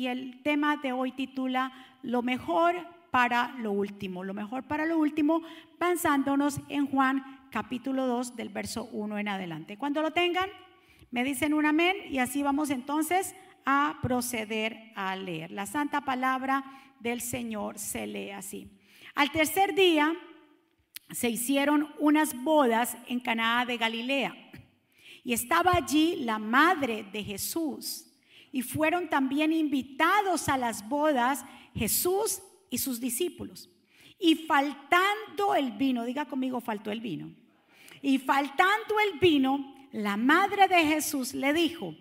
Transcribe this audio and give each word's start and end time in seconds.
y 0.00 0.06
el 0.06 0.40
tema 0.42 0.78
de 0.78 0.92
hoy 0.92 1.12
titula 1.12 1.70
Lo 2.02 2.22
mejor 2.22 2.74
para 3.10 3.54
lo 3.58 3.72
último. 3.72 4.24
Lo 4.24 4.32
mejor 4.32 4.62
para 4.62 4.86
lo 4.86 4.96
último, 4.96 5.42
basándonos 5.78 6.58
en 6.70 6.86
Juan 6.86 7.22
capítulo 7.50 8.06
2 8.06 8.34
del 8.34 8.48
verso 8.48 8.88
1 8.92 9.18
en 9.18 9.28
adelante. 9.28 9.76
Cuando 9.76 10.00
lo 10.00 10.12
tengan, 10.12 10.48
me 11.10 11.22
dicen 11.22 11.52
un 11.52 11.66
amén 11.66 11.96
y 12.08 12.16
así 12.16 12.42
vamos 12.42 12.70
entonces 12.70 13.34
a 13.66 13.98
proceder 14.00 14.90
a 14.96 15.14
leer. 15.16 15.50
La 15.50 15.66
santa 15.66 16.00
palabra 16.00 16.64
del 16.98 17.20
Señor 17.20 17.78
se 17.78 18.06
lee 18.06 18.30
así. 18.30 18.70
Al 19.14 19.30
tercer 19.30 19.74
día 19.74 20.14
se 21.10 21.28
hicieron 21.28 21.92
unas 21.98 22.42
bodas 22.42 22.96
en 23.06 23.20
Caná 23.20 23.66
de 23.66 23.76
Galilea 23.76 24.34
y 25.24 25.34
estaba 25.34 25.72
allí 25.74 26.16
la 26.20 26.38
madre 26.38 27.04
de 27.12 27.22
Jesús 27.22 28.09
y 28.52 28.62
fueron 28.62 29.08
también 29.08 29.52
invitados 29.52 30.48
a 30.48 30.58
las 30.58 30.88
bodas 30.88 31.44
Jesús 31.74 32.42
y 32.70 32.78
sus 32.78 33.00
discípulos. 33.00 33.68
Y 34.18 34.34
faltando 34.34 35.54
el 35.54 35.72
vino, 35.72 36.04
diga 36.04 36.26
conmigo, 36.26 36.60
faltó 36.60 36.90
el 36.90 37.00
vino. 37.00 37.30
Y 38.02 38.18
faltando 38.18 38.94
el 39.12 39.18
vino, 39.18 39.74
la 39.92 40.16
madre 40.16 40.68
de 40.68 40.84
Jesús 40.84 41.34
le 41.34 41.52
dijo, 41.52 41.94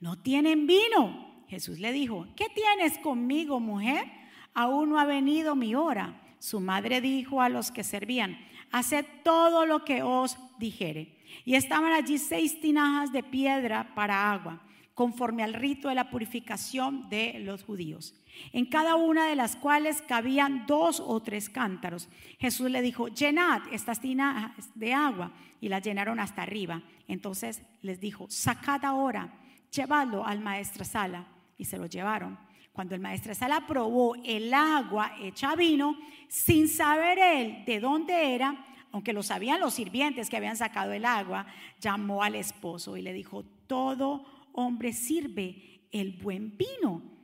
no 0.00 0.18
tienen 0.18 0.66
vino. 0.66 1.44
Jesús 1.48 1.78
le 1.78 1.92
dijo, 1.92 2.26
¿qué 2.34 2.46
tienes 2.48 2.98
conmigo, 2.98 3.60
mujer? 3.60 4.10
Aún 4.54 4.90
no 4.90 4.98
ha 4.98 5.04
venido 5.04 5.54
mi 5.54 5.74
hora. 5.74 6.22
Su 6.38 6.60
madre 6.60 7.00
dijo 7.00 7.40
a 7.40 7.48
los 7.48 7.70
que 7.70 7.84
servían, 7.84 8.38
haced 8.72 9.04
todo 9.22 9.66
lo 9.66 9.84
que 9.84 10.02
os 10.02 10.36
dijere. 10.58 11.16
Y 11.44 11.54
estaban 11.54 11.92
allí 11.92 12.18
seis 12.18 12.60
tinajas 12.60 13.12
de 13.12 13.22
piedra 13.22 13.94
para 13.94 14.32
agua, 14.32 14.62
conforme 14.96 15.44
al 15.44 15.54
rito 15.54 15.88
de 15.88 15.94
la 15.94 16.10
purificación 16.10 17.08
de 17.08 17.38
los 17.38 17.62
judíos 17.62 18.16
en 18.52 18.66
cada 18.66 18.96
una 18.96 19.28
de 19.28 19.36
las 19.36 19.56
cuales 19.56 20.02
cabían 20.02 20.66
dos 20.66 21.00
o 21.00 21.20
tres 21.20 21.48
cántaros. 21.48 22.08
Jesús 22.38 22.70
le 22.70 22.82
dijo, 22.82 23.08
llenad 23.08 23.62
estas 23.72 24.00
tinajas 24.00 24.70
de 24.74 24.92
agua, 24.92 25.32
y 25.60 25.68
las 25.68 25.82
llenaron 25.82 26.20
hasta 26.20 26.42
arriba. 26.42 26.82
Entonces 27.08 27.62
les 27.82 28.00
dijo, 28.00 28.26
sacad 28.28 28.84
ahora, 28.84 29.32
llevadlo 29.70 30.24
al 30.24 30.42
sala 30.64 31.26
y 31.56 31.64
se 31.64 31.78
lo 31.78 31.86
llevaron. 31.86 32.38
Cuando 32.72 32.94
el 32.94 33.34
sala 33.34 33.66
probó 33.66 34.14
el 34.22 34.52
agua 34.52 35.12
hecha 35.20 35.56
vino, 35.56 35.96
sin 36.28 36.68
saber 36.68 37.18
él 37.18 37.64
de 37.64 37.80
dónde 37.80 38.34
era, 38.34 38.66
aunque 38.92 39.14
lo 39.14 39.22
sabían 39.22 39.60
los 39.60 39.74
sirvientes 39.74 40.28
que 40.28 40.36
habían 40.36 40.56
sacado 40.56 40.92
el 40.92 41.04
agua, 41.04 41.46
llamó 41.80 42.22
al 42.22 42.34
esposo 42.34 42.96
y 42.96 43.02
le 43.02 43.14
dijo, 43.14 43.44
todo 43.66 44.35
hombre 44.56 44.92
sirve 44.92 45.86
el 45.92 46.12
buen 46.12 46.56
vino 46.56 47.16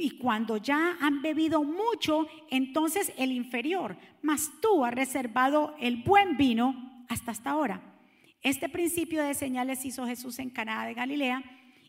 y 0.00 0.12
cuando 0.12 0.56
ya 0.56 0.96
han 1.00 1.20
bebido 1.20 1.62
mucho, 1.62 2.26
entonces 2.48 3.12
el 3.18 3.32
inferior, 3.32 3.98
mas 4.22 4.50
tú 4.62 4.84
has 4.84 4.94
reservado 4.94 5.74
el 5.78 6.02
buen 6.02 6.38
vino 6.38 7.04
hasta 7.08 7.32
hasta 7.32 7.50
ahora. 7.50 7.82
Este 8.42 8.70
principio 8.70 9.22
de 9.22 9.34
señales 9.34 9.84
hizo 9.84 10.06
Jesús 10.06 10.38
en 10.38 10.48
Caná 10.48 10.86
de 10.86 10.94
Galilea 10.94 11.42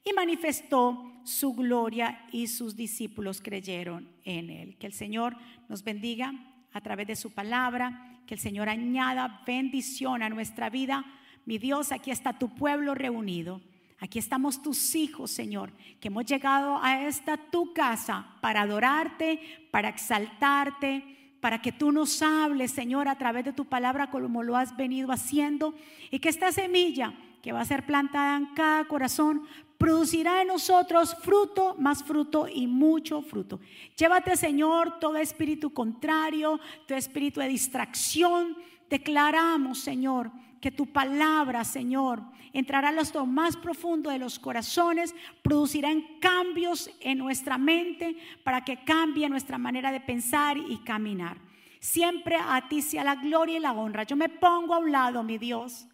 y 0.03 0.11
manifestó 0.11 1.21
su 1.23 1.53
gloria 1.53 2.25
y 2.33 2.47
sus 2.47 2.75
discípulos 2.75 3.39
creyeron 3.39 4.09
en 4.25 4.49
él. 4.49 4.77
Que 4.77 4.87
el 4.87 4.93
Señor 4.93 5.37
nos 5.69 5.83
bendiga 5.83 6.33
a 6.73 6.81
través 6.81 7.07
de 7.07 7.15
su 7.15 7.31
palabra, 7.33 8.19
que 8.27 8.33
el 8.33 8.39
Señor 8.41 8.67
añada 8.67 9.41
bendición 9.47 10.21
a 10.21 10.29
nuestra 10.29 10.69
vida. 10.69 11.05
Mi 11.45 11.59
Dios, 11.59 11.93
aquí 11.93 12.11
está 12.11 12.37
tu 12.37 12.53
pueblo 12.55 12.93
reunido. 12.93 13.61
Aquí 14.01 14.17
estamos 14.17 14.63
tus 14.63 14.95
hijos, 14.95 15.29
Señor, 15.29 15.71
que 15.99 16.07
hemos 16.07 16.25
llegado 16.25 16.79
a 16.81 17.03
esta 17.03 17.37
tu 17.37 17.71
casa 17.71 18.25
para 18.41 18.63
adorarte, 18.63 19.39
para 19.69 19.89
exaltarte, 19.89 21.35
para 21.39 21.61
que 21.61 21.71
tú 21.71 21.91
nos 21.91 22.19
hables, 22.23 22.71
Señor, 22.71 23.07
a 23.07 23.19
través 23.19 23.45
de 23.45 23.53
tu 23.53 23.65
palabra 23.65 24.09
como 24.09 24.41
lo 24.41 24.57
has 24.57 24.75
venido 24.75 25.11
haciendo 25.11 25.75
y 26.09 26.17
que 26.17 26.29
esta 26.29 26.51
semilla 26.51 27.13
que 27.43 27.51
va 27.51 27.61
a 27.61 27.65
ser 27.65 27.85
plantada 27.85 28.37
en 28.37 28.47
cada 28.55 28.85
corazón 28.85 29.43
producirá 29.77 30.41
en 30.41 30.47
nosotros 30.47 31.15
fruto, 31.21 31.75
más 31.77 32.03
fruto 32.03 32.47
y 32.51 32.65
mucho 32.65 33.21
fruto. 33.21 33.59
Llévate, 33.95 34.35
Señor, 34.35 34.99
todo 34.99 35.17
espíritu 35.17 35.75
contrario, 35.75 36.59
todo 36.87 36.97
espíritu 36.97 37.39
de 37.39 37.49
distracción. 37.49 38.57
Declaramos, 38.89 39.77
Señor, 39.77 40.31
que 40.61 40.71
tu 40.71 40.85
palabra, 40.85 41.63
Señor, 41.65 42.21
entrará 42.53 42.89
a 42.89 42.91
lo 42.91 43.25
más 43.25 43.57
profundo 43.57 44.09
de 44.09 44.19
los 44.19 44.39
corazones, 44.39 45.15
producirá 45.41 45.89
cambios 46.19 46.89
en 46.99 47.17
nuestra 47.17 47.57
mente 47.57 48.15
para 48.43 48.63
que 48.63 48.83
cambie 48.83 49.27
nuestra 49.27 49.57
manera 49.57 49.91
de 49.91 49.99
pensar 49.99 50.57
y 50.57 50.77
caminar. 50.83 51.37
Siempre 51.79 52.35
a 52.35 52.69
ti 52.69 52.81
sea 52.81 53.03
la 53.03 53.15
gloria 53.15 53.57
y 53.57 53.59
la 53.59 53.73
honra. 53.73 54.03
Yo 54.03 54.15
me 54.15 54.29
pongo 54.29 54.75
a 54.75 54.77
un 54.77 54.91
lado, 54.91 55.23
mi 55.23 55.39
Dios, 55.39 55.87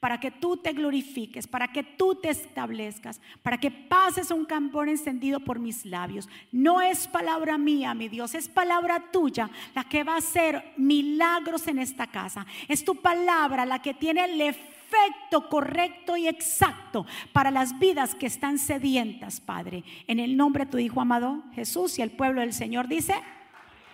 para 0.00 0.18
que 0.18 0.30
tú 0.30 0.56
te 0.56 0.72
glorifiques, 0.72 1.46
para 1.46 1.68
que 1.68 1.82
tú 1.82 2.14
te 2.14 2.30
establezcas, 2.30 3.20
para 3.42 3.58
que 3.58 3.70
pases 3.70 4.30
un 4.30 4.46
cambón 4.46 4.88
encendido 4.88 5.40
por 5.40 5.58
mis 5.58 5.84
labios. 5.84 6.28
No 6.50 6.80
es 6.80 7.06
palabra 7.06 7.58
mía, 7.58 7.94
mi 7.94 8.08
Dios, 8.08 8.34
es 8.34 8.48
palabra 8.48 9.10
tuya 9.12 9.50
la 9.74 9.84
que 9.84 10.02
va 10.02 10.14
a 10.14 10.18
hacer 10.18 10.72
milagros 10.78 11.66
en 11.68 11.78
esta 11.78 12.06
casa. 12.06 12.46
Es 12.66 12.82
tu 12.82 12.96
palabra 12.96 13.66
la 13.66 13.80
que 13.80 13.92
tiene 13.92 14.24
el 14.24 14.40
efecto 14.40 15.48
correcto 15.50 16.16
y 16.16 16.26
exacto 16.26 17.06
para 17.32 17.50
las 17.50 17.78
vidas 17.78 18.14
que 18.14 18.26
están 18.26 18.58
sedientas, 18.58 19.40
Padre. 19.40 19.84
En 20.06 20.18
el 20.18 20.34
nombre 20.34 20.64
de 20.64 20.70
tu 20.70 20.78
Hijo 20.78 21.02
amado 21.02 21.44
Jesús 21.54 21.98
y 21.98 22.02
el 22.02 22.10
pueblo 22.10 22.40
del 22.40 22.54
Señor 22.54 22.88
dice, 22.88 23.14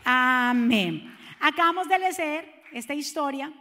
amén. 0.05 1.12
Acabamos 1.41 1.88
de 1.88 1.99
leer 1.99 2.62
esta 2.73 2.94
historia 2.94 3.53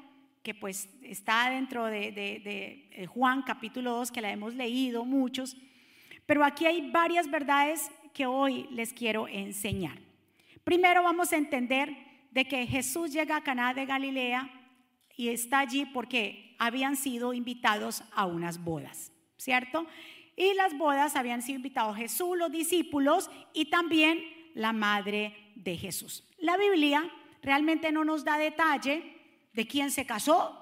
que 0.46 0.54
pues 0.54 0.88
está 1.02 1.50
dentro 1.50 1.86
de, 1.86 3.08
Juan 3.12 3.42
capítulo 3.42 3.94
2, 3.94 4.12
que 4.12 4.22
la 4.22 4.32
hemos 4.32 4.54
leído 4.54 5.04
muchos, 5.04 5.58
pero 6.28 6.46
aquí 6.46 6.68
hay 6.68 6.92
varias 6.92 7.32
verdades 7.32 7.90
que 8.14 8.28
hoy 8.28 8.68
les 8.70 8.94
quiero 8.94 9.28
enseñar. 9.28 9.98
Primero 10.64 11.02
vamos 11.02 11.34
a 11.34 11.38
entender 11.38 11.98
de 12.30 12.46
que 12.46 12.68
Jesús 12.68 13.12
llega 13.12 13.38
a 13.38 13.44
Caná 13.44 13.74
de 13.74 13.88
Galilea 13.88 14.48
y 15.18 15.30
está 15.30 15.60
allí 15.62 15.88
porque 15.88 16.56
habían 16.60 16.96
sido 16.96 17.34
invitados 17.34 18.04
a 18.14 18.28
unas 18.28 18.64
bodas, 18.64 19.12
¿cierto? 19.38 19.88
Y 20.38 20.54
las 20.54 20.78
bodas 20.78 21.16
habían 21.16 21.42
sido 21.42 21.56
invitados 21.56 21.98
Jesús, 21.98 22.38
los 22.38 22.52
discípulos 22.52 23.32
y 23.52 23.66
también 23.72 24.20
la 24.54 24.74
madre 24.74 25.54
de 25.56 25.76
Jesús. 25.76 26.24
La 26.38 26.56
Biblia 26.56 27.10
realmente 27.42 27.92
no 27.92 28.06
nos 28.06 28.24
da 28.24 28.38
detalle 28.38 29.15
de 29.56 29.66
quién 29.66 29.90
se 29.90 30.06
casó. 30.06 30.62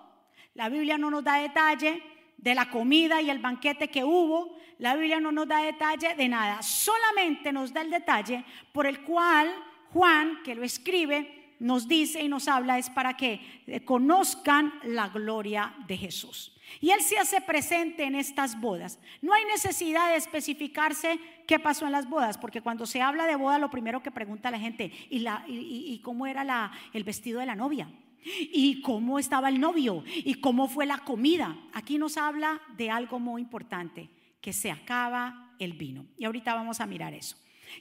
La 0.54 0.70
Biblia 0.70 0.98
no 0.98 1.10
nos 1.10 1.24
da 1.24 1.38
detalle 1.38 2.02
de 2.38 2.56
la 2.56 2.70
comida 2.70 3.22
y 3.22 3.30
el 3.30 3.40
banquete 3.40 3.90
que 3.90 4.04
hubo. 4.04 4.58
La 4.78 4.96
Biblia 4.96 5.20
no 5.20 5.32
nos 5.32 5.48
da 5.48 5.60
detalle 5.60 6.16
de 6.16 6.30
nada. 6.30 6.62
Solamente 6.62 7.52
nos 7.52 7.74
da 7.74 7.82
el 7.82 7.90
detalle 7.90 8.46
por 8.72 8.86
el 8.86 9.02
cual 9.02 9.52
Juan, 9.92 10.42
que 10.44 10.56
lo 10.56 10.64
escribe, 10.64 11.56
nos 11.60 11.88
dice 11.88 12.22
y 12.22 12.28
nos 12.28 12.48
habla 12.48 12.78
es 12.78 12.90
para 12.90 13.16
que 13.16 13.40
eh, 13.68 13.86
conozcan 13.86 14.74
la 14.84 15.08
gloria 15.10 15.74
de 15.88 15.98
Jesús. 15.98 16.54
Y 16.82 16.92
Él 16.92 17.02
se 17.02 17.18
hace 17.18 17.40
presente 17.42 18.04
en 18.04 18.16
estas 18.16 18.60
bodas. 18.60 19.00
No 19.22 19.34
hay 19.34 19.46
necesidad 19.46 20.10
de 20.10 20.18
especificarse 20.18 21.20
qué 21.48 21.60
pasó 21.60 21.86
en 21.86 21.92
las 21.92 22.10
bodas, 22.10 22.38
porque 22.38 22.62
cuando 22.62 22.86
se 22.86 23.02
habla 23.02 23.28
de 23.28 23.36
boda, 23.36 23.60
lo 23.60 23.70
primero 23.70 24.02
que 24.02 24.12
pregunta 24.12 24.52
la 24.52 24.60
gente, 24.60 24.92
¿y, 25.10 25.20
la, 25.20 25.46
y, 25.48 26.00
cómo 26.04 26.26
era 26.26 26.72
el 26.92 27.04
vestido 27.04 27.40
de 27.40 27.46
la 27.46 27.56
novia? 27.56 27.88
Y 28.26 28.82
cómo 28.82 29.20
estaba 29.20 29.50
el 29.50 29.60
novio 29.60 30.04
y 30.06 30.36
cómo 30.36 30.68
fue 30.68 30.86
la 30.86 31.00
comida. 31.00 31.58
Aquí 31.74 31.98
nos 31.98 32.18
habla 32.18 32.62
de 32.78 32.90
algo 32.90 33.20
muy 33.20 33.42
importante, 33.42 34.10
que 34.42 34.54
se 34.54 34.72
acaba 34.72 35.56
el 35.60 35.74
vino. 35.74 36.06
Y 36.18 36.26
ahorita 36.26 36.54
vamos 36.54 36.80
a 36.80 36.86
mirar 36.86 37.14
eso. 37.14 37.38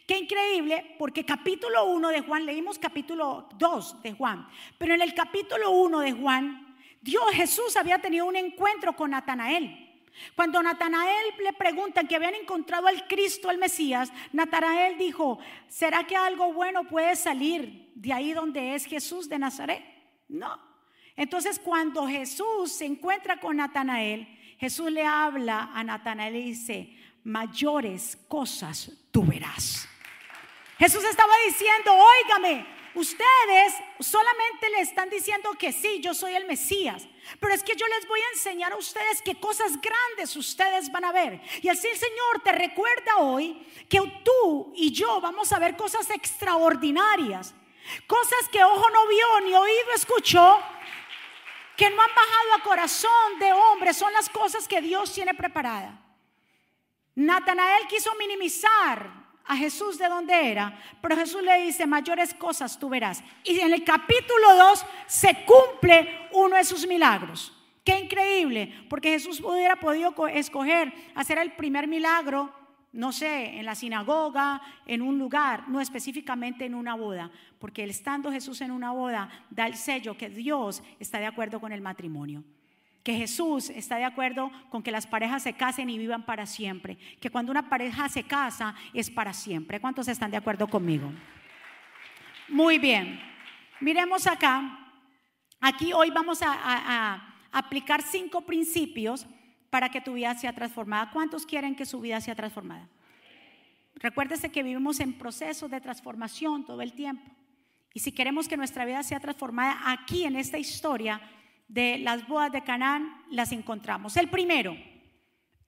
Qué 0.06 0.18
increíble, 0.18 0.94
porque 0.98 1.24
capítulo 1.24 1.84
1 1.86 2.08
de 2.08 2.20
Juan, 2.20 2.46
leímos 2.46 2.78
capítulo 2.78 3.48
2 3.58 4.02
de 4.02 4.12
Juan, 4.12 4.48
pero 4.78 4.94
en 4.94 5.02
el 5.02 5.14
capítulo 5.14 5.70
1 5.70 6.00
de 6.00 6.12
Juan, 6.12 6.76
Dios 7.00 7.24
Jesús 7.32 7.76
había 7.76 7.98
tenido 7.98 8.26
un 8.26 8.36
encuentro 8.36 8.94
con 8.94 9.10
Natanael. 9.10 9.90
Cuando 10.36 10.62
Natanael 10.62 11.26
le 11.42 11.52
preguntan 11.54 12.06
que 12.06 12.16
habían 12.16 12.34
encontrado 12.34 12.86
al 12.86 13.06
Cristo, 13.06 13.48
al 13.48 13.58
Mesías, 13.58 14.12
Natanael 14.32 14.98
dijo, 14.98 15.38
¿será 15.68 16.06
que 16.06 16.16
algo 16.16 16.52
bueno 16.52 16.84
puede 16.84 17.16
salir 17.16 17.90
de 17.94 18.12
ahí 18.12 18.32
donde 18.32 18.74
es 18.74 18.84
Jesús 18.84 19.28
de 19.28 19.38
Nazaret? 19.38 19.82
No. 20.32 20.58
Entonces 21.14 21.58
cuando 21.58 22.08
Jesús 22.08 22.72
se 22.72 22.86
encuentra 22.86 23.38
con 23.38 23.58
Natanael, 23.58 24.26
Jesús 24.58 24.90
le 24.90 25.04
habla 25.04 25.70
a 25.74 25.84
Natanael 25.84 26.36
y 26.36 26.42
dice, 26.42 26.96
mayores 27.22 28.16
cosas 28.28 28.90
tú 29.10 29.24
verás. 29.24 29.86
Jesús 30.78 31.04
estaba 31.04 31.34
diciendo, 31.46 31.92
óigame, 31.94 32.66
ustedes 32.94 33.74
solamente 34.00 34.70
le 34.70 34.80
están 34.80 35.10
diciendo 35.10 35.50
que 35.58 35.70
sí, 35.70 36.00
yo 36.00 36.14
soy 36.14 36.34
el 36.34 36.46
Mesías. 36.46 37.06
Pero 37.38 37.52
es 37.52 37.62
que 37.62 37.76
yo 37.76 37.86
les 37.86 38.08
voy 38.08 38.20
a 38.20 38.32
enseñar 38.34 38.72
a 38.72 38.76
ustedes 38.76 39.20
qué 39.22 39.34
cosas 39.38 39.78
grandes 39.80 40.34
ustedes 40.34 40.90
van 40.90 41.04
a 41.04 41.12
ver. 41.12 41.40
Y 41.60 41.68
así 41.68 41.88
el 41.88 41.96
Señor 41.96 42.40
te 42.42 42.52
recuerda 42.52 43.18
hoy 43.18 43.64
que 43.88 44.00
tú 44.24 44.72
y 44.76 44.90
yo 44.92 45.20
vamos 45.20 45.52
a 45.52 45.58
ver 45.58 45.76
cosas 45.76 46.08
extraordinarias. 46.10 47.54
Cosas 48.06 48.48
que 48.50 48.62
ojo 48.62 48.90
no 48.90 49.06
vio 49.08 49.40
ni 49.44 49.54
oído 49.54 49.92
escuchó. 49.94 50.60
Que 51.76 51.90
no 51.90 52.02
han 52.02 52.10
bajado 52.14 52.54
a 52.56 52.62
corazón 52.62 53.38
de 53.38 53.52
hombre. 53.52 53.94
Son 53.94 54.12
las 54.12 54.28
cosas 54.28 54.68
que 54.68 54.80
Dios 54.80 55.12
tiene 55.12 55.34
preparada. 55.34 55.98
Natanael 57.14 57.86
quiso 57.88 58.14
minimizar 58.18 59.22
a 59.44 59.56
Jesús 59.56 59.98
de 59.98 60.08
dónde 60.08 60.50
era, 60.50 60.78
pero 61.00 61.16
Jesús 61.16 61.42
le 61.42 61.62
dice, 61.62 61.86
mayores 61.86 62.32
cosas 62.34 62.78
tú 62.78 62.88
verás. 62.88 63.22
Y 63.44 63.58
en 63.60 63.72
el 63.72 63.84
capítulo 63.84 64.54
2 64.54 64.86
se 65.06 65.44
cumple 65.44 66.28
uno 66.32 66.56
de 66.56 66.64
sus 66.64 66.86
milagros. 66.86 67.52
Qué 67.84 67.98
increíble, 67.98 68.86
porque 68.88 69.10
Jesús 69.10 69.40
hubiera 69.40 69.76
podido 69.76 70.14
escoger 70.28 70.92
hacer 71.14 71.38
el 71.38 71.52
primer 71.52 71.88
milagro, 71.88 72.52
no 72.92 73.12
sé, 73.12 73.58
en 73.58 73.64
la 73.64 73.74
sinagoga, 73.74 74.60
en 74.86 75.02
un 75.02 75.18
lugar, 75.18 75.68
no 75.68 75.80
específicamente 75.80 76.64
en 76.66 76.74
una 76.74 76.94
boda, 76.94 77.30
porque 77.58 77.84
estando 77.84 78.30
Jesús 78.30 78.60
en 78.60 78.70
una 78.70 78.92
boda 78.92 79.28
da 79.50 79.66
el 79.66 79.76
sello 79.76 80.16
que 80.16 80.28
Dios 80.28 80.82
está 81.00 81.18
de 81.18 81.26
acuerdo 81.26 81.60
con 81.60 81.72
el 81.72 81.80
matrimonio 81.80 82.44
que 83.02 83.14
Jesús 83.14 83.70
está 83.70 83.96
de 83.96 84.04
acuerdo 84.04 84.50
con 84.70 84.82
que 84.82 84.92
las 84.92 85.06
parejas 85.06 85.42
se 85.42 85.54
casen 85.54 85.90
y 85.90 85.98
vivan 85.98 86.24
para 86.24 86.46
siempre, 86.46 86.96
que 87.20 87.30
cuando 87.30 87.50
una 87.50 87.68
pareja 87.68 88.08
se 88.08 88.22
casa 88.22 88.74
es 88.94 89.10
para 89.10 89.32
siempre. 89.32 89.80
¿Cuántos 89.80 90.08
están 90.08 90.30
de 90.30 90.36
acuerdo 90.36 90.68
conmigo? 90.68 91.12
Muy 92.48 92.78
bien, 92.78 93.20
miremos 93.80 94.26
acá. 94.26 94.78
Aquí 95.60 95.92
hoy 95.92 96.10
vamos 96.10 96.40
a, 96.42 97.28
aplicar 97.54 98.00
cinco 98.02 98.40
principios 98.46 99.26
para 99.72 99.88
que 99.88 100.02
tu 100.02 100.12
vida 100.12 100.34
sea 100.34 100.52
transformada. 100.52 101.10
¿Cuántos 101.10 101.46
quieren 101.46 101.74
que 101.74 101.86
su 101.86 101.98
vida 101.98 102.20
sea 102.20 102.34
transformada? 102.34 102.90
Recuérdese 103.94 104.52
que 104.52 104.62
vivimos 104.62 105.00
en 105.00 105.14
procesos 105.14 105.70
de 105.70 105.80
transformación 105.80 106.66
todo 106.66 106.82
el 106.82 106.92
tiempo. 106.92 107.24
Y 107.94 108.00
si 108.00 108.12
queremos 108.12 108.48
que 108.48 108.58
nuestra 108.58 108.84
vida 108.84 109.02
sea 109.02 109.18
transformada 109.18 109.80
aquí 109.90 110.24
en 110.24 110.36
esta 110.36 110.58
historia, 110.58 111.22
de 111.68 111.96
las 111.96 112.28
bodas 112.28 112.52
de 112.52 112.62
Canaán 112.62 113.24
las 113.30 113.50
encontramos. 113.50 114.18
El 114.18 114.28
primero, 114.28 114.76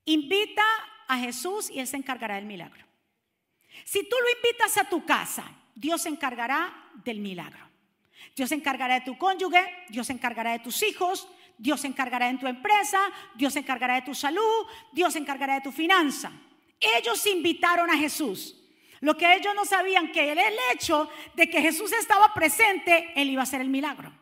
invita 0.05 0.63
a 1.09 1.17
Jesús 1.17 1.71
y 1.71 1.81
Él 1.81 1.87
se 1.87 1.97
encargará 1.97 2.35
del 2.35 2.45
milagro. 2.45 2.85
Si 3.87 4.07
tú 4.07 4.17
lo 4.23 4.37
invitas 4.37 4.77
a 4.77 4.87
tu 4.91 5.07
casa, 5.07 5.51
Dios 5.75 6.03
se 6.03 6.11
encargará 6.11 6.91
del 7.07 7.21
milagro. 7.21 7.71
Dios 8.37 8.51
se 8.51 8.55
encargará 8.55 8.97
de 8.97 9.07
tu 9.07 9.17
cónyuge, 9.17 9.65
Dios 9.89 10.09
se 10.09 10.13
encargará 10.13 10.53
de 10.53 10.59
tus 10.59 10.83
hijos, 10.83 11.27
Dios 11.59 11.81
se 11.81 11.87
encargará 11.87 12.31
de 12.31 12.39
tu 12.39 12.47
empresa, 12.47 12.99
Dios 13.35 13.53
se 13.53 13.61
encargará 13.61 13.95
de 13.95 14.03
tu 14.03 14.15
salud, 14.15 14.67
Dios 14.93 15.13
se 15.13 15.19
encargará 15.19 15.55
de 15.55 15.61
tu 15.61 15.73
finanza. 15.73 16.33
Ellos 16.97 17.25
invitaron 17.27 17.91
a 17.91 17.97
Jesús. 17.97 18.61
Lo 19.01 19.17
que 19.17 19.35
ellos 19.35 19.55
no 19.55 19.65
sabían 19.65 20.13
que 20.13 20.33
el 20.33 20.39
hecho 20.73 21.11
de 21.35 21.49
que 21.49 21.61
Jesús 21.61 21.93
estaba 21.93 22.33
presente, 22.33 23.13
Él 23.15 23.31
iba 23.31 23.43
a 23.43 23.45
hacer 23.45 23.61
el 23.61 23.69
milagro. 23.69 24.13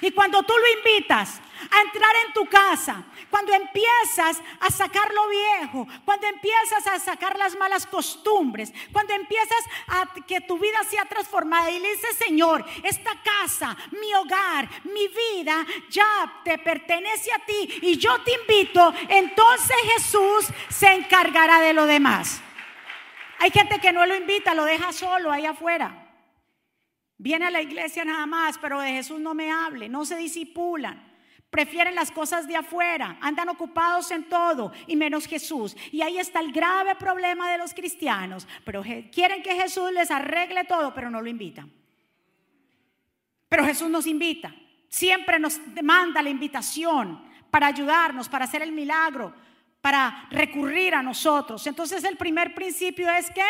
Y 0.00 0.10
cuando 0.10 0.42
tú 0.42 0.54
lo 0.56 0.78
invitas 0.78 1.40
a 1.70 1.80
entrar 1.82 2.12
en 2.26 2.32
tu 2.32 2.46
casa, 2.46 3.04
cuando 3.30 3.52
empiezas 3.52 4.40
a 4.60 4.70
sacar 4.70 5.12
lo 5.12 5.28
viejo, 5.28 5.88
cuando 6.04 6.26
empiezas 6.26 6.86
a 6.86 6.98
sacar 6.98 7.38
las 7.38 7.56
malas 7.56 7.86
costumbres, 7.86 8.72
cuando 8.92 9.12
empiezas 9.12 9.64
a 9.88 10.06
que 10.26 10.40
tu 10.40 10.58
vida 10.58 10.82
sea 10.88 11.04
transformada 11.04 11.70
y 11.70 11.78
le 11.78 11.90
dices, 11.90 12.16
Señor, 12.16 12.64
esta 12.82 13.10
casa, 13.22 13.76
mi 13.90 14.14
hogar, 14.14 14.68
mi 14.84 15.08
vida 15.08 15.66
ya 15.90 16.40
te 16.44 16.58
pertenece 16.58 17.32
a 17.32 17.44
ti 17.44 17.80
y 17.82 17.96
yo 17.96 18.20
te 18.22 18.32
invito, 18.32 18.94
entonces 19.08 19.76
Jesús 19.94 20.46
se 20.68 20.92
encargará 20.92 21.60
de 21.60 21.72
lo 21.72 21.86
demás. 21.86 22.40
Hay 23.40 23.50
gente 23.50 23.80
que 23.80 23.92
no 23.92 24.06
lo 24.06 24.14
invita, 24.16 24.54
lo 24.54 24.64
deja 24.64 24.92
solo 24.92 25.30
ahí 25.30 25.44
afuera. 25.44 26.03
Viene 27.24 27.46
a 27.46 27.50
la 27.50 27.62
iglesia 27.62 28.04
nada 28.04 28.26
más, 28.26 28.58
pero 28.58 28.82
de 28.82 28.90
Jesús 28.90 29.18
no 29.18 29.32
me 29.32 29.50
hable, 29.50 29.88
no 29.88 30.04
se 30.04 30.14
disipulan. 30.14 31.10
Prefieren 31.48 31.94
las 31.94 32.10
cosas 32.10 32.46
de 32.46 32.54
afuera, 32.54 33.16
andan 33.22 33.48
ocupados 33.48 34.10
en 34.10 34.24
todo 34.24 34.72
y 34.86 34.94
menos 34.94 35.24
Jesús. 35.26 35.74
Y 35.90 36.02
ahí 36.02 36.18
está 36.18 36.40
el 36.40 36.52
grave 36.52 36.96
problema 36.96 37.50
de 37.50 37.56
los 37.56 37.72
cristianos. 37.72 38.46
Pero 38.62 38.82
quieren 39.10 39.42
que 39.42 39.54
Jesús 39.54 39.90
les 39.90 40.10
arregle 40.10 40.64
todo, 40.64 40.92
pero 40.92 41.08
no 41.08 41.22
lo 41.22 41.30
invitan. 41.30 41.72
Pero 43.48 43.64
Jesús 43.64 43.88
nos 43.88 44.06
invita, 44.06 44.54
siempre 44.90 45.38
nos 45.38 45.58
manda 45.82 46.20
la 46.20 46.28
invitación 46.28 47.24
para 47.50 47.68
ayudarnos, 47.68 48.28
para 48.28 48.44
hacer 48.44 48.60
el 48.60 48.72
milagro, 48.72 49.32
para 49.80 50.28
recurrir 50.30 50.94
a 50.94 51.02
nosotros. 51.02 51.66
Entonces 51.66 52.04
el 52.04 52.18
primer 52.18 52.54
principio 52.54 53.10
es 53.10 53.30
que 53.30 53.46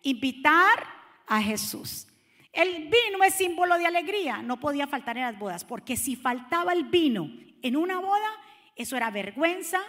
invitar 0.00 0.82
a 1.26 1.42
Jesús. 1.42 2.06
El 2.52 2.90
vino 2.90 3.24
es 3.24 3.34
símbolo 3.34 3.78
de 3.78 3.86
alegría, 3.86 4.42
no 4.42 4.60
podía 4.60 4.86
faltar 4.86 5.16
en 5.16 5.24
las 5.24 5.38
bodas, 5.38 5.64
porque 5.64 5.96
si 5.96 6.16
faltaba 6.16 6.72
el 6.74 6.84
vino 6.84 7.30
en 7.62 7.76
una 7.76 7.98
boda, 7.98 8.30
eso 8.76 8.96
era 8.96 9.10
vergüenza, 9.10 9.80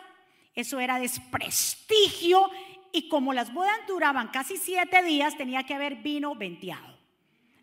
eso 0.56 0.80
era 0.80 0.98
desprestigio, 0.98 2.50
y 2.94 3.10
como 3.10 3.34
las 3.34 3.52
bodas 3.52 3.76
duraban 3.88 4.30
casi 4.30 4.56
siete 4.56 5.04
días, 5.04 5.36
tenía 5.36 5.64
que 5.64 5.74
haber 5.74 5.96
vino 5.96 6.36
venteado. 6.36 6.94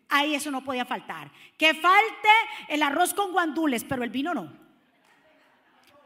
Ahí 0.09 0.35
eso 0.35 0.51
no 0.51 0.61
podía 0.61 0.83
faltar. 0.83 1.31
Que 1.57 1.73
falte 1.73 2.29
el 2.67 2.83
arroz 2.83 3.13
con 3.13 3.31
guandules, 3.31 3.85
pero 3.85 4.03
el 4.03 4.09
vino 4.09 4.33
no. 4.33 4.51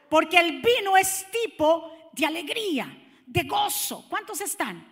Porque 0.09 0.39
el 0.39 0.61
vino 0.61 0.95
es 0.95 1.25
tipo 1.31 2.11
de 2.13 2.27
alegría, 2.27 2.95
de 3.25 3.43
gozo. 3.43 4.05
¿Cuántos 4.07 4.39
están? 4.41 4.87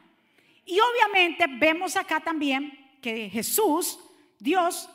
Y 0.66 0.80
obviamente 0.80 1.46
vemos 1.48 1.96
acá 1.96 2.20
también 2.20 2.83
que 3.04 3.30
Jesús, 3.30 4.00
Dios, 4.40 4.90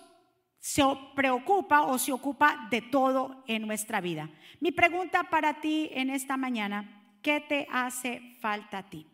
se 0.58 0.82
preocupa 1.14 1.82
o 1.82 1.98
se 1.98 2.10
ocupa 2.12 2.66
de 2.70 2.82
todo 2.82 3.44
en 3.46 3.66
nuestra 3.66 4.00
vida. 4.00 4.28
Mi 4.58 4.72
pregunta 4.72 5.24
para 5.24 5.60
ti 5.60 5.90
en 5.92 6.10
esta 6.10 6.36
mañana, 6.36 7.04
¿qué 7.22 7.40
te 7.40 7.68
hace 7.70 8.36
falta 8.40 8.78
a 8.78 8.90
ti? 8.90 9.06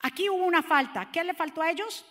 Aquí 0.00 0.28
hubo 0.30 0.44
una 0.44 0.62
falta. 0.62 1.10
¿Qué 1.12 1.22
le 1.22 1.34
faltó 1.34 1.60
a 1.62 1.70
ellos? 1.70 2.04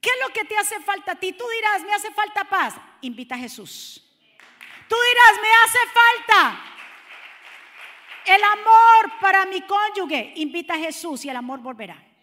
¿Qué 0.00 0.08
es 0.10 0.26
lo 0.26 0.32
que 0.32 0.44
te 0.44 0.56
hace 0.56 0.80
falta 0.80 1.12
a 1.12 1.20
ti? 1.20 1.32
Tú 1.34 1.44
dirás, 1.56 1.82
me 1.84 1.92
hace 1.92 2.10
falta 2.10 2.44
paz. 2.44 2.74
Invita 3.02 3.34
a 3.34 3.38
Jesús. 3.38 4.02
Tú 4.88 4.96
dirás, 5.10 5.42
me 5.42 5.48
hace 5.64 5.78
falta 6.00 6.60
el 8.26 8.42
amor 8.42 9.20
para 9.20 9.44
mi 9.44 9.60
cónyuge. 9.62 10.32
Invita 10.36 10.74
a 10.74 10.78
Jesús 10.78 11.24
y 11.24 11.28
el 11.28 11.36
amor 11.36 11.60
volverá. 11.60 12.13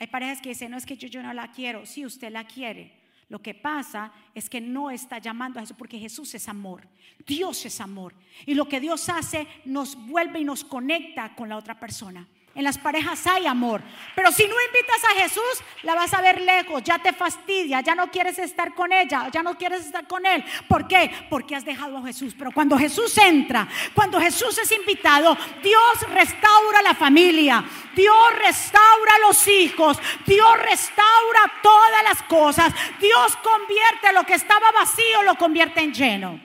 Hay 0.00 0.06
parejas 0.06 0.40
que 0.40 0.48
dicen, 0.48 0.70
no 0.70 0.78
es 0.78 0.86
que 0.86 0.96
yo, 0.96 1.08
yo 1.08 1.22
no 1.22 1.32
la 1.34 1.52
quiero. 1.52 1.84
Si 1.84 2.06
usted 2.06 2.32
la 2.32 2.44
quiere. 2.44 2.98
Lo 3.28 3.40
que 3.40 3.54
pasa 3.54 4.12
es 4.34 4.48
que 4.50 4.60
no 4.60 4.90
está 4.90 5.18
llamando 5.18 5.58
a 5.58 5.62
Jesús 5.62 5.76
porque 5.78 5.98
Jesús 5.98 6.34
es 6.34 6.48
amor. 6.48 6.88
Dios 7.24 7.64
es 7.66 7.80
amor. 7.80 8.14
Y 8.46 8.54
lo 8.54 8.66
que 8.66 8.80
Dios 8.80 9.08
hace 9.10 9.46
nos 9.66 9.94
vuelve 10.06 10.40
y 10.40 10.44
nos 10.44 10.64
conecta 10.64 11.36
con 11.36 11.50
la 11.50 11.58
otra 11.58 11.78
persona. 11.78 12.26
En 12.52 12.64
las 12.64 12.78
parejas 12.78 13.24
hay 13.28 13.46
amor. 13.46 13.80
Pero 14.16 14.32
si 14.32 14.42
no 14.42 14.54
invitas 14.66 15.04
a 15.04 15.20
Jesús, 15.20 15.64
la 15.82 15.94
vas 15.94 16.12
a 16.12 16.20
ver 16.20 16.40
lejos, 16.40 16.82
ya 16.82 16.98
te 16.98 17.12
fastidia, 17.12 17.80
ya 17.80 17.94
no 17.94 18.10
quieres 18.10 18.40
estar 18.40 18.74
con 18.74 18.92
ella, 18.92 19.28
ya 19.32 19.42
no 19.42 19.56
quieres 19.56 19.86
estar 19.86 20.06
con 20.08 20.26
él. 20.26 20.44
¿Por 20.68 20.88
qué? 20.88 21.12
Porque 21.30 21.54
has 21.54 21.64
dejado 21.64 21.98
a 21.98 22.02
Jesús. 22.02 22.34
Pero 22.36 22.50
cuando 22.50 22.76
Jesús 22.76 23.16
entra, 23.18 23.68
cuando 23.94 24.20
Jesús 24.20 24.58
es 24.58 24.72
invitado, 24.72 25.36
Dios 25.62 26.10
restaura 26.12 26.82
la 26.82 26.94
familia, 26.94 27.64
Dios 27.94 28.38
restaura 28.44 29.18
los 29.28 29.46
hijos, 29.46 29.98
Dios 30.26 30.58
restaura 30.58 31.52
todas 31.62 32.02
las 32.02 32.22
cosas. 32.24 32.74
Dios 33.00 33.36
convierte 33.36 34.12
lo 34.12 34.24
que 34.24 34.34
estaba 34.34 34.72
vacío, 34.72 35.22
lo 35.22 35.36
convierte 35.36 35.82
en 35.82 35.94
lleno. 35.94 36.40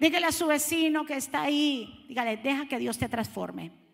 Dígale 0.00 0.26
a 0.26 0.32
su 0.32 0.48
vecino 0.48 1.06
que 1.06 1.14
está 1.14 1.42
ahí, 1.42 2.04
dígale, 2.08 2.38
deja 2.38 2.66
que 2.66 2.78
Dios 2.78 2.98
te 2.98 3.08
transforme. 3.08 3.85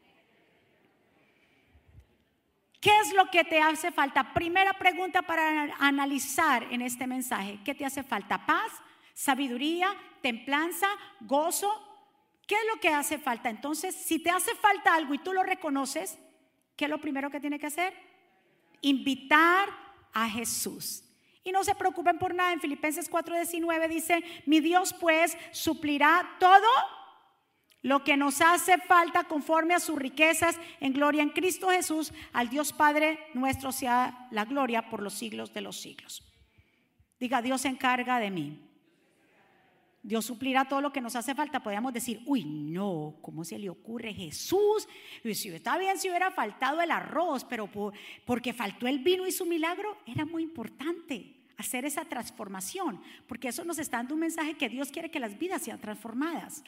¿Qué 2.83 2.91
es 2.99 3.13
lo 3.13 3.31
que 3.31 3.45
te 3.45 3.61
hace 3.61 3.93
falta? 3.93 4.35
Primera 4.35 4.73
pregunta 4.73 5.23
para 5.23 5.73
analizar 5.79 6.65
en 6.65 6.83
este 6.83 7.07
mensaje. 7.07 7.61
¿Qué 7.65 7.77
te 7.77 7.85
hace 7.85 8.03
falta? 8.03 8.45
Paz, 8.45 8.73
sabiduría, 9.15 9.95
templanza, 10.21 10.89
gozo. 11.21 11.71
¿Qué 12.45 12.57
es 12.57 12.67
lo 12.75 12.81
que 12.81 12.89
hace 12.89 13.19
falta? 13.19 13.51
Entonces, 13.51 13.95
si 13.95 14.19
te 14.19 14.31
hace 14.31 14.57
falta 14.57 14.97
algo 14.97 15.15
y 15.15 15.19
tú 15.19 15.33
lo 15.33 15.45
reconoces, 15.45 16.19
¿qué 16.75 16.87
es 16.87 16.91
lo 16.91 17.01
primero 17.01 17.31
que 17.31 17.39
tiene 17.39 17.61
que 17.61 17.69
hacer? 17.69 17.95
Invitar 18.81 19.69
a 20.13 20.29
Jesús. 20.29 21.05
Y 21.45 21.53
no 21.53 21.63
se 21.63 21.77
preocupen 21.77 22.19
por 22.19 22.35
nada. 22.35 22.53
En 22.53 22.61
Filipenses 22.61 23.09
4:19 23.09 23.89
dice, 23.89 24.25
mi 24.45 24.59
Dios 24.59 24.93
pues 24.93 25.39
suplirá 25.53 26.37
todo 26.41 26.67
lo 27.83 28.05
que 28.05 28.17
nos 28.17 28.41
hace 28.41 28.79
falta 28.79 29.25
conforme 29.25 29.75
a 29.75 29.81
sus 29.81 29.99
riquezas 29.99 30.59
en 30.81 30.93
gloria 30.93 31.23
en 31.23 31.31
Cristo 31.31 31.69
Jesús, 31.69 32.13
al 32.33 32.49
Dios 32.49 32.73
Padre 32.73 33.19
nuestro 33.35 33.73
sea 33.73 34.29
la 34.31 34.45
gloria 34.45 34.89
por 34.89 35.03
los 35.03 35.15
siglos 35.15 35.53
de 35.53 35.63
los 35.63 35.81
siglos. 35.81 36.33
Diga, 37.19 37.43
Dios 37.43 37.61
se 37.61 37.69
encarga 37.69 38.19
de 38.19 38.31
mí. 38.31 38.69
Dios 40.05 40.25
suplirá 40.25 40.65
todo 40.65 40.81
lo 40.81 40.93
que 40.93 41.01
nos 41.01 41.15
hace 41.15 41.33
falta, 41.33 41.63
podríamos 41.63 41.93
decir, 41.93 42.23
uy, 42.27 42.45
no, 42.45 43.19
¿cómo 43.23 43.45
se 43.45 43.57
le 43.57 43.71
ocurre 43.71 44.13
Jesús? 44.13 44.89
Y 45.23 45.35
si 45.35 45.49
está 45.51 45.79
bien 45.79 45.97
si 45.99 46.09
hubiera 46.09 46.33
faltado 46.33 46.81
el 46.81 46.91
arroz, 46.91 47.45
pero 47.45 47.71
porque 48.25 48.53
faltó 48.53 48.89
el 48.89 48.99
vino 48.99 49.27
y 49.29 49.33
su 49.33 49.47
milagro, 49.47 49.99
era 50.07 50.25
muy 50.25 50.43
importante 50.43 51.42
hacer 51.59 51.85
esa 51.85 52.05
transformación, 52.05 53.03
porque 53.27 53.49
eso 53.49 53.65
nos 53.65 53.79
está 53.79 53.99
dando 53.99 54.15
un 54.15 54.21
mensaje 54.21 54.55
que 54.55 54.69
Dios 54.69 54.91
quiere 54.91 55.11
que 55.11 55.21
las 55.21 55.39
vidas 55.39 55.63
sean 55.63 55.81
transformadas, 55.81 56.63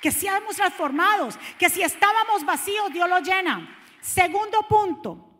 que 0.00 0.10
seamos 0.10 0.56
transformados, 0.56 1.38
que 1.58 1.68
si 1.68 1.82
estábamos 1.82 2.44
vacíos, 2.44 2.92
Dios 2.92 3.08
lo 3.08 3.20
llena. 3.20 3.78
Segundo 4.00 4.62
punto, 4.68 5.30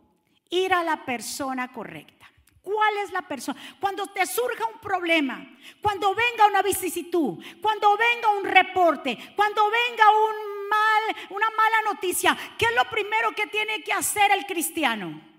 ir 0.49 0.73
a 0.73 0.83
la 0.83 1.03
persona 1.03 1.71
correcta. 1.71 2.21
¿Cuál 2.61 2.97
es 2.97 3.11
la 3.11 3.23
persona? 3.23 3.59
Cuando 3.79 4.05
te 4.07 4.25
surja 4.27 4.67
un 4.67 4.79
problema, 4.79 5.43
cuando 5.81 6.13
venga 6.13 6.45
una 6.45 6.61
vicisitud, 6.61 7.43
cuando 7.59 7.97
venga 7.97 8.29
un 8.37 8.45
reporte, 8.45 9.17
cuando 9.35 9.63
venga 9.63 10.03
un 10.11 10.69
mal, 10.69 11.27
una 11.31 11.49
mala 11.49 11.93
noticia, 11.93 12.37
¿qué 12.59 12.65
es 12.65 12.75
lo 12.75 12.87
primero 12.89 13.31
que 13.31 13.47
tiene 13.47 13.81
que 13.81 13.91
hacer 13.91 14.31
el 14.31 14.45
cristiano? 14.45 15.30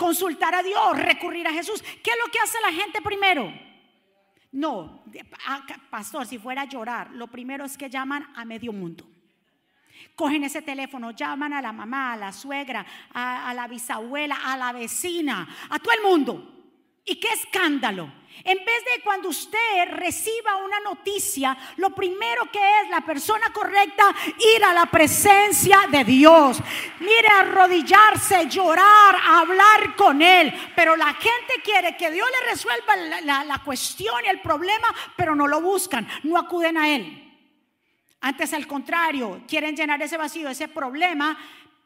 Consultar 0.00 0.54
a 0.54 0.62
Dios, 0.62 0.98
recurrir 0.98 1.46
a 1.46 1.52
Jesús. 1.52 1.82
¿Qué 2.02 2.10
es 2.10 2.16
lo 2.24 2.32
que 2.32 2.38
hace 2.38 2.56
la 2.62 2.72
gente 2.72 3.02
primero? 3.02 3.52
No, 4.50 5.04
ah, 5.46 5.62
pastor, 5.90 6.26
si 6.26 6.38
fuera 6.38 6.62
a 6.62 6.64
llorar, 6.64 7.10
lo 7.10 7.26
primero 7.26 7.66
es 7.66 7.76
que 7.76 7.90
llaman 7.90 8.26
a 8.34 8.46
medio 8.46 8.72
mundo. 8.72 9.06
Cogen 10.14 10.44
ese 10.44 10.62
teléfono, 10.62 11.10
llaman 11.10 11.52
a 11.52 11.60
la 11.60 11.72
mamá, 11.72 12.14
a 12.14 12.16
la 12.16 12.32
suegra, 12.32 12.86
a, 13.12 13.52
la 13.52 13.68
bisabuela, 13.68 14.38
a 14.42 14.56
la 14.56 14.72
vecina, 14.72 15.46
a 15.68 15.78
todo 15.78 15.92
el 15.92 16.02
mundo. 16.02 16.50
¿Y 17.04 17.20
qué 17.20 17.28
escándalo? 17.34 18.10
En 18.44 18.56
vez 18.64 18.84
de 18.84 19.02
cuando 19.02 19.28
usted 19.28 19.90
reciba 19.90 20.56
una 20.56 20.80
noticia, 20.80 21.56
lo 21.76 21.90
primero 21.90 22.50
que 22.50 22.58
es 22.58 22.88
la 22.88 23.02
persona 23.02 23.52
correcta, 23.52 24.14
ir 24.56 24.64
a 24.64 24.72
la 24.72 24.86
presencia 24.86 25.80
de 25.90 26.04
Dios. 26.04 26.58
Mire, 27.00 27.28
arrodillarse, 27.28 28.48
llorar, 28.48 29.16
hablar 29.26 29.94
con 29.96 30.22
Él. 30.22 30.52
Pero 30.74 30.96
la 30.96 31.12
gente 31.14 31.54
quiere 31.62 31.96
que 31.96 32.10
Dios 32.10 32.26
le 32.30 32.50
resuelva 32.50 32.96
la, 32.96 33.44
la 33.44 33.58
cuestión 33.58 34.24
y 34.24 34.28
el 34.28 34.40
problema, 34.40 34.88
pero 35.16 35.34
no 35.34 35.46
lo 35.46 35.60
buscan, 35.60 36.08
no 36.22 36.38
acuden 36.38 36.78
a 36.78 36.88
Él. 36.88 37.26
Antes 38.22 38.52
al 38.54 38.66
contrario, 38.66 39.42
quieren 39.46 39.76
llenar 39.76 40.00
ese 40.02 40.16
vacío, 40.16 40.48
ese 40.48 40.68
problema, 40.68 41.38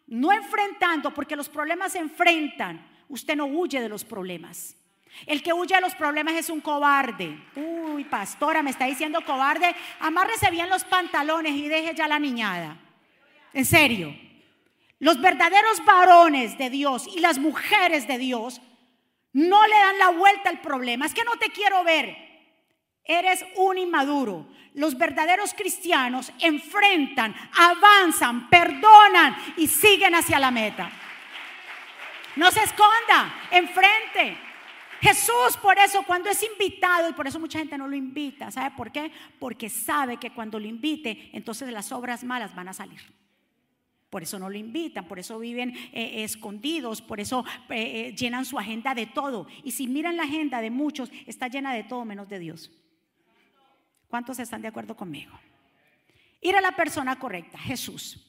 no 0.07 0.33
enfrentando, 0.33 1.13
porque 1.13 1.37
los 1.37 1.49
problemas 1.49 1.93
se 1.93 1.99
enfrentan. 1.99 2.87
Usted 3.09 3.35
no 3.35 3.47
huye 3.47 3.81
de 3.81 3.89
los 3.89 4.05
problemas. 4.05 4.77
El 5.27 5.43
que 5.43 5.53
huye 5.53 5.75
de 5.75 5.81
los 5.81 5.95
problemas 5.95 6.35
es 6.35 6.51
un 6.51 6.61
cobarde. 6.61 7.39
Uy, 7.57 8.05
pastora, 8.05 8.63
me 8.63 8.71
está 8.71 8.87
diciendo 8.87 9.25
cobarde. 9.25 9.75
Amárrese 10.01 10.51
bien 10.51 10.69
los 10.69 10.85
pantalones 10.85 11.55
y 11.55 11.69
deje 11.69 11.95
ya 11.95 12.09
la 12.09 12.19
niñada. 12.19 12.77
En 13.53 13.65
serio. 13.65 14.15
Los 14.99 15.21
verdaderos 15.21 15.85
varones 15.85 16.57
de 16.57 16.71
Dios 16.71 17.07
y 17.15 17.21
las 17.21 17.39
mujeres 17.39 18.07
de 18.07 18.19
Dios 18.19 18.61
no 19.33 19.67
le 19.67 19.77
dan 19.77 19.99
la 19.99 20.09
vuelta 20.11 20.49
al 20.49 20.61
problema. 20.61 21.07
Es 21.07 21.15
que 21.15 21.25
no 21.25 21.37
te 21.37 21.51
quiero 21.51 21.85
ver. 21.85 22.17
Eres 23.05 23.45
un 23.57 23.77
inmaduro. 23.77 24.47
Los 24.75 24.97
verdaderos 24.97 25.53
cristianos 25.55 26.33
enfrentan, 26.41 27.35
avanzan, 27.55 28.49
perdonan 28.49 29.37
y 29.57 29.69
siguen 29.69 30.15
hacia 30.15 30.39
la 30.39 30.51
meta. 30.51 30.91
No 32.37 32.51
se 32.51 32.63
esconda, 32.63 33.43
enfrente. 33.51 34.39
Jesús 35.05 35.59
por 35.61 35.79
eso 35.79 36.03
cuando 36.07 36.31
es 36.31 36.43
invitado, 36.43 37.11
y 37.11 37.13
por 37.13 37.27
eso 37.27 37.39
mucha 37.39 37.59
gente 37.59 37.77
no 37.77 37.87
lo 37.87 37.95
invita, 37.95 38.51
¿sabe 38.51 38.75
por 38.75 38.91
qué? 38.91 39.13
Porque 39.39 39.69
sabe 39.69 40.17
que 40.17 40.31
cuando 40.31 40.59
lo 40.59 40.67
invite, 40.67 41.29
entonces 41.35 41.71
las 41.71 41.93
obras 41.93 42.25
malas 42.25 42.55
van 42.55 42.69
a 42.69 42.73
salir. 42.73 43.03
Por 44.09 44.23
eso 44.23 44.39
no 44.39 44.49
lo 44.49 44.57
invitan, 44.57 45.07
por 45.07 45.19
eso 45.19 45.39
viven 45.39 45.77
eh, 45.93 46.25
escondidos, 46.25 47.03
por 47.03 47.21
eso 47.21 47.45
eh, 47.69 47.75
eh, 48.09 48.17
llenan 48.17 48.47
su 48.47 48.59
agenda 48.59 48.95
de 48.95 49.05
todo. 49.05 49.47
Y 49.63 49.73
si 49.73 49.89
miran 49.89 50.17
la 50.17 50.23
agenda 50.23 50.63
de 50.63 50.71
muchos, 50.71 51.11
está 51.27 51.49
llena 51.49 51.75
de 51.75 51.85
todo 51.85 52.07
menos 52.07 52.27
de 52.27 52.39
Dios. 52.39 52.71
¿Cuántos 54.09 54.39
están 54.39 54.63
de 54.63 54.69
acuerdo 54.69 54.97
conmigo? 54.97 55.39
Ir 56.41 56.57
a 56.57 56.63
la 56.63 56.75
persona 56.75 57.19
correcta, 57.19 57.59
Jesús. 57.59 58.25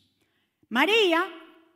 María, 0.67 1.25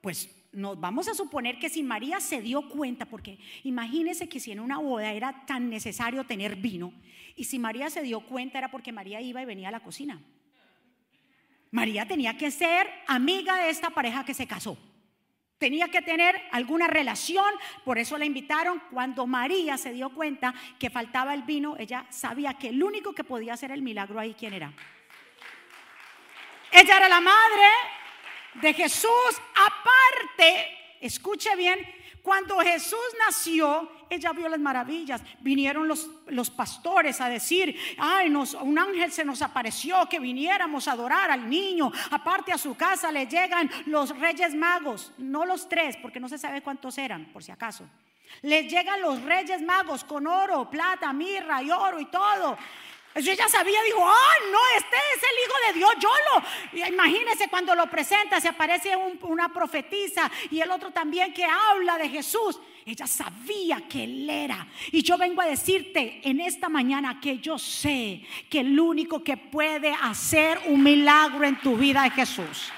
pues 0.01 0.29
nos 0.51 0.79
vamos 0.79 1.07
a 1.07 1.13
suponer 1.13 1.59
que 1.59 1.69
si 1.69 1.83
María 1.83 2.19
se 2.19 2.41
dio 2.41 2.67
cuenta, 2.69 3.05
porque 3.05 3.39
imagínese 3.63 4.27
que 4.27 4.39
si 4.39 4.51
en 4.51 4.59
una 4.59 4.77
boda 4.79 5.11
era 5.11 5.45
tan 5.45 5.69
necesario 5.69 6.23
tener 6.23 6.55
vino, 6.55 6.93
y 7.35 7.43
si 7.45 7.59
María 7.59 7.89
se 7.89 8.01
dio 8.01 8.21
cuenta 8.21 8.57
era 8.57 8.71
porque 8.71 8.91
María 8.91 9.21
iba 9.21 9.41
y 9.41 9.45
venía 9.45 9.69
a 9.69 9.71
la 9.71 9.79
cocina. 9.79 10.21
María 11.71 12.07
tenía 12.07 12.37
que 12.37 12.51
ser 12.51 12.89
amiga 13.07 13.57
de 13.57 13.69
esta 13.69 13.91
pareja 13.91 14.25
que 14.25 14.33
se 14.33 14.47
casó. 14.47 14.77
Tenía 15.59 15.89
que 15.89 16.01
tener 16.01 16.41
alguna 16.51 16.87
relación, 16.87 17.53
por 17.83 17.99
eso 17.99 18.17
la 18.17 18.25
invitaron. 18.25 18.81
Cuando 18.91 19.27
María 19.27 19.77
se 19.77 19.91
dio 19.91 20.09
cuenta 20.09 20.55
que 20.79 20.89
faltaba 20.89 21.33
el 21.33 21.43
vino, 21.43 21.75
ella 21.77 22.05
sabía 22.09 22.53
que 22.53 22.69
el 22.69 22.81
único 22.81 23.13
que 23.13 23.25
podía 23.25 23.53
hacer 23.53 23.71
el 23.71 23.81
milagro 23.81 24.19
ahí, 24.19 24.33
¿quién 24.33 24.53
era? 24.53 24.73
Ella 26.71 26.97
era 26.97 27.09
la 27.09 27.19
madre 27.19 27.67
de 28.55 28.73
Jesús. 28.73 29.41
Aparte, 29.55 30.97
escuche 31.01 31.55
bien, 31.55 31.79
cuando 32.21 32.59
Jesús 32.59 32.99
nació, 33.25 33.89
ella 34.09 34.33
vio 34.33 34.49
las 34.49 34.59
maravillas. 34.59 35.21
Vinieron 35.39 35.87
los, 35.87 36.09
los 36.27 36.49
pastores 36.49 37.21
a 37.21 37.29
decir, 37.29 37.75
ay, 37.97 38.29
nos, 38.29 38.53
un 38.53 38.77
ángel 38.77 39.11
se 39.11 39.23
nos 39.23 39.41
apareció 39.41 40.07
que 40.09 40.19
viniéramos 40.19 40.87
a 40.87 40.93
adorar 40.93 41.31
al 41.31 41.49
niño. 41.49 41.91
Aparte 42.11 42.51
a 42.51 42.57
su 42.57 42.75
casa 42.75 43.11
le 43.11 43.27
llegan 43.27 43.69
los 43.85 44.17
reyes 44.17 44.53
magos, 44.53 45.11
no 45.17 45.45
los 45.45 45.69
tres, 45.69 45.97
porque 45.97 46.19
no 46.19 46.29
se 46.29 46.37
sabe 46.37 46.61
cuántos 46.61 46.97
eran, 46.97 47.25
por 47.31 47.43
si 47.43 47.51
acaso. 47.51 47.87
Les 48.41 48.71
llegan 48.71 49.01
los 49.01 49.21
reyes 49.23 49.61
magos 49.61 50.03
con 50.03 50.27
oro, 50.27 50.69
plata, 50.69 51.11
mirra 51.13 51.63
y 51.63 51.71
oro 51.71 51.99
y 51.99 52.05
todo. 52.05 52.57
Yo 53.21 53.33
ya 53.33 53.49
sabía, 53.49 53.81
dijo, 53.83 54.05
ah, 54.07 54.33
no, 54.51 54.59
este 54.77 54.95
es 54.95 55.23
el 55.23 55.45
Hijo 55.45 55.55
de 55.67 55.79
Dios, 55.79 55.93
yo 55.99 56.09
lo. 56.79 56.88
Imagínese 56.88 57.49
cuando 57.49 57.75
lo 57.75 57.89
presenta, 57.89 58.39
se 58.39 58.47
aparece 58.47 58.95
una 58.95 59.51
profetisa 59.51 60.31
y 60.51 60.61
el 60.61 60.71
otro 60.71 60.91
también 60.91 61.33
que 61.33 61.45
habla 61.45 61.97
de 61.97 62.09
Jesús. 62.09 62.59
Ella 62.85 63.07
sabía 63.07 63.88
que 63.88 64.03
Él 64.03 64.29
era. 64.29 64.67
Y 64.91 65.03
yo 65.03 65.17
vengo 65.17 65.41
a 65.41 65.45
decirte 65.45 66.21
en 66.23 66.39
esta 66.39 66.69
mañana 66.69 67.19
que 67.19 67.39
yo 67.39 67.59
sé 67.59 68.25
que 68.49 68.61
el 68.61 68.79
único 68.79 69.23
que 69.23 69.38
puede 69.38 69.93
hacer 70.01 70.59
un 70.67 70.81
milagro 70.81 71.45
en 71.45 71.59
tu 71.59 71.75
vida 71.75 72.05
es 72.07 72.13
Jesús. 72.13 72.71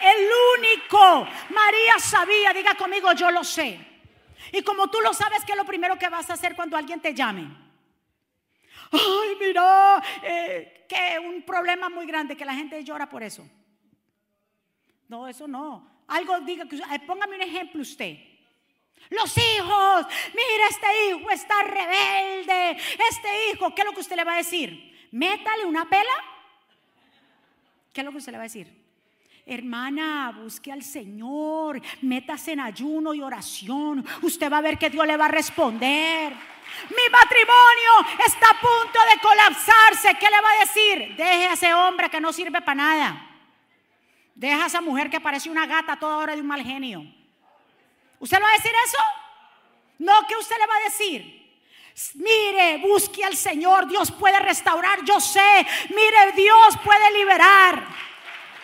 El 0.00 0.28
único. 0.58 1.26
María 1.50 1.98
sabía, 1.98 2.52
diga 2.52 2.74
conmigo, 2.74 3.12
yo 3.12 3.30
lo 3.30 3.42
sé. 3.42 3.78
Y 4.52 4.62
como 4.62 4.88
tú 4.88 5.00
lo 5.00 5.12
sabes, 5.12 5.44
¿qué 5.44 5.52
es 5.52 5.58
lo 5.58 5.64
primero 5.64 5.98
que 5.98 6.08
vas 6.08 6.30
a 6.30 6.34
hacer 6.34 6.54
cuando 6.54 6.76
alguien 6.76 7.00
te 7.00 7.12
llame? 7.12 7.65
Ay, 8.92 9.36
mira, 9.40 10.02
eh, 10.22 10.86
que 10.88 11.18
un 11.18 11.42
problema 11.42 11.88
muy 11.88 12.06
grande, 12.06 12.36
que 12.36 12.44
la 12.44 12.54
gente 12.54 12.82
llora 12.84 13.08
por 13.08 13.22
eso. 13.22 13.48
No, 15.08 15.28
eso 15.28 15.46
no. 15.46 16.04
Algo 16.08 16.40
diga, 16.40 16.66
que, 16.66 16.78
póngame 17.06 17.36
un 17.36 17.42
ejemplo 17.42 17.82
usted. 17.82 18.16
Los 19.10 19.36
hijos, 19.36 20.06
mira, 20.30 20.68
este 20.70 20.86
hijo 21.08 21.30
está 21.30 21.62
rebelde. 21.62 22.70
Este 23.10 23.28
hijo, 23.50 23.74
¿qué 23.74 23.82
es 23.82 23.86
lo 23.86 23.92
que 23.92 24.00
usted 24.00 24.16
le 24.16 24.24
va 24.24 24.34
a 24.34 24.38
decir? 24.38 25.08
Métale 25.12 25.64
una 25.64 25.88
pela. 25.88 26.24
¿Qué 27.92 28.00
es 28.00 28.04
lo 28.04 28.10
que 28.10 28.18
usted 28.18 28.32
le 28.32 28.38
va 28.38 28.42
a 28.42 28.50
decir? 28.50 28.84
Hermana, 29.48 30.36
busque 30.36 30.72
al 30.72 30.82
Señor, 30.82 31.80
métase 32.02 32.52
en 32.52 32.60
ayuno 32.60 33.14
y 33.14 33.22
oración. 33.22 34.04
Usted 34.22 34.50
va 34.50 34.58
a 34.58 34.62
ver 34.62 34.76
que 34.76 34.90
Dios 34.90 35.06
le 35.06 35.16
va 35.16 35.26
a 35.26 35.28
responder. 35.28 36.34
Mi 36.90 37.10
matrimonio 37.10 38.22
está 38.26 38.50
a 38.50 38.60
punto 38.60 38.98
de 39.12 39.20
colapsarse. 39.20 40.14
¿Qué 40.18 40.30
le 40.30 40.40
va 40.40 40.50
a 40.50 40.60
decir? 40.60 41.16
Deje 41.16 41.48
a 41.48 41.52
ese 41.52 41.74
hombre 41.74 42.10
que 42.10 42.20
no 42.20 42.32
sirve 42.32 42.60
para 42.60 42.74
nada. 42.74 43.30
Deja 44.34 44.64
a 44.64 44.66
esa 44.66 44.80
mujer 44.80 45.08
que 45.08 45.20
parece 45.20 45.50
una 45.50 45.66
gata 45.66 45.98
toda 45.98 46.18
hora 46.18 46.34
de 46.34 46.42
un 46.42 46.46
mal 46.46 46.62
genio. 46.62 47.04
¿Usted 48.18 48.38
le 48.38 48.44
va 48.44 48.50
a 48.50 48.56
decir 48.56 48.72
eso? 48.86 48.98
No, 49.98 50.26
¿qué 50.28 50.36
usted 50.36 50.56
le 50.58 50.66
va 50.66 50.76
a 50.76 50.84
decir? 50.84 51.36
Mire, 52.14 52.78
busque 52.78 53.24
al 53.24 53.36
Señor, 53.36 53.88
Dios 53.88 54.12
puede 54.12 54.38
restaurar, 54.38 55.02
yo 55.04 55.18
sé. 55.18 55.66
Mire, 55.88 56.32
Dios 56.36 56.76
puede 56.84 57.10
liberar. 57.12 57.86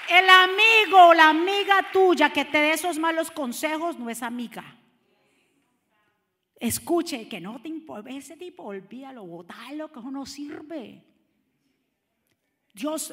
El 0.09 0.29
amigo 0.29 1.07
o 1.09 1.15
la 1.15 1.31
amiga 1.31 1.91
tuya 1.91 2.31
que 2.31 2.45
te 2.45 2.59
dé 2.59 2.73
esos 2.73 2.99
malos 2.99 3.31
consejos 3.31 3.99
no 3.99 4.11
es 4.11 4.23
amiga. 4.23 4.63
Escuche, 6.63 7.27
que 7.27 7.41
no 7.41 7.61
te 7.61 7.69
importa, 7.69 8.09
ese 8.11 8.37
tipo, 8.37 8.63
olvídalo, 8.63 9.27
botalo, 9.27 9.91
que 9.91 9.99
eso 9.99 10.13
no 10.13 10.25
sirve. 10.25 11.03
Dios, 12.73 13.13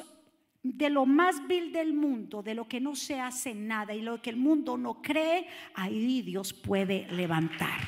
de 0.62 0.88
lo 0.88 1.04
más 1.04 1.44
vil 1.48 1.72
del 1.72 1.92
mundo, 1.92 2.44
de 2.44 2.54
lo 2.54 2.68
que 2.68 2.78
no 2.78 2.94
se 2.94 3.18
hace 3.18 3.52
nada 3.52 3.92
y 3.92 4.02
lo 4.02 4.22
que 4.22 4.30
el 4.30 4.36
mundo 4.36 4.78
no 4.78 5.02
cree, 5.02 5.48
ahí 5.74 6.22
Dios 6.22 6.52
puede 6.52 7.08
levantar. 7.10 7.80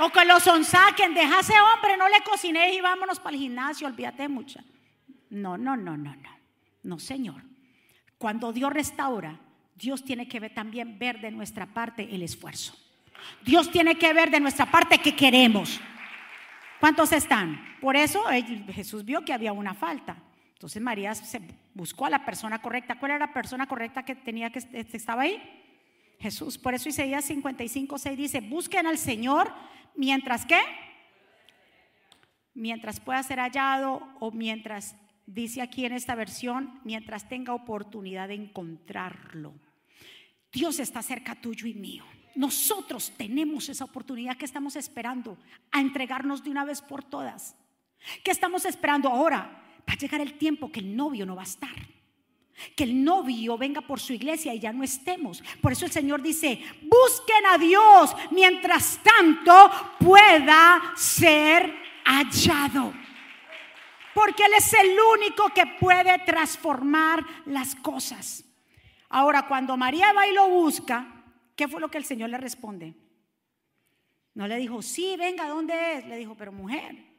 O 0.00 0.08
que 0.08 0.24
lo 0.24 0.40
sonsaquen, 0.40 1.12
deja 1.12 1.40
ese 1.40 1.60
hombre, 1.60 1.98
no 1.98 2.08
le 2.08 2.22
cociné 2.24 2.74
y 2.74 2.80
vámonos 2.80 3.20
para 3.20 3.36
el 3.36 3.42
gimnasio, 3.42 3.86
olvídate 3.86 4.26
mucha. 4.26 4.64
No, 5.28 5.58
no, 5.58 5.76
no, 5.76 5.98
no, 5.98 6.16
no. 6.16 6.30
No, 6.82 6.98
Señor. 6.98 7.42
Cuando 8.16 8.54
Dios 8.54 8.72
restaura, 8.72 9.38
Dios 9.74 10.04
tiene 10.04 10.28
que 10.28 10.40
ver, 10.40 10.54
también 10.54 10.98
ver 10.98 11.20
de 11.20 11.30
nuestra 11.30 11.66
parte 11.66 12.08
el 12.14 12.22
esfuerzo. 12.22 12.76
Dios 13.44 13.70
tiene 13.70 13.96
que 13.96 14.12
ver 14.12 14.30
de 14.30 14.40
nuestra 14.40 14.70
parte 14.70 14.98
que 14.98 15.14
queremos. 15.14 15.80
¿Cuántos 16.80 17.12
están? 17.12 17.76
Por 17.80 17.96
eso 17.96 18.24
Jesús 18.72 19.04
vio 19.04 19.24
que 19.24 19.32
había 19.32 19.52
una 19.52 19.74
falta. 19.74 20.16
Entonces 20.54 20.82
María 20.82 21.14
se 21.14 21.40
buscó 21.74 22.06
a 22.06 22.10
la 22.10 22.24
persona 22.24 22.60
correcta. 22.60 22.98
¿Cuál 22.98 23.12
era 23.12 23.26
la 23.26 23.32
persona 23.32 23.66
correcta 23.66 24.04
que 24.04 24.14
tenía 24.14 24.50
que 24.50 24.60
estaba 24.92 25.22
ahí? 25.22 25.40
Jesús. 26.22 26.56
Por 26.56 26.74
eso 26.74 26.88
Isaías 26.88 27.24
55, 27.24 27.98
6 27.98 28.16
dice, 28.16 28.40
busquen 28.40 28.86
al 28.86 28.96
Señor 28.96 29.52
mientras 29.96 30.46
que, 30.46 30.60
mientras 32.54 33.00
pueda 33.00 33.22
ser 33.24 33.40
hallado 33.40 34.08
o 34.20 34.30
mientras, 34.30 34.94
dice 35.26 35.62
aquí 35.62 35.84
en 35.84 35.92
esta 35.92 36.14
versión, 36.14 36.80
mientras 36.84 37.28
tenga 37.28 37.54
oportunidad 37.54 38.28
de 38.28 38.34
encontrarlo. 38.34 39.54
Dios 40.52 40.78
está 40.78 41.02
cerca 41.02 41.34
tuyo 41.34 41.66
y 41.66 41.74
mío. 41.74 42.04
Nosotros 42.34 43.12
tenemos 43.16 43.68
esa 43.68 43.84
oportunidad 43.84 44.36
que 44.36 44.44
estamos 44.44 44.76
esperando 44.76 45.36
a 45.70 45.80
entregarnos 45.80 46.42
de 46.42 46.50
una 46.50 46.64
vez 46.64 46.80
por 46.80 47.02
todas. 47.02 47.56
¿Qué 48.24 48.30
estamos 48.30 48.64
esperando 48.64 49.08
ahora? 49.08 49.62
Va 49.88 49.92
a 49.94 49.96
llegar 49.96 50.20
el 50.20 50.34
tiempo 50.34 50.70
que 50.70 50.80
el 50.80 50.96
novio 50.96 51.26
no 51.26 51.36
va 51.36 51.42
a 51.42 51.46
estar. 51.46 51.74
Que 52.76 52.84
el 52.84 53.02
novio 53.02 53.56
venga 53.58 53.80
por 53.80 53.98
su 53.98 54.12
iglesia 54.12 54.54
y 54.54 54.60
ya 54.60 54.72
no 54.72 54.84
estemos. 54.84 55.42
Por 55.60 55.72
eso 55.72 55.84
el 55.84 55.90
Señor 55.90 56.22
dice, 56.22 56.60
busquen 56.82 57.46
a 57.50 57.58
Dios 57.58 58.14
mientras 58.30 59.00
tanto 59.02 59.70
pueda 59.98 60.92
ser 60.96 61.74
hallado. 62.04 62.92
Porque 64.14 64.44
Él 64.44 64.52
es 64.56 64.72
el 64.74 64.96
único 65.16 65.48
que 65.50 65.64
puede 65.80 66.18
transformar 66.20 67.24
las 67.46 67.74
cosas. 67.74 68.44
Ahora, 69.08 69.46
cuando 69.46 69.76
María 69.76 70.12
va 70.12 70.26
y 70.26 70.32
lo 70.32 70.48
busca, 70.48 71.24
¿qué 71.56 71.68
fue 71.68 71.80
lo 71.80 71.90
que 71.90 71.98
el 71.98 72.04
Señor 72.04 72.30
le 72.30 72.38
responde? 72.38 72.94
No 74.34 74.46
le 74.48 74.56
dijo, 74.56 74.82
sí, 74.82 75.16
venga, 75.18 75.46
¿dónde 75.46 75.98
es? 75.98 76.06
Le 76.06 76.16
dijo, 76.16 76.34
pero 76.34 76.52
mujer, 76.52 77.12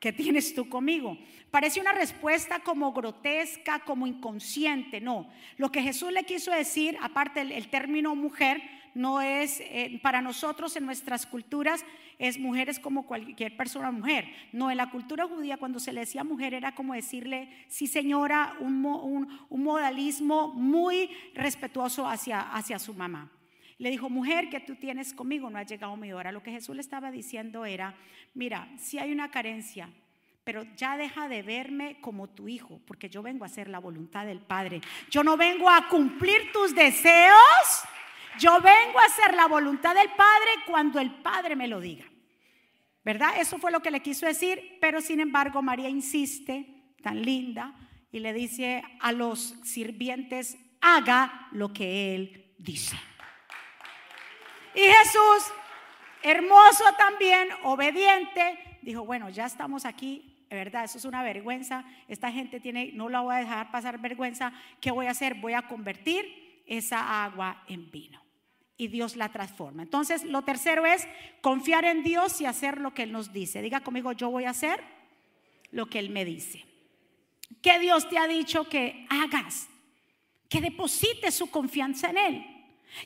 ¿Qué 0.00 0.14
tienes 0.14 0.54
tú 0.54 0.66
conmigo? 0.66 1.18
Parece 1.50 1.78
una 1.78 1.92
respuesta 1.92 2.60
como 2.60 2.94
grotesca, 2.94 3.80
como 3.80 4.06
inconsciente. 4.06 4.98
No, 4.98 5.30
lo 5.58 5.70
que 5.70 5.82
Jesús 5.82 6.10
le 6.10 6.24
quiso 6.24 6.50
decir, 6.50 6.96
aparte 7.02 7.42
el, 7.42 7.68
término 7.68 8.14
mujer, 8.14 8.62
no 8.94 9.20
es 9.20 9.60
eh, 9.60 9.98
para 10.02 10.20
nosotros 10.20 10.76
en 10.76 10.86
nuestras 10.86 11.26
culturas, 11.26 11.84
es 12.18 12.38
mujeres 12.38 12.78
como 12.78 13.06
cualquier 13.06 13.56
persona 13.56 13.90
mujer. 13.90 14.26
No, 14.52 14.70
en 14.70 14.76
la 14.76 14.90
cultura 14.90 15.26
judía 15.26 15.56
cuando 15.56 15.80
se 15.80 15.92
le 15.92 16.00
decía 16.00 16.24
mujer 16.24 16.54
era 16.54 16.74
como 16.74 16.94
decirle, 16.94 17.48
sí 17.68 17.86
señora, 17.86 18.56
un, 18.60 18.84
un 19.48 19.62
modalismo 19.62 20.48
muy 20.48 21.10
respetuoso 21.34 22.06
hacia, 22.06 22.40
hacia 22.40 22.78
su 22.78 22.94
mamá. 22.94 23.30
Le 23.78 23.90
dijo, 23.90 24.10
mujer, 24.10 24.50
que 24.50 24.60
tú 24.60 24.76
tienes 24.76 25.14
conmigo, 25.14 25.48
no 25.48 25.58
ha 25.58 25.62
llegado 25.62 25.96
mi 25.96 26.12
hora. 26.12 26.32
Lo 26.32 26.42
que 26.42 26.50
Jesús 26.50 26.76
le 26.76 26.82
estaba 26.82 27.10
diciendo 27.10 27.64
era, 27.64 27.94
mira, 28.34 28.68
si 28.76 28.98
hay 28.98 29.10
una 29.10 29.30
carencia, 29.30 29.88
pero 30.44 30.64
ya 30.76 30.98
deja 30.98 31.28
de 31.28 31.42
verme 31.42 31.98
como 32.02 32.28
tu 32.28 32.46
hijo, 32.46 32.80
porque 32.86 33.08
yo 33.08 33.22
vengo 33.22 33.44
a 33.44 33.46
hacer 33.46 33.68
la 33.68 33.78
voluntad 33.78 34.26
del 34.26 34.40
Padre. 34.40 34.82
Yo 35.10 35.24
no 35.24 35.38
vengo 35.38 35.70
a 35.70 35.88
cumplir 35.88 36.52
tus 36.52 36.74
deseos, 36.74 37.84
yo 38.38 38.60
vengo 38.60 38.98
a 38.98 39.04
hacer 39.04 39.34
la 39.34 39.46
voluntad 39.46 39.94
del 39.94 40.10
Padre 40.10 40.50
cuando 40.66 41.00
el 41.00 41.10
Padre 41.22 41.56
me 41.56 41.68
lo 41.68 41.80
diga. 41.80 42.04
¿Verdad? 43.04 43.34
Eso 43.38 43.58
fue 43.58 43.70
lo 43.70 43.80
que 43.80 43.90
le 43.90 44.00
quiso 44.00 44.26
decir, 44.26 44.78
pero 44.80 45.00
sin 45.00 45.20
embargo 45.20 45.62
María 45.62 45.88
insiste, 45.88 46.94
tan 47.02 47.22
linda, 47.22 47.74
y 48.12 48.20
le 48.20 48.32
dice 48.32 48.82
a 49.00 49.12
los 49.12 49.54
sirvientes, 49.64 50.58
haga 50.80 51.48
lo 51.52 51.72
que 51.72 52.14
Él 52.14 52.54
dice. 52.58 52.96
Y 54.74 54.80
Jesús, 54.80 55.52
hermoso 56.22 56.84
también, 56.98 57.48
obediente, 57.64 58.78
dijo, 58.82 59.04
bueno, 59.04 59.30
ya 59.30 59.46
estamos 59.46 59.84
aquí, 59.84 60.46
de 60.50 60.56
verdad, 60.56 60.84
eso 60.84 60.98
es 60.98 61.04
una 61.04 61.22
vergüenza, 61.22 61.84
esta 62.08 62.30
gente 62.30 62.60
tiene, 62.60 62.90
no 62.92 63.08
la 63.08 63.20
voy 63.20 63.34
a 63.34 63.38
dejar 63.38 63.70
pasar 63.70 63.98
vergüenza, 63.98 64.52
¿qué 64.80 64.90
voy 64.90 65.06
a 65.06 65.10
hacer? 65.10 65.34
Voy 65.34 65.54
a 65.54 65.62
convertir 65.62 66.39
esa 66.70 67.24
agua 67.24 67.62
en 67.68 67.90
vino. 67.90 68.22
Y 68.76 68.88
Dios 68.88 69.16
la 69.16 69.30
transforma. 69.30 69.82
Entonces, 69.82 70.24
lo 70.24 70.42
tercero 70.42 70.86
es 70.86 71.06
confiar 71.42 71.84
en 71.84 72.02
Dios 72.02 72.40
y 72.40 72.46
hacer 72.46 72.78
lo 72.78 72.94
que 72.94 73.02
Él 73.02 73.12
nos 73.12 73.32
dice. 73.32 73.60
Diga 73.60 73.80
conmigo, 73.80 74.12
yo 74.12 74.30
voy 74.30 74.44
a 74.44 74.50
hacer 74.50 74.82
lo 75.70 75.86
que 75.86 75.98
Él 75.98 76.08
me 76.08 76.24
dice. 76.24 76.64
¿Qué 77.60 77.78
Dios 77.78 78.08
te 78.08 78.16
ha 78.16 78.26
dicho 78.26 78.68
que 78.68 79.06
hagas? 79.10 79.68
Que 80.48 80.62
deposites 80.62 81.34
su 81.34 81.50
confianza 81.50 82.08
en 82.08 82.18
Él. 82.18 82.46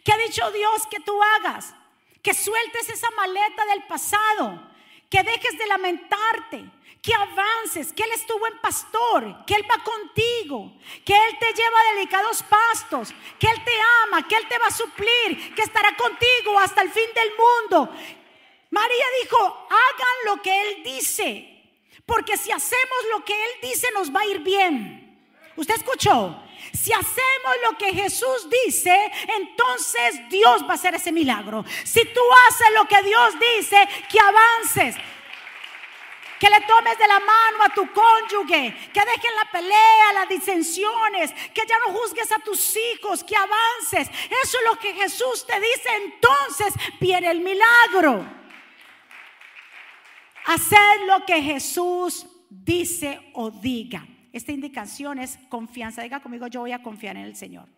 ¿Qué 0.05 0.13
ha 0.13 0.19
dicho 0.19 0.49
Dios 0.53 0.87
que 0.89 1.01
tú 1.01 1.19
hagas? 1.37 1.75
Que 2.23 2.35
sueltes 2.35 2.89
esa 2.91 3.11
maleta 3.17 3.67
del 3.67 3.83
pasado, 3.85 4.71
que 5.11 5.23
dejes 5.23 5.59
de 5.59 5.67
lamentarte, 5.67 6.65
que 7.01 7.13
avances, 7.15 7.93
que 7.93 8.03
Él 8.03 8.11
estuvo 8.15 8.47
en 8.47 8.59
pastor, 8.61 9.45
que 9.47 9.55
Él 9.55 9.65
va 9.71 9.83
contigo, 9.83 10.73
que 11.05 11.15
Él 11.15 11.39
te 11.39 11.53
lleva 11.53 11.81
a 11.81 11.95
delicados 11.95 12.43
pastos, 12.45 13.15
que 13.39 13.47
Él 13.47 13.63
te 13.65 13.73
ama, 14.05 14.27
que 14.27 14.37
Él 14.37 14.49
te 14.49 14.59
va 14.59 14.67
a 14.67 14.71
suplir, 14.71 15.55
que 15.55 15.63
estará 15.63 15.95
contigo 15.97 16.59
hasta 16.59 16.83
el 16.83 16.91
fin 16.91 17.09
del 17.15 17.29
mundo. 17.37 17.95
María 18.71 19.05
dijo, 19.23 19.69
hagan 19.69 20.37
lo 20.37 20.43
que 20.43 20.63
Él 20.63 20.83
dice, 20.83 21.63
porque 22.07 22.37
si 22.37 22.51
hacemos 22.51 22.99
lo 23.13 23.25
que 23.25 23.35
Él 23.35 23.51
dice 23.63 23.89
nos 23.93 24.15
va 24.15 24.21
a 24.21 24.27
ir 24.27 24.41
bien. 24.41 25.01
¿Usted 25.57 25.75
escuchó? 25.75 26.44
Si 26.73 26.93
hacemos 26.93 27.55
lo 27.63 27.79
que 27.79 27.93
Jesús 27.93 28.49
dice, 28.65 29.11
entonces 29.39 30.29
Dios 30.29 30.63
va 30.65 30.73
a 30.73 30.75
hacer 30.75 30.95
ese 30.95 31.13
milagro. 31.13 31.65
Si 31.85 32.05
tú 32.05 32.21
haces 32.49 32.69
lo 32.75 32.87
que 32.87 33.03
Dios 33.03 33.35
dice, 33.57 33.89
que 34.11 34.19
avances. 34.21 34.97
Que 36.41 36.51
le 36.51 36.61
tomes 36.63 36.99
de 36.99 37.07
la 37.07 37.21
mano 37.21 37.65
a 37.65 37.69
tu 37.73 37.91
cónyuge, 37.93 38.91
que 38.93 39.01
dejen 39.01 39.37
la 39.37 39.51
pelea, 39.51 40.13
las 40.15 40.29
disensiones, 40.29 41.33
que 41.55 41.63
ya 41.67 41.79
no 41.79 41.93
juzgues 41.93 42.31
a 42.33 42.39
tus 42.41 42.77
hijos, 42.77 43.25
que 43.25 43.37
avances. 43.37 44.09
Eso 44.43 44.59
es 44.59 44.65
lo 44.65 44.79
que 44.79 44.93
Jesús 44.95 45.47
te 45.47 45.59
dice, 45.59 45.89
entonces 46.05 46.75
viene 47.01 47.31
el 47.31 47.41
milagro. 47.41 48.27
Hacer 50.47 51.03
lo 51.07 51.25
que 51.25 51.41
Jesús 51.41 52.27
dice 52.51 53.31
o 53.33 53.51
diga. 53.51 54.07
Esta 54.35 54.53
indicación 54.53 55.19
es 55.19 55.39
confianza. 55.49 56.03
Diga 56.03 56.21
conmigo, 56.21 56.49
yo 56.49 56.61
voy 56.61 56.73
a 56.73 56.83
confiar 56.83 57.17
en 57.17 57.23
el 57.23 57.37
Señor. 57.37 57.69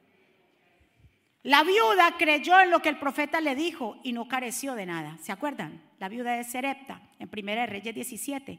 La 1.43 1.63
viuda 1.63 2.17
creyó 2.19 2.59
en 2.59 2.71
lo 2.71 2.81
que 2.81 2.89
el 2.89 2.99
profeta 2.99 3.41
le 3.41 3.55
dijo 3.55 4.01
y 4.03 4.13
no 4.13 4.27
careció 4.27 4.75
de 4.75 4.87
nada. 4.87 5.17
¿Se 5.23 5.31
acuerdan? 5.31 5.81
La 6.01 6.09
viuda 6.09 6.33
de 6.33 6.43
Serepta, 6.43 7.01
en 7.21 7.29
Primera 7.29 7.67
Reyes 7.67 7.95
17 7.95 8.59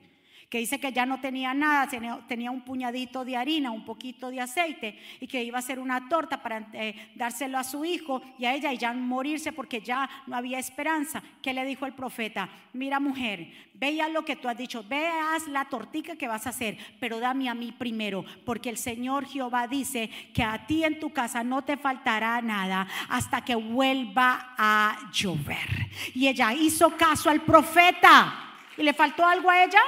que 0.50 0.60
dice 0.60 0.80
que 0.80 0.94
ya 0.94 1.06
no 1.06 1.20
tenía 1.20 1.54
nada, 1.54 1.90
tenía 2.26 2.52
un 2.52 2.62
puñadito 2.62 3.26
de 3.26 3.36
harina, 3.36 3.72
un 3.72 3.84
poquito 3.84 4.32
de 4.32 4.40
aceite 4.40 4.98
y 5.20 5.28
que 5.28 5.44
iba 5.44 5.58
a 5.58 5.60
hacer 5.60 5.78
una 5.78 6.08
torta 6.08 6.42
para 6.42 6.70
eh, 6.72 7.12
dárselo 7.16 7.58
a 7.58 7.66
su 7.66 7.84
hijo 7.84 8.22
y 8.40 8.46
a 8.46 8.56
ella 8.56 8.72
y 8.72 8.78
ya 8.78 8.94
morirse 8.94 9.52
porque 9.52 9.82
ya 9.82 10.10
no 10.26 10.38
había 10.38 10.58
esperanza. 10.58 11.22
¿Qué 11.42 11.54
le 11.54 11.66
dijo 11.66 11.86
el 11.86 11.92
profeta? 11.92 12.48
Mira 12.72 13.02
mujer, 13.02 13.52
vea 13.74 14.08
lo 14.08 14.24
que 14.24 14.38
tú 14.38 14.48
has 14.48 14.58
dicho, 14.58 14.86
veas 14.88 15.50
la 15.50 15.66
tortica 15.66 16.16
que 16.16 16.30
vas 16.30 16.48
a 16.48 16.52
hacer, 16.52 16.78
pero 16.98 17.20
dame 17.20 17.50
a 17.50 17.54
mí 17.54 17.74
primero, 17.74 18.24
porque 18.46 18.70
el 18.70 18.78
Señor 18.78 19.26
Jehová 19.26 19.68
dice 19.68 20.10
que 20.34 20.44
a 20.44 20.66
ti 20.66 20.86
en 20.86 20.98
tu 20.98 21.12
casa 21.12 21.44
no 21.44 21.64
te 21.64 21.76
faltará 21.76 22.42
nada 22.42 22.88
hasta 23.10 23.44
que 23.44 23.56
vuelva 23.56 24.56
a 24.58 25.10
llover. 25.12 25.90
Y 26.14 26.30
ella 26.30 26.54
hizo 26.54 26.96
caso 26.96 27.30
al 27.30 27.42
profeta. 27.42 28.46
¿Y 28.78 28.84
le 28.84 28.94
faltó 28.94 29.26
algo 29.26 29.50
a 29.50 29.64
ella? 29.64 29.82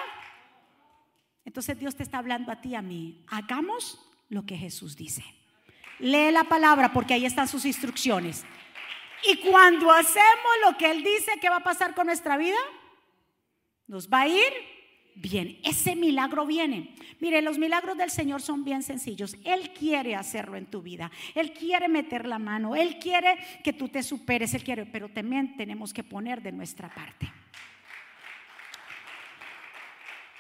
Entonces 1.45 1.80
Dios 1.80 1.95
te 1.95 2.04
está 2.04 2.19
hablando 2.19 2.52
a 2.52 2.62
ti 2.62 2.75
a 2.75 2.82
mí. 2.82 3.23
Hagamos 3.28 3.99
lo 4.30 4.45
que 4.45 4.58
Jesús 4.58 4.95
dice. 4.95 5.23
Lee 5.99 6.32
la 6.32 6.45
palabra 6.45 6.93
porque 6.93 7.13
ahí 7.13 7.25
están 7.25 7.47
sus 7.47 7.65
instrucciones. 7.65 8.45
Y 9.30 9.38
cuando 9.38 9.91
hacemos 9.91 10.52
lo 10.65 10.78
que 10.78 10.89
Él 10.89 11.04
dice, 11.04 11.34
¿qué 11.41 11.49
va 11.49 11.58
a 11.58 11.63
pasar 11.63 11.93
con 11.93 12.08
nuestra 12.08 12.38
vida? 12.38 12.58
Nos 13.88 14.10
va 14.10 14.21
a 14.21 14.28
ir 14.28 14.54
bien. 15.15 15.60
Ese 15.63 15.95
milagro 15.95 16.45
viene. 16.45 16.95
Mire, 17.19 17.41
los 17.41 17.58
milagros 17.58 17.97
del 17.97 18.10
Señor 18.10 18.41
son 18.41 18.63
bien 18.63 18.82
sencillos. 18.82 19.36
Él 19.43 19.73
quiere 19.73 20.15
hacerlo 20.15 20.56
en 20.56 20.67
tu 20.67 20.82
vida. 20.82 21.12
Él 21.36 21.52
quiere 21.52 21.89
meter 21.89 22.25
la 22.25 22.39
mano. 22.39 22.75
Él 22.75 22.97
quiere 22.99 23.38
que 23.63 23.73
tú 23.73 23.89
te 23.89 24.04
superes. 24.04 24.54
Él 24.54 24.63
quiere, 24.63 24.86
pero 24.86 25.10
también 25.10 25.58
tenemos 25.58 25.93
que 25.93 26.04
poner 26.04 26.41
de 26.41 26.54
nuestra 26.54 26.88
parte. 26.93 27.30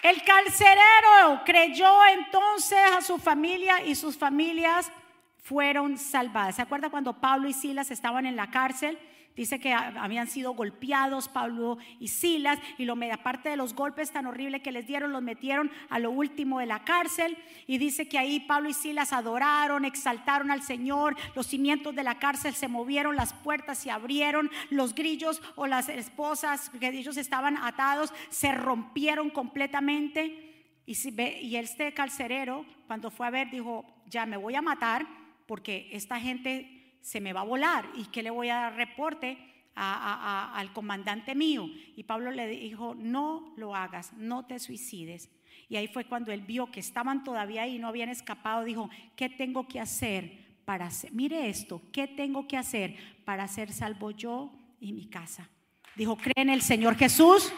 El 0.01 0.23
carcerero 0.23 1.41
creyó 1.45 1.89
entonces 2.13 2.79
a 2.97 3.01
su 3.01 3.17
familia 3.17 3.83
y 3.83 3.95
sus 3.95 4.17
familias 4.17 4.89
fueron 5.37 5.97
salvadas. 5.97 6.55
¿Se 6.55 6.61
acuerda 6.61 6.89
cuando 6.89 7.19
Pablo 7.19 7.49
y 7.49 7.53
Silas 7.53 7.91
estaban 7.91 8.25
en 8.25 8.35
la 8.35 8.49
cárcel? 8.49 8.97
Dice 9.35 9.59
que 9.59 9.73
habían 9.73 10.27
sido 10.27 10.53
golpeados 10.53 11.29
Pablo 11.29 11.77
y 11.99 12.09
Silas 12.09 12.59
y 12.77 12.83
lo 12.83 12.97
aparte 13.13 13.49
de 13.49 13.55
los 13.55 13.73
golpes 13.73 14.11
tan 14.11 14.25
horribles 14.25 14.61
que 14.61 14.73
les 14.73 14.85
dieron, 14.85 15.13
los 15.13 15.21
metieron 15.21 15.71
a 15.89 15.97
lo 15.99 16.11
último 16.11 16.59
de 16.59 16.65
la 16.65 16.83
cárcel 16.83 17.37
y 17.65 17.77
dice 17.77 18.09
que 18.09 18.17
ahí 18.17 18.41
Pablo 18.41 18.69
y 18.69 18.73
Silas 18.73 19.13
adoraron, 19.13 19.85
exaltaron 19.85 20.51
al 20.51 20.61
Señor, 20.61 21.15
los 21.35 21.47
cimientos 21.47 21.95
de 21.95 22.03
la 22.03 22.19
cárcel 22.19 22.53
se 22.53 22.67
movieron, 22.67 23.15
las 23.15 23.33
puertas 23.33 23.77
se 23.77 23.91
abrieron, 23.91 24.51
los 24.69 24.93
grillos 24.93 25.41
o 25.55 25.67
las 25.67 25.87
esposas 25.87 26.69
que 26.71 26.89
ellos 26.89 27.15
estaban 27.15 27.57
atados 27.57 28.13
se 28.29 28.51
rompieron 28.51 29.29
completamente. 29.29 30.45
Y, 30.85 30.97
y 31.41 31.55
este 31.55 31.93
carcerero, 31.93 32.65
cuando 32.87 33.09
fue 33.09 33.27
a 33.27 33.29
ver, 33.29 33.49
dijo, 33.51 33.85
ya 34.07 34.25
me 34.25 34.37
voy 34.37 34.55
a 34.55 34.61
matar 34.61 35.07
porque 35.45 35.89
esta 35.91 36.19
gente 36.19 36.78
se 37.01 37.21
me 37.21 37.33
va 37.33 37.41
a 37.41 37.45
volar 37.45 37.85
y 37.95 38.05
que 38.05 38.23
le 38.23 38.29
voy 38.29 38.49
a 38.49 38.55
dar 38.55 38.75
reporte 38.75 39.37
al 39.75 40.73
comandante 40.73 41.35
mío. 41.35 41.69
Y 41.95 42.03
Pablo 42.03 42.31
le 42.31 42.47
dijo, 42.47 42.95
no 42.95 43.53
lo 43.55 43.75
hagas, 43.75 44.13
no 44.13 44.45
te 44.45 44.59
suicides. 44.59 45.29
Y 45.69 45.77
ahí 45.77 45.87
fue 45.87 46.05
cuando 46.05 46.31
él 46.31 46.41
vio 46.41 46.71
que 46.71 46.79
estaban 46.79 47.23
todavía 47.23 47.63
ahí, 47.63 47.77
no 47.77 47.87
habían 47.87 48.09
escapado, 48.09 48.63
dijo, 48.63 48.89
¿qué 49.15 49.29
tengo 49.29 49.67
que 49.67 49.79
hacer 49.79 50.49
para 50.65 50.89
ser, 50.91 51.11
mire 51.13 51.49
esto, 51.49 51.81
¿qué 51.91 52.07
tengo 52.07 52.47
que 52.47 52.57
hacer 52.57 52.95
para 53.25 53.47
ser 53.47 53.71
salvo 53.71 54.11
yo 54.11 54.51
y 54.79 54.93
mi 54.93 55.07
casa? 55.07 55.49
Dijo, 55.95 56.17
cree 56.17 56.33
en 56.35 56.49
el 56.49 56.61
Señor 56.61 56.95
Jesús 56.95 57.51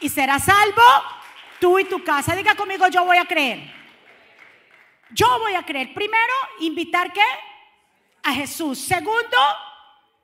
y 0.00 0.08
serás 0.08 0.44
salvo 0.44 0.82
tú 1.60 1.78
y 1.78 1.84
tu 1.84 2.02
casa. 2.04 2.34
Diga 2.34 2.54
conmigo, 2.54 2.88
yo 2.88 3.04
voy 3.04 3.16
a 3.18 3.24
creer. 3.24 3.70
Yo 5.10 5.26
voy 5.38 5.54
a 5.54 5.64
creer. 5.64 5.92
Primero, 5.94 6.32
invitar 6.60 7.12
que 7.12 7.20
a 8.22 8.32
Jesús. 8.32 8.78
Segundo, 8.78 9.36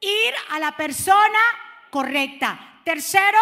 ir 0.00 0.34
a 0.50 0.58
la 0.58 0.76
persona 0.76 1.38
correcta. 1.90 2.80
Tercero, 2.84 3.38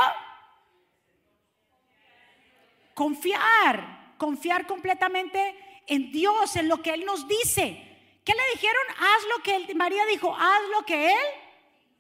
confiar, 2.95 4.15
confiar 4.17 4.67
completamente 4.67 5.83
en 5.87 6.13
Dios, 6.13 6.57
en 6.57 6.69
lo 6.69 6.81
que 6.81 6.95
Él 6.95 7.05
nos 7.05 7.27
dice. 7.27 8.21
¿Qué 8.25 8.33
le 8.33 8.43
dijeron? 8.55 8.83
Haz 8.99 9.23
lo 9.37 9.43
que 9.43 9.75
María 9.75 10.05
dijo, 10.07 10.35
haz 10.35 10.61
lo 10.71 10.85
que 10.85 11.11
Él 11.11 11.27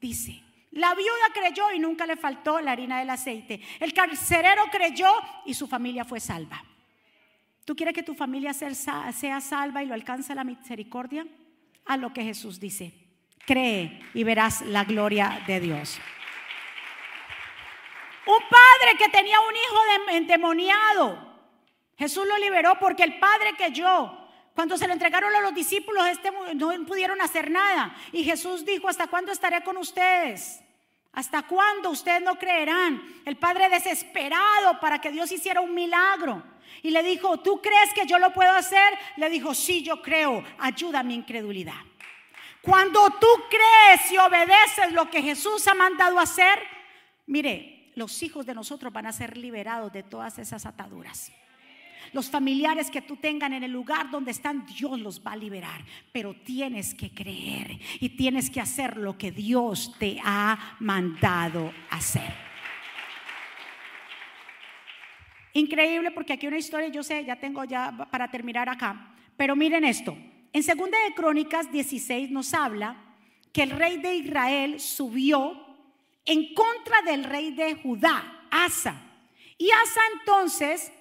dice. 0.01 0.43
La 0.71 0.95
viuda 0.95 1.33
creyó 1.35 1.71
y 1.73 1.79
nunca 1.79 2.07
le 2.07 2.17
faltó 2.17 2.61
la 2.61 2.73
harina 2.73 3.01
del 3.01 3.11
aceite. 3.11 3.61
El 3.81 3.93
carcerero 3.93 4.65
creyó 4.71 5.11
y 5.45 5.55
su 5.55 5.67
familia 5.67 6.05
fue 6.05 6.21
salva. 6.21 6.65
¿Tú 7.65 7.77
quieres 7.77 7.95
que 7.95 8.03
tu 8.03 8.15
familia 8.15 8.55
sea 8.55 9.41
salva 9.41 9.83
y 9.83 9.87
lo 9.87 9.95
alcance 9.95 10.35
la 10.35 10.45
misericordia? 10.45 11.27
A 11.85 11.97
lo 11.97 12.13
que 12.13 12.25
Jesús 12.25 12.61
dice. 12.61 12.93
Cree 13.47 14.01
y 14.15 14.25
verás 14.25 14.63
la 14.63 14.85
gloria 14.85 15.43
de 15.47 15.61
Dios. 15.61 15.99
Un 18.25 18.39
padre 18.49 18.97
que 18.99 19.09
tenía 19.09 19.41
un 19.41 19.55
hijo 19.57 20.11
endemoniado. 20.11 21.33
Jesús 21.97 22.27
lo 22.27 22.39
liberó 22.39 22.79
porque 22.79 23.03
el 23.03 23.19
padre 23.19 23.55
que 23.59 23.73
yo, 23.73 24.29
cuando 24.55 24.79
se 24.79 24.87
lo 24.87 24.93
entregaron 24.93 25.35
a 25.35 25.41
los 25.41 25.55
discípulos, 25.55 26.07
este, 26.07 26.31
no 26.55 26.71
pudieron 26.87 27.21
hacer 27.21 27.51
nada. 27.51 27.95
Y 28.13 28.23
Jesús 28.23 28.65
dijo, 28.65 28.89
¿hasta 28.89 29.09
cuándo 29.09 29.33
estaré 29.33 29.63
con 29.65 29.77
ustedes? 29.77 30.62
¿Hasta 31.13 31.43
cuándo 31.43 31.91
ustedes 31.91 32.23
no 32.23 32.39
creerán? 32.39 33.03
El 33.25 33.37
padre 33.37 33.69
desesperado 33.69 34.81
para 34.81 35.01
que 35.01 35.11
Dios 35.11 35.31
hiciera 35.31 35.61
un 35.61 35.75
milagro. 35.75 36.43
Y 36.83 36.91
le 36.91 37.03
dijo, 37.03 37.39
¿tú 37.41 37.61
crees 37.61 37.93
que 37.95 38.07
yo 38.07 38.19
lo 38.19 38.33
puedo 38.33 38.51
hacer? 38.51 38.95
Le 39.17 39.29
dijo, 39.29 39.55
sí, 39.55 39.83
yo 39.83 40.01
creo, 40.01 40.43
ayuda 40.59 41.01
a 41.01 41.03
mi 41.03 41.15
incredulidad. 41.15 41.81
Cuando 42.63 43.11
tú 43.21 43.27
crees 43.51 44.11
y 44.11 44.17
obedeces 44.19 44.93
lo 44.93 45.11
que 45.11 45.21
Jesús 45.21 45.67
ha 45.69 45.75
mandado 45.75 46.19
hacer, 46.19 46.59
mire, 47.27 47.91
los 47.95 48.23
hijos 48.23 48.47
de 48.47 48.55
nosotros 48.55 48.93
van 48.93 49.07
a 49.07 49.13
ser 49.13 49.37
liberados 49.37 49.93
de 49.93 50.03
todas 50.03 50.39
esas 50.39 50.65
ataduras. 50.65 51.31
Los 52.13 52.31
familiares 52.31 52.91
que 52.91 53.03
tú 53.03 53.17
tengan 53.17 53.53
en 53.53 53.63
el 53.63 53.71
lugar 53.71 54.11
donde 54.11 54.31
están, 54.31 54.67
Dios 54.67 54.99
los 55.01 55.25
va 55.25 55.33
a 55.33 55.37
liberar. 55.37 55.85
Pero 56.13 56.35
tienes 56.35 56.95
que 56.95 57.11
creer 57.11 57.79
y 58.01 58.11
tienes 58.11 58.51
que 58.51 58.61
hacer 58.61 58.97
lo 58.97 59.17
que 59.17 59.31
Dios 59.31 59.95
te 59.99 60.19
ha 60.25 60.77
mandado 60.81 61.73
hacer. 61.91 62.33
Increíble 65.55 66.11
porque 66.11 66.33
aquí 66.33 66.47
una 66.47 66.59
historia, 66.59 66.89
yo 66.89 67.03
sé, 67.03 67.25
ya 67.25 67.37
tengo 67.37 67.65
ya 67.65 68.09
para 68.11 68.31
terminar 68.31 68.69
acá. 68.69 69.15
Pero 69.37 69.55
miren 69.55 69.85
esto. 69.85 70.17
En 70.53 70.63
segunda 70.63 70.99
de 71.05 71.15
Crónicas 71.15 71.71
16 71.71 72.31
nos 72.31 72.55
habla 72.55 72.97
que 73.53 73.63
el 73.63 73.71
rey 73.71 73.99
de 73.99 74.17
Israel 74.17 74.81
subió 74.81 75.73
en 76.25 76.55
contra 76.55 77.03
del 77.03 77.25
rey 77.25 77.53
de 77.53 77.75
Judá, 77.75 78.47
Asa. 78.51 79.01
Y 79.59 79.71
Asa 79.71 80.01
entonces, 80.19 80.93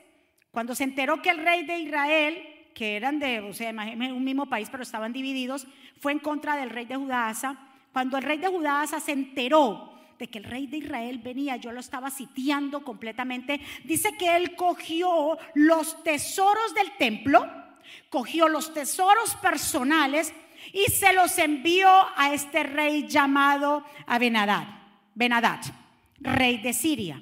cuando 0.51 0.75
se 0.75 0.83
enteró 0.83 1.21
que 1.21 1.29
el 1.29 1.37
rey 1.37 1.63
de 1.65 1.79
Israel, 1.79 2.43
que 2.73 2.95
eran 2.95 3.19
de, 3.19 3.39
o 3.39 3.53
sea, 3.53 3.71
un 3.71 4.23
mismo 4.23 4.47
país, 4.47 4.69
pero 4.69 4.83
estaban 4.83 5.13
divididos, 5.13 5.65
fue 5.99 6.11
en 6.11 6.19
contra 6.19 6.55
del 6.57 6.69
rey 6.69 6.85
de 6.85 6.95
Judá, 6.95 7.29
Asa. 7.29 7.57
Cuando 7.93 8.17
el 8.17 8.23
rey 8.23 8.37
de 8.37 8.47
Judá, 8.47 8.81
Asa, 8.81 8.99
se 8.99 9.11
enteró 9.13 9.91
de 10.19 10.27
que 10.27 10.37
el 10.37 10.43
rey 10.43 10.67
de 10.67 10.77
Israel 10.77 11.19
venía, 11.19 11.55
yo 11.55 11.71
lo 11.71 11.79
estaba 11.79 12.11
sitiando 12.11 12.83
completamente, 12.83 13.59
dice 13.83 14.15
que 14.17 14.35
él 14.35 14.55
cogió 14.55 15.37
los 15.55 16.03
tesoros 16.03 16.75
del 16.75 16.91
templo, 16.97 17.49
cogió 18.09 18.47
los 18.47 18.73
tesoros 18.73 19.35
personales 19.35 20.31
y 20.73 20.91
se 20.91 21.13
los 21.13 21.37
envió 21.39 21.89
a 22.15 22.33
este 22.33 22.63
rey 22.63 23.07
llamado 23.07 23.83
Abenadad, 24.05 24.67
Benadad, 25.15 25.61
rey 26.19 26.57
de 26.59 26.73
Siria. 26.73 27.21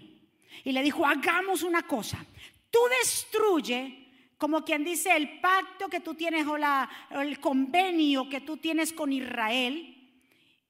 Y 0.66 0.74
le 0.74 0.84
dijo, 0.84 1.06
hagamos 1.06 1.64
una 1.64 1.84
cosa, 1.84 2.26
tú 2.70 2.80
destruye 3.02 4.08
como 4.38 4.64
quien 4.64 4.84
dice 4.84 5.16
el 5.16 5.40
pacto 5.42 5.90
que 5.90 6.00
tú 6.00 6.14
tienes 6.16 6.48
o, 6.48 6.58
la, 6.58 6.90
el 7.12 7.40
convenio 7.40 8.30
que 8.30 8.42
tú 8.42 8.58
tienes 8.58 8.94
con 8.94 9.12
Israel 9.12 9.98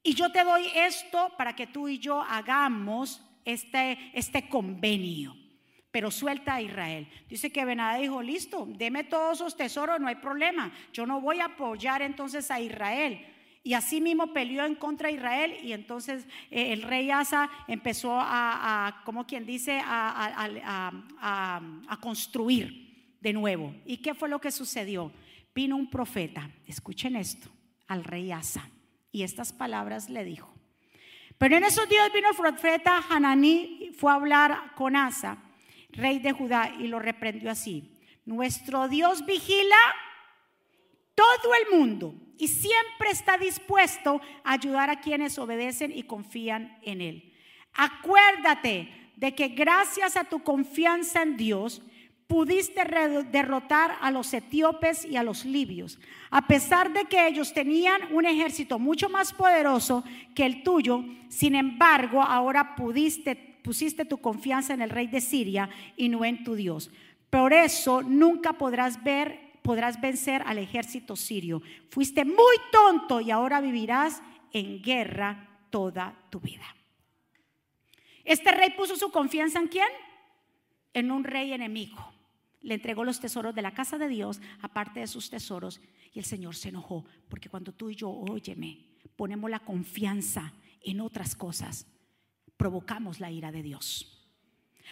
y 0.01 0.13
yo 0.15 0.31
te 0.31 0.43
doy 0.43 0.67
esto 0.75 1.33
para 1.37 1.55
que 1.55 1.67
tú 1.67 1.87
y 1.87 1.99
yo 1.99 2.21
hagamos 2.21 3.21
este, 3.45 4.11
este 4.13 4.47
convenio. 4.49 5.35
Pero 5.91 6.11
suelta 6.11 6.55
a 6.55 6.61
Israel. 6.61 7.07
Dice 7.27 7.51
que 7.51 7.65
Benadá 7.65 7.97
dijo, 7.97 8.21
listo, 8.21 8.67
deme 8.67 9.03
todos 9.03 9.37
esos 9.37 9.57
tesoros, 9.57 9.99
no 9.99 10.07
hay 10.07 10.15
problema. 10.15 10.71
Yo 10.93 11.05
no 11.05 11.19
voy 11.19 11.39
a 11.39 11.45
apoyar 11.45 12.01
entonces 12.01 12.49
a 12.51 12.59
Israel. 12.59 13.25
Y 13.63 13.73
así 13.73 13.99
mismo 13.99 14.33
peleó 14.33 14.65
en 14.65 14.75
contra 14.75 15.09
de 15.09 15.15
Israel 15.15 15.57
y 15.61 15.73
entonces 15.73 16.25
eh, 16.49 16.71
el 16.71 16.81
rey 16.81 17.11
Asa 17.11 17.49
empezó 17.67 18.17
a, 18.19 19.01
como 19.05 19.27
quien 19.27 19.45
dice, 19.45 19.81
a, 19.83 20.49
a, 21.19 21.97
construir 21.99 23.15
de 23.19 23.33
nuevo. 23.33 23.75
¿Y 23.85 23.97
qué 23.97 24.13
fue 24.13 24.29
lo 24.29 24.39
que 24.39 24.51
sucedió? 24.51 25.11
Vino 25.53 25.75
un 25.75 25.89
profeta, 25.89 26.49
escuchen 26.67 27.15
esto, 27.15 27.49
al 27.87 28.03
rey 28.03 28.31
Asa 28.31 28.69
y 29.11 29.23
estas 29.23 29.51
palabras 29.51 30.09
le 30.09 30.23
dijo. 30.23 30.53
Pero 31.37 31.57
en 31.57 31.63
esos 31.63 31.87
días 31.89 32.11
vino 32.13 32.29
el 32.29 32.35
profeta 32.35 33.03
Hananí, 33.09 33.91
fue 33.97 34.11
a 34.11 34.15
hablar 34.15 34.73
con 34.75 34.95
Asa, 34.95 35.37
rey 35.91 36.19
de 36.19 36.31
Judá, 36.31 36.73
y 36.79 36.87
lo 36.87 36.99
reprendió 36.99 37.51
así. 37.51 37.91
Nuestro 38.25 38.87
Dios 38.87 39.25
vigila 39.25 39.75
todo 41.19 41.53
el 41.53 41.77
mundo 41.77 42.15
y 42.37 42.47
siempre 42.47 43.09
está 43.11 43.37
dispuesto 43.37 44.21
a 44.45 44.53
ayudar 44.53 44.89
a 44.89 45.01
quienes 45.01 45.37
obedecen 45.37 45.91
y 45.91 46.03
confían 46.03 46.77
en 46.81 47.01
Él. 47.01 47.33
Acuérdate 47.73 48.87
de 49.17 49.35
que 49.35 49.49
gracias 49.49 50.15
a 50.15 50.23
tu 50.23 50.41
confianza 50.41 51.21
en 51.21 51.35
Dios, 51.35 51.81
pudiste 52.27 52.83
derrotar 53.31 53.97
a 53.99 54.11
los 54.11 54.33
etíopes 54.33 55.03
y 55.03 55.17
a 55.17 55.23
los 55.23 55.43
libios, 55.43 55.99
a 56.29 56.47
pesar 56.47 56.93
de 56.93 57.03
que 57.05 57.27
ellos 57.27 57.53
tenían 57.53 58.13
un 58.13 58.25
ejército 58.25 58.79
mucho 58.79 59.09
más 59.09 59.33
poderoso 59.33 60.05
que 60.35 60.45
el 60.45 60.63
tuyo, 60.63 61.03
sin 61.27 61.55
embargo, 61.55 62.21
ahora 62.21 62.75
pusiste 62.75 64.05
tu 64.07 64.19
confianza 64.19 64.73
en 64.73 64.81
el 64.81 64.89
rey 64.89 65.07
de 65.07 65.19
Siria 65.19 65.69
y 65.97 66.07
no 66.07 66.23
en 66.23 66.45
tu 66.45 66.55
Dios. 66.55 66.91
Por 67.29 67.51
eso 67.51 68.03
nunca 68.03 68.53
podrás 68.53 69.03
ver, 69.03 69.48
podrás 69.69 70.01
vencer 70.01 70.41
al 70.47 70.57
ejército 70.57 71.15
sirio. 71.15 71.61
Fuiste 71.91 72.25
muy 72.25 72.55
tonto 72.71 73.21
y 73.21 73.29
ahora 73.29 73.61
vivirás 73.61 74.19
en 74.51 74.81
guerra 74.81 75.47
toda 75.69 76.17
tu 76.31 76.39
vida. 76.39 76.65
Este 78.25 78.49
rey 78.49 78.71
puso 78.71 78.95
su 78.95 79.11
confianza 79.11 79.59
en 79.59 79.67
quién? 79.67 79.87
En 80.91 81.11
un 81.11 81.23
rey 81.23 81.53
enemigo. 81.53 82.03
Le 82.61 82.73
entregó 82.73 83.03
los 83.03 83.19
tesoros 83.19 83.53
de 83.53 83.61
la 83.61 83.75
casa 83.75 83.99
de 83.99 84.07
Dios, 84.07 84.41
aparte 84.63 85.01
de 85.01 85.07
sus 85.07 85.29
tesoros, 85.29 85.79
y 86.13 86.17
el 86.17 86.25
Señor 86.25 86.55
se 86.55 86.69
enojó, 86.69 87.05
porque 87.29 87.49
cuando 87.49 87.71
tú 87.71 87.91
y 87.91 87.95
yo, 87.95 88.09
óyeme, 88.09 88.87
ponemos 89.15 89.51
la 89.51 89.59
confianza 89.59 90.51
en 90.81 90.99
otras 90.99 91.35
cosas, 91.35 91.85
provocamos 92.57 93.19
la 93.19 93.29
ira 93.29 93.51
de 93.51 93.61
Dios. 93.61 94.27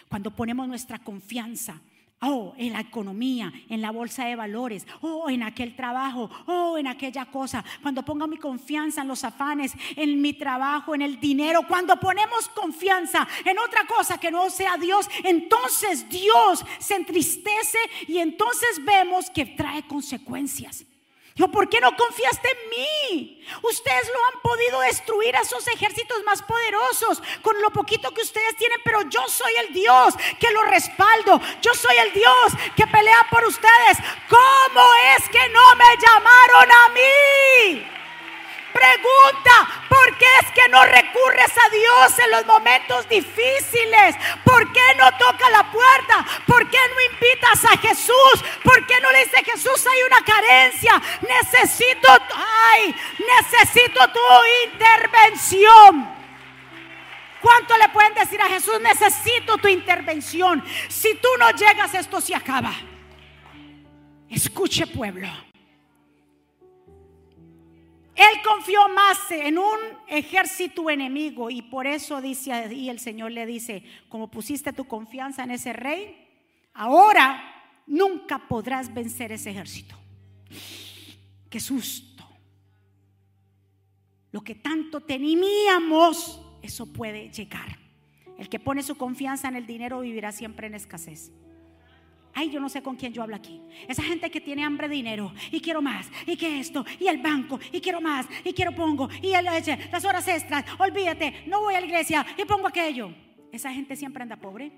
Cuando 0.08 0.36
ponemos 0.36 0.68
nuestra 0.68 1.00
confianza 1.00 1.82
Oh, 2.20 2.52
en 2.56 2.72
la 2.72 2.80
economía, 2.80 3.52
en 3.68 3.80
la 3.80 3.92
bolsa 3.92 4.24
de 4.24 4.34
valores, 4.34 4.84
oh, 5.02 5.30
en 5.30 5.44
aquel 5.44 5.76
trabajo, 5.76 6.28
oh, 6.46 6.76
en 6.76 6.88
aquella 6.88 7.26
cosa. 7.26 7.64
Cuando 7.80 8.04
pongo 8.04 8.26
mi 8.26 8.38
confianza 8.38 9.02
en 9.02 9.08
los 9.08 9.22
afanes, 9.22 9.72
en 9.94 10.20
mi 10.20 10.32
trabajo, 10.32 10.96
en 10.96 11.02
el 11.02 11.20
dinero, 11.20 11.62
cuando 11.68 11.94
ponemos 12.00 12.48
confianza 12.48 13.28
en 13.44 13.56
otra 13.60 13.86
cosa 13.86 14.18
que 14.18 14.32
no 14.32 14.50
sea 14.50 14.76
Dios, 14.76 15.08
entonces 15.22 16.08
Dios 16.08 16.64
se 16.80 16.96
entristece 16.96 17.78
y 18.08 18.18
entonces 18.18 18.84
vemos 18.84 19.30
que 19.30 19.46
trae 19.46 19.84
consecuencias. 19.84 20.84
¿Por 21.46 21.68
qué 21.68 21.80
no 21.80 21.96
confiaste 21.96 22.48
en 22.50 22.70
mí? 22.70 23.46
Ustedes 23.62 24.10
lo 24.12 24.26
han 24.26 24.42
podido 24.42 24.80
destruir 24.80 25.36
a 25.36 25.40
esos 25.40 25.66
ejércitos 25.68 26.24
más 26.24 26.42
poderosos 26.42 27.22
con 27.42 27.60
lo 27.62 27.70
poquito 27.70 28.12
que 28.12 28.22
ustedes 28.22 28.56
tienen, 28.56 28.80
pero 28.84 29.02
yo 29.02 29.20
soy 29.28 29.52
el 29.66 29.72
Dios 29.72 30.14
que 30.40 30.50
lo 30.50 30.62
respaldo. 30.64 31.40
Yo 31.62 31.72
soy 31.74 31.96
el 31.98 32.12
Dios 32.12 32.52
que 32.74 32.86
pelea 32.88 33.26
por 33.30 33.44
ustedes. 33.44 33.98
¿Cómo 34.28 34.84
es 35.16 35.28
que 35.28 35.48
no 35.50 35.76
me 35.76 35.96
llamaron 36.02 36.72
a 36.72 36.88
mí? 36.88 37.27
Recurres 41.28 41.52
a 41.52 41.70
Dios 41.70 42.18
en 42.18 42.30
los 42.30 42.46
momentos 42.46 43.08
difíciles? 43.08 44.16
¿Por 44.44 44.72
qué 44.72 44.94
no 44.96 45.10
toca 45.12 45.50
la 45.50 45.70
puerta? 45.70 46.26
¿Por 46.46 46.68
qué 46.70 46.78
no 46.78 47.14
invitas 47.14 47.64
a 47.64 47.76
Jesús? 47.78 48.44
¿Por 48.62 48.86
qué 48.86 49.00
no 49.00 49.10
le 49.12 49.24
dice 49.24 49.44
Jesús 49.44 49.86
hay 49.86 50.02
una 50.02 50.24
carencia? 50.24 51.02
Necesito, 51.22 52.08
ay, 52.34 52.94
necesito 53.18 54.00
tu 54.08 54.20
intervención. 54.70 56.18
¿Cuánto 57.40 57.76
le 57.76 57.88
pueden 57.90 58.14
decir 58.14 58.40
a 58.40 58.46
Jesús? 58.46 58.80
Necesito 58.80 59.58
tu 59.58 59.68
intervención. 59.68 60.64
Si 60.88 61.14
tú 61.16 61.28
no 61.38 61.50
llegas, 61.52 61.94
esto 61.94 62.20
se 62.20 62.34
acaba. 62.34 62.72
Escuche 64.28 64.86
pueblo. 64.86 65.47
Él 68.18 68.42
confió 68.42 68.88
más 68.88 69.30
en 69.30 69.58
un 69.58 69.78
ejército 70.08 70.90
enemigo 70.90 71.50
y 71.50 71.62
por 71.62 71.86
eso 71.86 72.20
dice 72.20 72.52
ahí 72.52 72.90
el 72.90 72.98
Señor 72.98 73.30
le 73.30 73.46
dice, 73.46 73.84
como 74.08 74.28
pusiste 74.28 74.72
tu 74.72 74.86
confianza 74.86 75.44
en 75.44 75.52
ese 75.52 75.72
rey, 75.72 76.28
ahora 76.74 77.40
nunca 77.86 78.48
podrás 78.48 78.92
vencer 78.92 79.30
ese 79.30 79.50
ejército. 79.50 79.94
Qué 81.48 81.60
susto. 81.60 82.24
Lo 84.32 84.40
que 84.40 84.56
tanto 84.56 85.00
temíamos, 85.00 86.42
eso 86.60 86.92
puede 86.92 87.30
llegar. 87.30 87.78
El 88.36 88.48
que 88.48 88.58
pone 88.58 88.82
su 88.82 88.96
confianza 88.96 89.46
en 89.46 89.54
el 89.54 89.66
dinero 89.66 90.00
vivirá 90.00 90.32
siempre 90.32 90.66
en 90.66 90.74
escasez. 90.74 91.30
Ay, 92.38 92.50
yo 92.50 92.60
no 92.60 92.68
sé 92.68 92.84
con 92.84 92.94
quién 92.94 93.12
yo 93.12 93.24
hablo 93.24 93.34
aquí. 93.34 93.60
Esa 93.88 94.04
gente 94.04 94.30
que 94.30 94.40
tiene 94.40 94.62
hambre 94.62 94.86
de 94.86 94.94
dinero 94.94 95.32
y 95.50 95.60
quiero 95.60 95.82
más, 95.82 96.08
y 96.24 96.36
que 96.36 96.60
esto, 96.60 96.86
y 97.00 97.08
el 97.08 97.18
banco, 97.18 97.58
y 97.72 97.80
quiero 97.80 98.00
más, 98.00 98.26
y 98.44 98.52
quiero 98.52 98.70
pongo, 98.70 99.08
y 99.20 99.32
el, 99.32 99.44
las 99.44 100.04
horas 100.04 100.28
extras, 100.28 100.64
olvídate, 100.78 101.42
no 101.48 101.62
voy 101.62 101.74
a 101.74 101.80
la 101.80 101.86
iglesia 101.86 102.24
y 102.36 102.44
pongo 102.44 102.68
aquello. 102.68 103.12
Esa 103.50 103.72
gente 103.72 103.96
siempre 103.96 104.22
anda 104.22 104.36
pobre. 104.36 104.70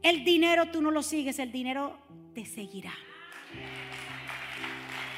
El 0.00 0.22
dinero 0.22 0.66
tú 0.66 0.80
no 0.80 0.92
lo 0.92 1.02
sigues, 1.02 1.40
el 1.40 1.50
dinero 1.50 1.98
te 2.36 2.46
seguirá. 2.46 2.92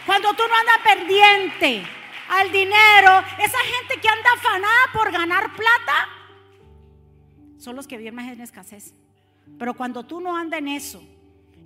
Cuando 0.07 0.33
tú 0.33 0.43
no 0.49 0.55
andas 0.55 0.97
pendiente 0.97 1.83
al 2.31 2.51
dinero, 2.51 3.19
esa 3.39 3.59
gente 3.59 4.01
que 4.01 4.09
anda 4.09 4.31
afanada 4.37 4.87
por 4.95 5.13
ganar 5.13 5.55
plata, 5.55 6.09
son 7.59 7.77
los 7.77 7.87
que 7.87 7.99
viven 7.99 8.15
más 8.15 8.33
en 8.33 8.41
escasez. 8.41 8.95
Pero 9.59 9.75
cuando 9.75 10.07
tú 10.07 10.19
no 10.19 10.35
andas 10.35 10.61
en 10.61 10.69
eso, 10.69 11.03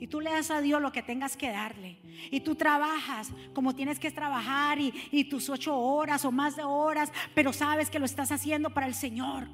y 0.00 0.06
tú 0.06 0.22
le 0.22 0.30
das 0.30 0.50
a 0.50 0.62
Dios 0.62 0.80
lo 0.80 0.92
que 0.92 1.02
tengas 1.02 1.36
que 1.36 1.50
darle. 1.50 1.98
Y 2.30 2.40
tú 2.40 2.54
trabajas 2.54 3.30
como 3.52 3.74
tienes 3.74 3.98
que 4.00 4.10
trabajar 4.10 4.78
y, 4.80 5.24
tus 5.24 5.50
ocho 5.50 5.76
horas 5.76 6.24
o 6.24 6.32
más 6.32 6.56
de 6.56 6.64
horas, 6.64 7.12
pero 7.34 7.52
sabes 7.52 7.90
que 7.90 7.98
lo 7.98 8.06
estás 8.06 8.32
haciendo 8.32 8.70
para 8.70 8.86
el 8.86 8.94
Señor. 8.94 9.46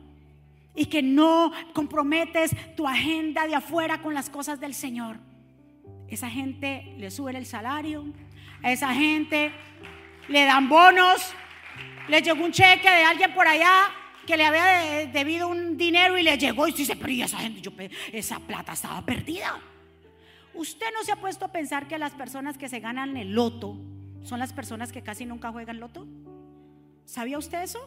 Y 0.77 0.87
que 0.87 1.03
no 1.03 1.51
comprometes 1.73 2.53
tu 2.77 2.87
agenda 2.87 3.49
de 3.49 3.57
afuera 3.57 4.01
con 4.01 4.15
las 4.15 4.31
cosas 4.31 4.61
del 4.61 4.73
Señor. 4.73 5.19
Esa 6.07 6.31
gente 6.31 6.95
le 6.97 7.11
suben 7.11 7.35
el 7.35 7.47
salario. 7.47 8.05
A 8.63 8.71
esa 8.71 8.95
gente 8.95 9.51
le 10.29 10.45
dan 10.45 10.69
bonos. 10.69 11.35
Le 12.09 12.23
llegó 12.23 12.45
un 12.45 12.53
cheque 12.53 12.89
de 12.89 13.03
alguien 13.03 13.35
por 13.35 13.49
allá 13.49 13.91
que 14.25 14.37
le 14.37 14.45
había 14.45 15.07
debido 15.07 15.49
un 15.49 15.77
dinero 15.77 16.17
y 16.17 16.23
le 16.23 16.39
llegó 16.39 16.69
y 16.69 16.73
dice, 16.73 16.95
pero 16.95 17.13
esa 17.13 17.39
gente, 17.39 17.61
yo, 17.61 17.73
esa 18.13 18.39
plata 18.39 18.75
estaba 18.75 19.05
perdida. 19.05 19.61
Usted 20.57 20.87
no 20.95 21.05
se 21.05 21.13
ha 21.13 21.17
puesto 21.17 21.45
a 21.45 21.53
pensar 21.53 21.87
que 21.87 21.99
las 21.99 22.15
personas 22.15 22.57
que 22.57 22.69
se 22.69 22.81
ganan 22.81 23.17
el 23.17 23.33
loto 23.33 23.77
son 24.23 24.39
las 24.39 24.53
personas 24.53 24.91
que 24.91 25.03
casi 25.03 25.27
nunca 25.27 25.53
juegan 25.53 25.81
loto. 25.81 26.07
¿Sabía 27.05 27.39
usted 27.39 27.63
eso? 27.63 27.79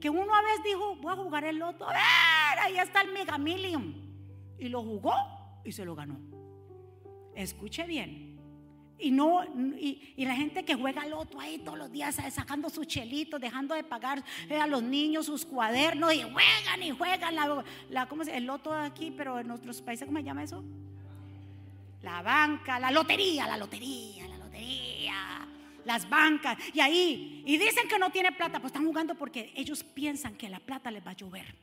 Que 0.00 0.10
uno 0.10 0.32
a 0.34 0.42
veces 0.42 0.64
dijo, 0.64 0.96
voy 0.96 1.12
a 1.12 1.16
jugar 1.16 1.44
el 1.44 1.58
loto. 1.58 1.88
A 1.88 1.92
ver, 1.92 2.58
ahí 2.62 2.78
está 2.78 3.00
el 3.00 3.12
Mega 3.12 3.36
Million. 3.38 3.94
Y 4.58 4.68
lo 4.68 4.82
jugó 4.82 5.14
y 5.64 5.72
se 5.72 5.84
lo 5.84 5.96
ganó. 5.96 6.20
Escuche 7.34 7.84
bien. 7.84 8.28
Y 9.00 9.12
no, 9.12 9.44
y, 9.76 10.24
la 10.24 10.34
gente 10.34 10.64
que 10.64 10.74
juega 10.74 11.06
loto 11.06 11.38
ahí 11.38 11.58
todos 11.58 11.78
los 11.78 11.92
días 11.92 12.16
sacando 12.30 12.68
sus 12.68 12.86
chelitos, 12.86 13.40
dejando 13.40 13.74
de 13.74 13.84
pagar 13.84 14.24
eh, 14.48 14.56
a 14.56 14.66
los 14.66 14.82
niños 14.82 15.26
sus 15.26 15.44
cuadernos 15.44 16.12
y 16.12 16.22
juegan 16.22 16.82
y 16.82 16.90
juegan 16.90 17.36
la, 17.36 17.64
la 17.90 18.08
¿cómo 18.08 18.24
se, 18.24 18.36
el 18.36 18.44
loto 18.44 18.74
aquí, 18.74 19.12
pero 19.16 19.38
en 19.38 19.52
otros 19.52 19.80
países, 19.82 20.04
¿cómo 20.06 20.18
se 20.18 20.24
llama 20.24 20.42
eso? 20.42 20.64
La 22.02 22.22
banca, 22.22 22.78
la 22.78 22.90
lotería, 22.90 23.46
la 23.46 23.56
lotería, 23.56 24.28
la 24.28 24.38
lotería, 24.38 25.48
las 25.84 26.08
bancas. 26.08 26.58
Y 26.72 26.80
ahí, 26.80 27.42
y 27.46 27.56
dicen 27.58 27.88
que 27.88 27.98
no 27.98 28.10
tiene 28.10 28.32
plata, 28.32 28.60
pues 28.60 28.72
están 28.72 28.86
jugando 28.86 29.14
porque 29.14 29.52
ellos 29.54 29.82
piensan 29.82 30.36
que 30.36 30.48
la 30.48 30.60
plata 30.60 30.90
les 30.90 31.06
va 31.06 31.10
a 31.10 31.16
llover. 31.16 31.54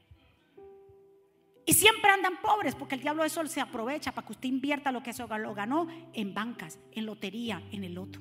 Y 1.67 1.74
siempre 1.74 2.12
andan 2.12 2.41
pobres 2.41 2.76
porque 2.76 2.95
el 2.95 3.02
diablo 3.02 3.24
de 3.24 3.28
eso 3.28 3.45
se 3.48 3.60
aprovecha 3.60 4.12
para 4.12 4.28
que 4.28 4.34
usted 4.34 4.50
invierta 4.50 4.91
lo 4.91 5.02
que 5.02 5.10
eso 5.10 5.28
lo 5.38 5.54
ganó 5.56 5.88
en 6.13 6.34
bancas, 6.34 6.80
en 6.91 7.06
lotería, 7.08 7.62
en 7.71 7.84
el 7.84 7.95
loto. 7.95 8.19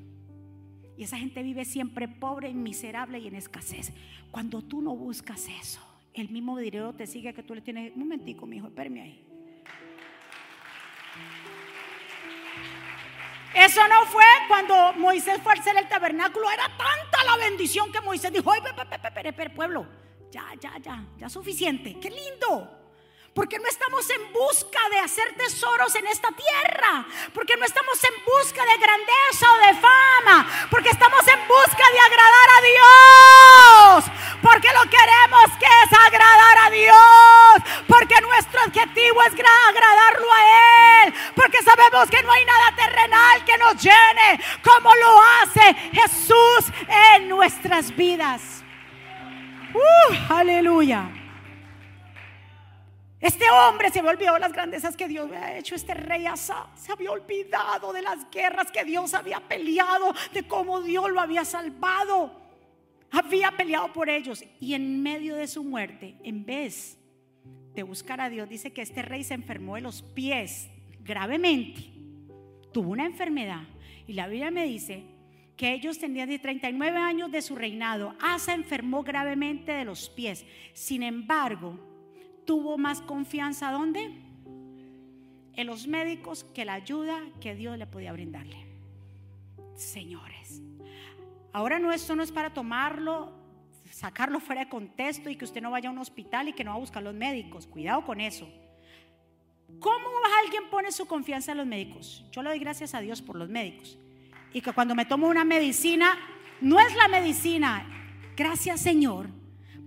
Y 0.96 1.02
esa 1.02 1.18
gente 1.18 1.42
vive 1.42 1.64
siempre 1.64 2.08
pobre, 2.08 2.54
miserable 2.54 3.18
y 3.18 3.26
en 3.26 3.34
escasez. 3.34 3.92
Cuando 4.30 4.62
tú 4.62 4.80
no 4.80 4.96
buscas 4.96 5.48
eso, 5.48 5.80
el 6.14 6.30
mismo 6.30 6.56
dinero 6.56 6.94
te 6.94 7.06
sigue 7.06 7.34
que 7.34 7.42
tú 7.42 7.54
le 7.54 7.60
tienes. 7.60 7.92
Un 7.94 8.00
momentico, 8.00 8.46
mi 8.46 8.56
hijo, 8.56 8.68
espérame 8.68 9.02
ahí. 9.02 9.33
Eso 13.54 13.86
no 13.88 14.06
fue 14.06 14.24
cuando 14.48 14.92
Moisés 14.94 15.40
fue 15.42 15.52
a 15.52 15.56
hacer 15.56 15.76
el 15.76 15.88
tabernáculo. 15.88 16.50
Era 16.50 16.66
tanta 16.76 17.24
la 17.24 17.36
bendición 17.36 17.92
que 17.92 18.00
Moisés 18.00 18.32
dijo, 18.32 18.50
ay, 18.50 18.60
pueblo, 19.54 19.86
ya, 20.30 20.44
ya, 20.60 20.76
ya, 20.78 21.04
ya 21.16 21.28
suficiente. 21.28 21.98
Qué 22.00 22.10
lindo. 22.10 22.80
Porque 23.34 23.58
no 23.58 23.66
estamos 23.66 24.08
en 24.10 24.32
busca 24.32 24.78
de 24.90 25.00
hacer 25.00 25.34
tesoros 25.36 25.92
en 25.96 26.06
esta 26.06 26.28
tierra. 26.30 27.04
Porque 27.32 27.56
no 27.56 27.64
estamos 27.64 27.98
en 28.04 28.24
busca 28.24 28.64
de 28.64 28.78
grandeza 28.78 29.52
o 29.52 29.66
de 29.66 29.80
fama. 29.80 30.68
Porque 30.70 30.90
estamos 30.90 31.26
en 31.26 31.48
busca 31.48 31.90
de 31.92 32.00
agradar 32.00 32.48
a 32.56 32.62
Dios. 32.62 34.04
Porque 34.44 34.68
lo 34.74 34.90
queremos 34.90 35.58
que 35.58 35.64
es 35.64 35.98
agradar 36.06 36.56
a 36.66 36.70
Dios. 36.70 37.82
Porque 37.88 38.20
nuestro 38.20 38.60
objetivo 38.66 39.22
es 39.22 39.32
agradarlo 39.32 40.26
a 40.32 41.04
Él. 41.06 41.14
Porque 41.34 41.62
sabemos 41.62 42.10
que 42.10 42.22
no 42.22 42.30
hay 42.30 42.44
nada 42.44 42.76
terrenal 42.76 43.44
que 43.46 43.56
nos 43.56 43.82
llene 43.82 44.40
como 44.62 44.94
lo 44.94 45.20
hace 45.40 45.74
Jesús 45.92 46.72
en 47.16 47.28
nuestras 47.28 47.96
vidas. 47.96 48.62
Uh, 49.72 50.32
aleluya. 50.32 51.10
Este 53.18 53.50
hombre 53.50 53.90
se 53.90 54.00
había 54.00 54.10
olvidado 54.10 54.38
las 54.38 54.52
grandezas 54.52 54.94
que 54.94 55.08
Dios 55.08 55.24
había 55.24 55.56
hecho. 55.56 55.74
Este 55.74 55.94
rey 55.94 56.26
Asa 56.26 56.66
se 56.76 56.92
había 56.92 57.10
olvidado 57.10 57.94
de 57.94 58.02
las 58.02 58.30
guerras 58.30 58.70
que 58.70 58.84
Dios 58.84 59.14
había 59.14 59.40
peleado, 59.40 60.12
de 60.34 60.46
cómo 60.46 60.82
Dios 60.82 61.08
lo 61.10 61.18
había 61.18 61.46
salvado. 61.46 62.43
Había 63.14 63.52
peleado 63.52 63.92
por 63.92 64.10
ellos. 64.10 64.44
Y 64.58 64.74
en 64.74 65.00
medio 65.00 65.36
de 65.36 65.46
su 65.46 65.62
muerte, 65.62 66.16
en 66.24 66.44
vez 66.44 66.98
de 67.72 67.84
buscar 67.84 68.20
a 68.20 68.28
Dios, 68.28 68.48
dice 68.48 68.72
que 68.72 68.82
este 68.82 69.02
rey 69.02 69.22
se 69.22 69.34
enfermó 69.34 69.76
de 69.76 69.82
los 69.82 70.02
pies 70.02 70.68
gravemente. 71.00 71.92
Tuvo 72.72 72.90
una 72.90 73.06
enfermedad. 73.06 73.62
Y 74.08 74.14
la 74.14 74.26
Biblia 74.26 74.50
me 74.50 74.66
dice 74.66 75.04
que 75.56 75.72
ellos 75.72 75.98
tenían 76.00 76.28
de 76.28 76.40
39 76.40 76.98
años 76.98 77.30
de 77.30 77.40
su 77.40 77.54
reinado. 77.54 78.16
Asa 78.20 78.52
enfermó 78.52 79.04
gravemente 79.04 79.70
de 79.70 79.84
los 79.84 80.10
pies. 80.10 80.44
Sin 80.72 81.04
embargo, 81.04 81.78
tuvo 82.44 82.78
más 82.78 83.00
confianza 83.00 83.70
¿dónde? 83.70 84.10
En 85.54 85.66
los 85.68 85.86
médicos 85.86 86.42
que 86.52 86.64
la 86.64 86.74
ayuda 86.74 87.20
que 87.40 87.54
Dios 87.54 87.78
le 87.78 87.86
podía 87.86 88.12
brindarle. 88.12 88.56
Señores, 89.76 90.64
ahora 91.54 91.78
no 91.78 91.92
esto 91.92 92.14
no 92.14 92.22
es 92.22 92.30
para 92.30 92.52
tomarlo, 92.52 93.32
sacarlo 93.90 94.40
fuera 94.40 94.64
de 94.64 94.68
contexto 94.68 95.30
y 95.30 95.36
que 95.36 95.46
usted 95.46 95.62
no 95.62 95.70
vaya 95.70 95.88
a 95.88 95.92
un 95.92 95.98
hospital 95.98 96.48
y 96.48 96.52
que 96.52 96.64
no 96.64 96.72
va 96.72 96.76
a 96.76 96.80
buscar 96.80 97.02
los 97.02 97.14
médicos. 97.14 97.66
Cuidado 97.66 98.04
con 98.04 98.20
eso. 98.20 98.46
¿Cómo 99.80 100.08
alguien 100.42 100.68
pone 100.70 100.92
su 100.92 101.06
confianza 101.06 101.52
en 101.52 101.58
los 101.58 101.66
médicos? 101.66 102.24
Yo 102.32 102.42
le 102.42 102.50
doy 102.50 102.58
gracias 102.58 102.94
a 102.94 103.00
Dios 103.00 103.22
por 103.22 103.36
los 103.36 103.48
médicos. 103.48 103.96
Y 104.52 104.60
que 104.60 104.72
cuando 104.72 104.94
me 104.94 105.06
tomo 105.06 105.28
una 105.28 105.44
medicina, 105.44 106.18
no 106.60 106.78
es 106.80 106.94
la 106.96 107.08
medicina. 107.08 107.86
Gracias 108.36 108.80
Señor, 108.80 109.28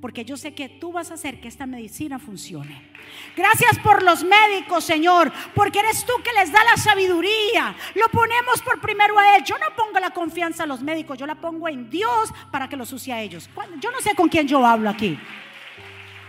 porque 0.02 0.24
yo 0.26 0.38
sé 0.38 0.54
que 0.54 0.70
tú 0.70 0.92
vas 0.92 1.12
a 1.12 1.16
hacer 1.16 1.42
que 1.42 1.48
esta 1.48 1.66
medicina 1.66 2.20
funcione. 2.20 2.92
Gracias 3.36 3.80
por 3.80 4.04
los 4.04 4.24
médicos, 4.24 4.84
Señor, 4.84 5.32
porque 5.56 5.80
eres 5.80 6.06
tú 6.06 6.14
que 6.24 6.34
les 6.34 6.52
da 6.52 6.64
la 6.64 6.78
sabiduría. 6.78 7.76
Lo 7.96 8.08
ponemos 8.10 8.62
por 8.62 8.80
primero 8.80 9.18
a 9.18 9.38
Él. 9.38 9.44
Yo 9.44 9.58
no 9.58 9.76
pongo 9.76 10.00
la 10.00 10.12
confianza 10.12 10.64
a 10.64 10.68
los 10.68 10.82
médicos, 10.82 11.18
yo 11.18 11.26
la 11.26 11.36
pongo 11.36 11.68
en 11.68 11.90
Dios 11.90 12.32
para 12.52 12.68
que 12.68 12.78
los 12.78 12.92
use 12.94 13.12
a 13.12 13.22
ellos. 13.22 13.50
Yo 13.80 13.92
no 13.92 14.00
sé 14.02 14.16
con 14.16 14.30
quién 14.30 14.48
yo 14.48 14.66
hablo 14.66 14.90
aquí. 14.90 15.18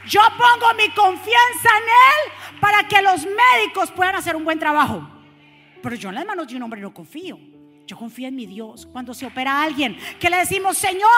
Yo 0.07 0.23
pongo 0.39 0.73
mi 0.75 0.89
confianza 0.95 1.69
en 1.77 1.85
Él 1.85 2.59
para 2.61 2.89
que 2.89 3.03
los 3.03 3.27
médicos 3.27 3.91
puedan 3.91 4.17
hacer 4.17 4.35
un 4.35 4.45
buen 4.45 4.59
trabajo. 4.59 5.07
Pero 5.83 5.95
yo 5.95 6.09
en 6.09 6.15
las 6.15 6.27
manos 6.27 6.49
de 6.49 6.57
un 6.57 6.63
hombre 6.63 6.81
no 6.81 6.95
confío. 6.95 7.39
Yo 7.87 7.97
confío 7.97 8.29
en 8.29 8.37
mi 8.37 8.47
Dios. 8.47 8.87
Cuando 8.87 9.13
se 9.13 9.27
opera 9.27 9.53
a 9.53 9.63
alguien, 9.65 9.99
que 10.19 10.31
le 10.31 10.39
decimos, 10.39 10.79
Señor, 10.79 11.09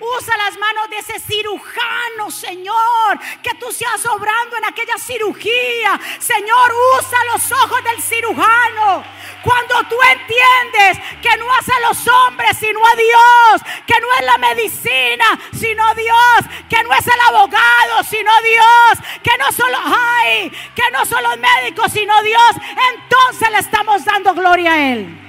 Usa 0.00 0.36
las 0.36 0.58
manos 0.58 0.90
de 0.90 0.98
ese 0.98 1.18
cirujano, 1.20 2.30
Señor. 2.30 3.18
Que 3.42 3.54
tú 3.54 3.70
seas 3.72 4.04
obrando 4.06 4.56
en 4.56 4.64
aquella 4.64 4.98
cirugía. 4.98 5.98
Señor, 6.18 6.74
usa 6.98 7.18
los 7.32 7.52
ojos 7.52 7.84
del 7.84 8.02
cirujano. 8.02 9.04
Cuando 9.42 9.84
tú 9.88 9.96
entiendes 10.02 10.98
que 11.22 11.36
no 11.36 11.52
hace 11.54 11.72
a 11.72 11.88
los 11.88 12.06
hombres 12.08 12.56
sino 12.58 12.84
a 12.84 12.94
Dios. 12.96 13.62
Que 13.86 13.94
no 14.00 14.06
es 14.18 14.26
la 14.26 14.38
medicina 14.38 15.38
sino 15.52 15.94
Dios. 15.94 16.40
Que 16.68 16.82
no 16.82 16.92
es 16.92 17.06
el 17.06 17.20
abogado 17.28 18.02
sino 18.04 18.30
Dios. 18.42 19.08
Que 19.22 19.38
no 19.38 19.52
solo 19.52 19.78
hay. 19.78 20.50
Que 20.74 20.90
no 20.92 21.06
son 21.06 21.22
los 21.22 21.38
médicos 21.38 21.92
sino 21.92 22.20
Dios. 22.22 22.50
Entonces 22.94 23.50
le 23.50 23.58
estamos 23.58 24.04
dando 24.04 24.34
gloria 24.34 24.72
a 24.72 24.92
Él. 24.92 25.20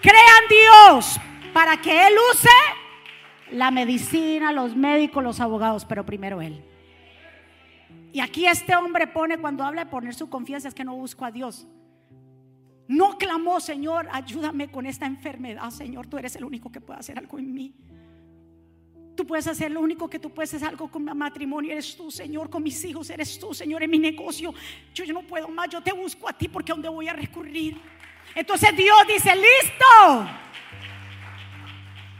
Crean 0.00 0.48
Dios 0.48 1.18
para 1.54 1.80
que 1.80 2.08
Él 2.08 2.12
use 2.32 2.50
la 3.52 3.70
medicina, 3.70 4.52
los 4.52 4.76
médicos, 4.76 5.22
los 5.22 5.40
abogados, 5.40 5.86
pero 5.86 6.04
primero 6.04 6.42
Él. 6.42 6.62
Y 8.12 8.20
aquí 8.20 8.46
este 8.46 8.76
hombre 8.76 9.06
pone, 9.06 9.38
cuando 9.38 9.64
habla 9.64 9.84
de 9.84 9.90
poner 9.90 10.14
su 10.14 10.28
confianza, 10.28 10.68
es 10.68 10.74
que 10.74 10.84
no 10.84 10.94
busco 10.94 11.24
a 11.24 11.30
Dios. 11.30 11.66
No 12.86 13.16
clamó, 13.16 13.60
Señor, 13.60 14.08
ayúdame 14.12 14.70
con 14.70 14.84
esta 14.84 15.06
enfermedad, 15.06 15.70
Señor, 15.70 16.06
tú 16.06 16.18
eres 16.18 16.36
el 16.36 16.44
único 16.44 16.70
que 16.70 16.80
puede 16.80 17.00
hacer 17.00 17.18
algo 17.18 17.38
en 17.38 17.54
mí. 17.54 17.74
Tú 19.16 19.24
puedes 19.24 19.46
hacer 19.46 19.70
lo 19.70 19.80
único 19.80 20.10
que 20.10 20.18
tú 20.18 20.30
puedes 20.30 20.52
hacer 20.52 20.68
algo 20.68 20.90
con 20.90 21.04
mi 21.04 21.14
matrimonio, 21.14 21.70
eres 21.70 21.96
tú, 21.96 22.10
Señor, 22.10 22.50
con 22.50 22.64
mis 22.64 22.84
hijos, 22.84 23.08
eres 23.10 23.38
tú, 23.38 23.54
Señor, 23.54 23.82
en 23.84 23.90
mi 23.90 23.98
negocio. 23.98 24.52
Yo, 24.92 25.04
no 25.12 25.22
puedo 25.22 25.48
más, 25.48 25.68
yo 25.68 25.80
te 25.80 25.92
busco 25.92 26.28
a 26.28 26.32
ti 26.32 26.48
porque 26.48 26.72
a 26.72 26.74
dónde 26.74 26.88
voy 26.88 27.06
a 27.06 27.12
recurrir. 27.12 27.80
Entonces 28.34 28.76
Dios 28.76 28.96
dice, 29.06 29.32
listo. 29.36 30.28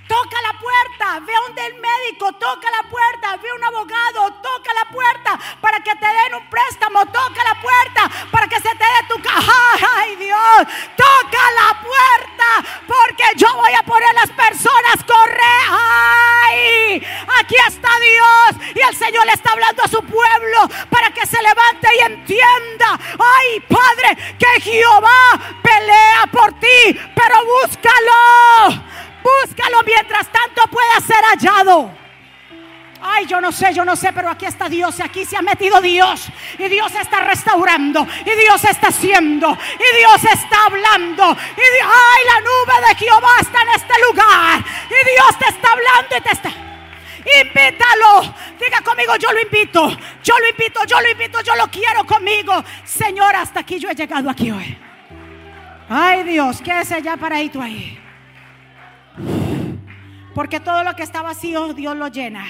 Toca 0.08 0.36
la 0.42 0.52
puerta, 0.58 1.20
ve 1.20 1.34
a 1.34 1.40
un 1.48 1.54
del 1.54 1.74
médico, 1.80 2.30
toca 2.34 2.70
la 2.70 2.82
puerta, 2.88 3.36
ve 3.36 3.48
a 3.48 3.54
un 3.54 3.64
abogado, 3.64 4.32
toca 4.42 4.74
la 4.74 4.84
puerta 4.90 5.38
para 5.62 5.80
que 5.80 5.94
te 5.96 6.06
den 6.06 6.34
un 6.34 6.50
préstamo, 6.50 7.06
toca 7.06 7.42
la 7.42 7.60
puerta 7.60 8.10
para 8.30 8.46
que 8.46 8.56
se 8.56 8.68
te 8.68 8.84
dé 8.84 9.08
tu 9.08 9.22
caja. 9.22 9.52
Ay 9.96 10.16
Dios, 10.16 10.58
toca 10.94 11.42
la 11.52 11.80
puerta 11.80 12.70
porque 12.86 13.24
yo 13.36 13.48
voy 13.54 13.72
a 13.72 13.82
poner 13.82 14.14
las 14.14 14.30
personas 14.32 15.02
correr. 15.06 15.64
Ay, 15.70 17.06
aquí 17.40 17.56
está 17.66 17.88
Dios 17.98 18.74
y 18.74 18.80
el 18.80 18.96
Señor 18.96 19.24
le 19.24 19.32
está 19.32 19.52
hablando 19.52 19.84
a 19.84 19.88
su 19.88 20.02
pueblo 20.02 20.68
para 20.90 21.10
que 21.10 21.24
se 21.24 21.40
levante 21.40 21.88
y 21.96 22.00
entienda. 22.00 22.98
Ay 23.18 23.60
Padre, 23.60 24.36
que 24.38 24.60
Jehová 24.60 25.40
pelea 25.62 26.26
por 26.30 26.52
ti, 26.60 27.00
pero 27.14 27.36
búscalo. 27.46 28.83
Búscalo 29.42 29.82
mientras 29.84 30.28
tanto 30.30 30.62
pueda 30.70 31.00
ser 31.00 31.22
hallado. 31.24 32.04
Ay, 33.06 33.26
yo 33.26 33.38
no 33.38 33.52
sé, 33.52 33.74
yo 33.74 33.84
no 33.84 33.96
sé, 33.96 34.14
pero 34.14 34.30
aquí 34.30 34.46
está 34.46 34.66
Dios 34.66 34.98
y 34.98 35.02
aquí 35.02 35.26
se 35.26 35.36
ha 35.36 35.42
metido 35.42 35.78
Dios. 35.82 36.26
Y 36.58 36.68
Dios 36.68 36.94
está 36.94 37.20
restaurando. 37.20 38.06
Y 38.24 38.30
Dios 38.40 38.64
está 38.64 38.88
haciendo. 38.88 39.50
Y 39.50 39.98
Dios 39.98 40.24
está 40.24 40.64
hablando. 40.64 41.24
Y 41.32 41.60
ay, 41.82 42.24
la 42.32 42.40
nube 42.40 42.88
de 42.88 42.94
Jehová 42.94 43.28
está 43.42 43.62
en 43.62 43.68
este 43.68 43.92
lugar. 44.08 44.64
Y 44.88 45.10
Dios 45.10 45.38
te 45.38 45.48
está 45.50 45.72
hablando 45.72 46.16
y 46.16 46.20
te 46.22 46.32
está... 46.32 46.50
Invítalo. 47.42 48.34
Diga 48.58 48.80
conmigo, 48.82 49.16
yo 49.16 49.32
lo 49.32 49.40
invito. 49.40 49.88
Yo 50.22 50.38
lo 50.38 50.48
invito, 50.48 50.80
yo 50.86 51.00
lo 51.00 51.10
invito, 51.10 51.40
yo 51.42 51.56
lo 51.56 51.66
quiero 51.68 52.04
conmigo. 52.06 52.64
Señor, 52.84 53.36
hasta 53.36 53.60
aquí 53.60 53.78
yo 53.78 53.90
he 53.90 53.94
llegado 53.94 54.30
aquí 54.30 54.50
hoy. 54.50 54.78
Ay 55.88 56.22
Dios, 56.22 56.62
¿qué 56.62 56.80
es 56.80 56.90
allá 56.90 57.16
paradito 57.16 57.60
ahí? 57.60 58.03
Porque 60.34 60.58
todo 60.58 60.82
lo 60.82 60.96
que 60.96 61.04
está 61.04 61.22
vacío, 61.22 61.72
Dios 61.74 61.96
lo 61.96 62.08
llena. 62.08 62.44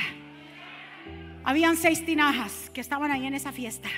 Habían 1.45 1.77
seis 1.77 2.05
tinajas 2.07 2.71
que 2.73 2.81
estaban 2.81 3.11
ahí 3.11 3.27
en 3.27 3.35
esa 3.35 3.53
fiesta, 3.53 3.91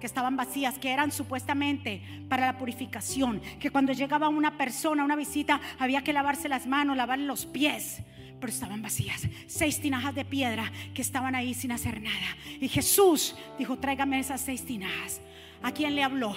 que 0.00 0.06
estaban 0.06 0.36
vacías, 0.36 0.78
que 0.78 0.90
eran 0.90 1.12
supuestamente 1.12 2.00
para 2.30 2.46
la 2.46 2.58
purificación, 2.58 3.42
que 3.60 3.68
cuando 3.70 3.92
llegaba 3.92 4.28
una 4.30 4.56
persona, 4.56 5.04
una 5.04 5.14
visita, 5.14 5.60
había 5.78 6.02
que 6.02 6.14
lavarse 6.14 6.48
las 6.48 6.66
manos, 6.66 6.96
lavar 6.96 7.18
los 7.18 7.44
pies, 7.44 8.00
pero 8.40 8.50
estaban 8.50 8.80
vacías. 8.80 9.28
Seis 9.46 9.78
tinajas 9.78 10.14
de 10.14 10.24
piedra 10.24 10.72
que 10.94 11.02
estaban 11.02 11.34
ahí 11.34 11.52
sin 11.52 11.72
hacer 11.72 12.00
nada. 12.00 12.36
Y 12.58 12.68
Jesús 12.68 13.36
dijo, 13.58 13.76
tráigame 13.76 14.18
esas 14.18 14.40
seis 14.40 14.64
tinajas. 14.64 15.20
¿A 15.62 15.72
quién 15.72 15.94
le 15.94 16.02
habló? 16.02 16.34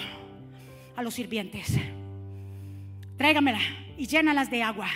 A 0.94 1.02
los 1.02 1.14
sirvientes. 1.14 1.78
Tráigamela 3.16 3.60
y 3.96 4.06
llénalas 4.06 4.50
de 4.50 4.62
agua. 4.62 4.88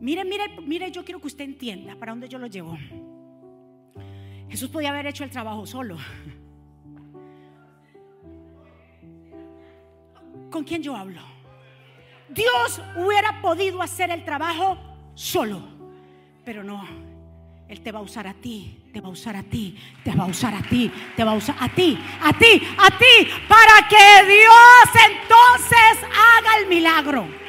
Mire, 0.00 0.24
mire, 0.24 0.60
mire, 0.60 0.90
yo 0.90 1.04
quiero 1.04 1.20
que 1.20 1.26
usted 1.26 1.44
entienda 1.44 1.96
para 1.96 2.12
dónde 2.12 2.28
yo 2.28 2.38
lo 2.38 2.46
llevo. 2.46 2.76
Jesús 4.48 4.68
podía 4.68 4.90
haber 4.90 5.06
hecho 5.06 5.24
el 5.24 5.30
trabajo 5.30 5.66
solo. 5.66 5.96
¿Con 10.50 10.64
quién 10.64 10.82
yo 10.82 10.94
hablo? 10.94 11.20
Dios 12.28 12.82
hubiera 12.96 13.40
podido 13.40 13.82
hacer 13.82 14.10
el 14.10 14.24
trabajo 14.24 14.78
solo, 15.14 15.62
pero 16.44 16.62
no. 16.62 16.84
Él 17.68 17.80
te 17.80 17.90
va 17.90 17.98
a 17.98 18.02
usar 18.02 18.28
a 18.28 18.34
ti, 18.34 18.84
te 18.92 19.00
va 19.00 19.08
a 19.08 19.10
usar 19.10 19.34
a 19.34 19.42
ti, 19.42 19.76
te 20.04 20.14
va 20.14 20.24
a 20.24 20.26
usar 20.28 20.54
a 20.54 20.62
ti, 20.62 20.90
te 21.16 21.24
va 21.24 21.32
a 21.32 21.34
usar 21.34 21.56
a 21.58 21.68
ti, 21.68 21.98
a 22.22 22.32
ti, 22.32 22.62
a 22.78 22.96
ti, 22.96 23.28
para 23.48 23.88
que 23.88 24.32
Dios 24.32 25.04
entonces 25.10 26.04
haga 26.04 26.58
el 26.60 26.68
milagro. 26.68 27.45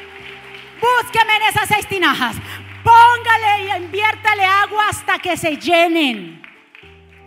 Búsqueme 0.80 1.36
en 1.36 1.42
esas 1.42 1.68
seis 1.68 1.86
tinajas. 1.86 2.36
Póngale 2.82 3.64
y 3.64 3.84
inviértale 3.84 4.44
agua 4.44 4.88
hasta 4.90 5.18
que 5.18 5.36
se 5.36 5.56
llenen. 5.56 6.42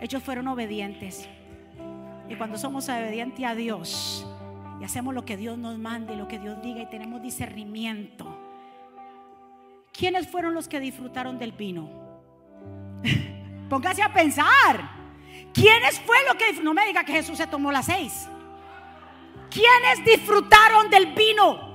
Ellos 0.02 0.24
fueron 0.24 0.48
obedientes. 0.48 1.30
Y 2.30 2.36
cuando 2.36 2.58
somos 2.58 2.88
obedientes 2.90 3.46
a 3.46 3.54
Dios 3.54 4.26
y 4.80 4.84
hacemos 4.84 5.14
lo 5.14 5.26
que 5.26 5.38
Dios 5.38 5.58
nos 5.58 5.78
mande, 5.78 6.16
lo 6.16 6.28
que 6.28 6.40
Dios 6.40 6.62
diga 6.62 6.82
y 6.82 6.90
tenemos 6.90 7.22
discernimiento. 7.22 8.40
¿Quiénes 9.92 10.28
fueron 10.28 10.54
los 10.54 10.68
que 10.68 10.80
disfrutaron 10.80 11.38
del 11.38 11.52
vino? 11.52 11.90
Póngase 13.70 14.02
a 14.02 14.14
pensar. 14.14 15.02
¿Quiénes 15.54 16.00
fue 16.00 16.18
lo 16.28 16.38
que 16.38 16.54
no 16.64 16.74
me 16.74 16.86
diga 16.86 17.04
que 17.04 17.12
Jesús 17.12 17.38
se 17.38 17.48
tomó 17.48 17.72
las 17.72 17.86
seis? 17.86 18.28
¿Quiénes 19.50 20.06
disfrutaron 20.06 20.90
del 20.90 21.08
vino? 21.14 21.71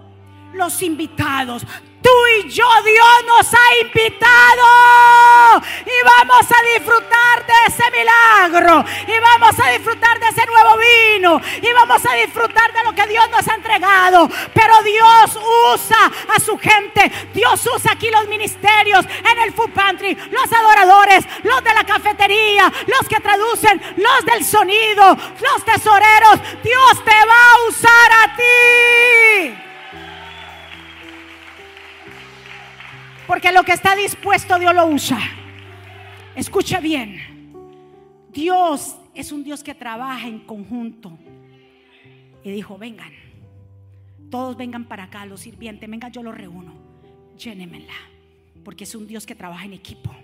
Los 0.53 0.83
invitados. 0.83 1.67
Tú 2.03 2.11
y 2.39 2.49
yo, 2.51 2.65
Dios 2.85 3.07
nos 3.27 3.53
ha 3.53 3.81
invitado 3.83 5.63
y 5.85 6.05
vamos 6.05 6.47
a 6.53 6.79
disfrutar 6.79 7.47
de 7.47 7.53
ese 7.67 7.83
milagro 7.91 8.85
y 9.09 9.19
vamos 9.19 9.59
a 9.59 9.71
disfrutar 9.71 10.21
de 10.21 10.29
ese 10.29 10.47
nuevo 10.47 10.77
vino 10.77 11.41
y 11.61 11.73
vamos 11.73 12.07
a 12.07 12.15
disfrutar 12.15 12.73
de 12.73 12.85
lo 12.85 12.93
que 12.95 13.09
Dios 13.09 13.29
nos 13.31 13.49
ha 13.49 13.55
entregado. 13.57 14.29
Pero 14.55 14.83
Dios 14.85 15.37
usa 15.75 16.13
a 16.33 16.39
su 16.39 16.57
gente, 16.59 17.11
Dios 17.35 17.69
usa 17.75 17.93
aquí 17.93 18.09
los 18.11 18.29
ministerios 18.29 19.05
en 19.05 19.39
el 19.43 19.53
food 19.53 19.71
pantry, 19.71 20.15
los 20.31 20.53
adoradores, 20.53 21.25
los 21.43 21.65
de 21.65 21.75
la 21.75 21.83
cafetería, 21.83 22.73
los 22.87 23.09
que 23.09 23.19
traducen, 23.19 23.83
los 23.97 24.25
del 24.25 24.45
sonido, 24.45 25.17
los 25.41 25.65
tesoreros. 25.65 26.41
Dios 26.63 27.05
te 27.05 27.27
va 27.27 27.53
a 27.53 27.69
usar 27.69 28.13
a 28.13 28.37
ti. 28.37 29.66
Porque 33.27 33.53
lo 33.53 33.63
que 33.65 33.73
está 33.73 33.97
dispuesto 33.97 34.59
Dios 34.59 34.75
lo 34.75 34.87
usa. 34.87 35.19
Escucha 36.35 36.81
bien. 36.81 37.21
Dios 38.33 38.97
es 39.15 39.33
un 39.33 39.43
Dios 39.43 39.63
que 39.63 39.75
trabaja 39.75 40.29
en 40.29 40.41
conjunto. 40.41 41.19
Y 42.45 42.51
dijo, 42.51 42.79
vengan. 42.79 43.13
Todos 44.31 44.57
vengan 44.57 44.85
para 44.85 45.05
acá, 45.05 45.27
los 45.27 45.41
sirvientes. 45.41 45.89
Venga, 45.89 46.09
yo 46.09 46.23
los 46.23 46.37
reúno. 46.37 46.75
Llénemela. 47.39 47.95
Porque 48.65 48.85
es 48.85 48.95
un 48.95 49.07
Dios 49.07 49.27
que 49.27 49.35
trabaja 49.35 49.65
en 49.65 49.73
equipo. 49.73 50.15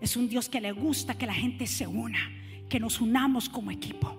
Es 0.00 0.16
un 0.16 0.28
Dios 0.28 0.48
que 0.48 0.60
le 0.60 0.72
gusta 0.72 1.18
que 1.18 1.26
la 1.26 1.34
gente 1.34 1.66
se 1.66 1.86
una 1.86 2.18
que 2.70 2.80
nos 2.80 3.02
unamos 3.02 3.50
como 3.50 3.70
equipo. 3.70 4.16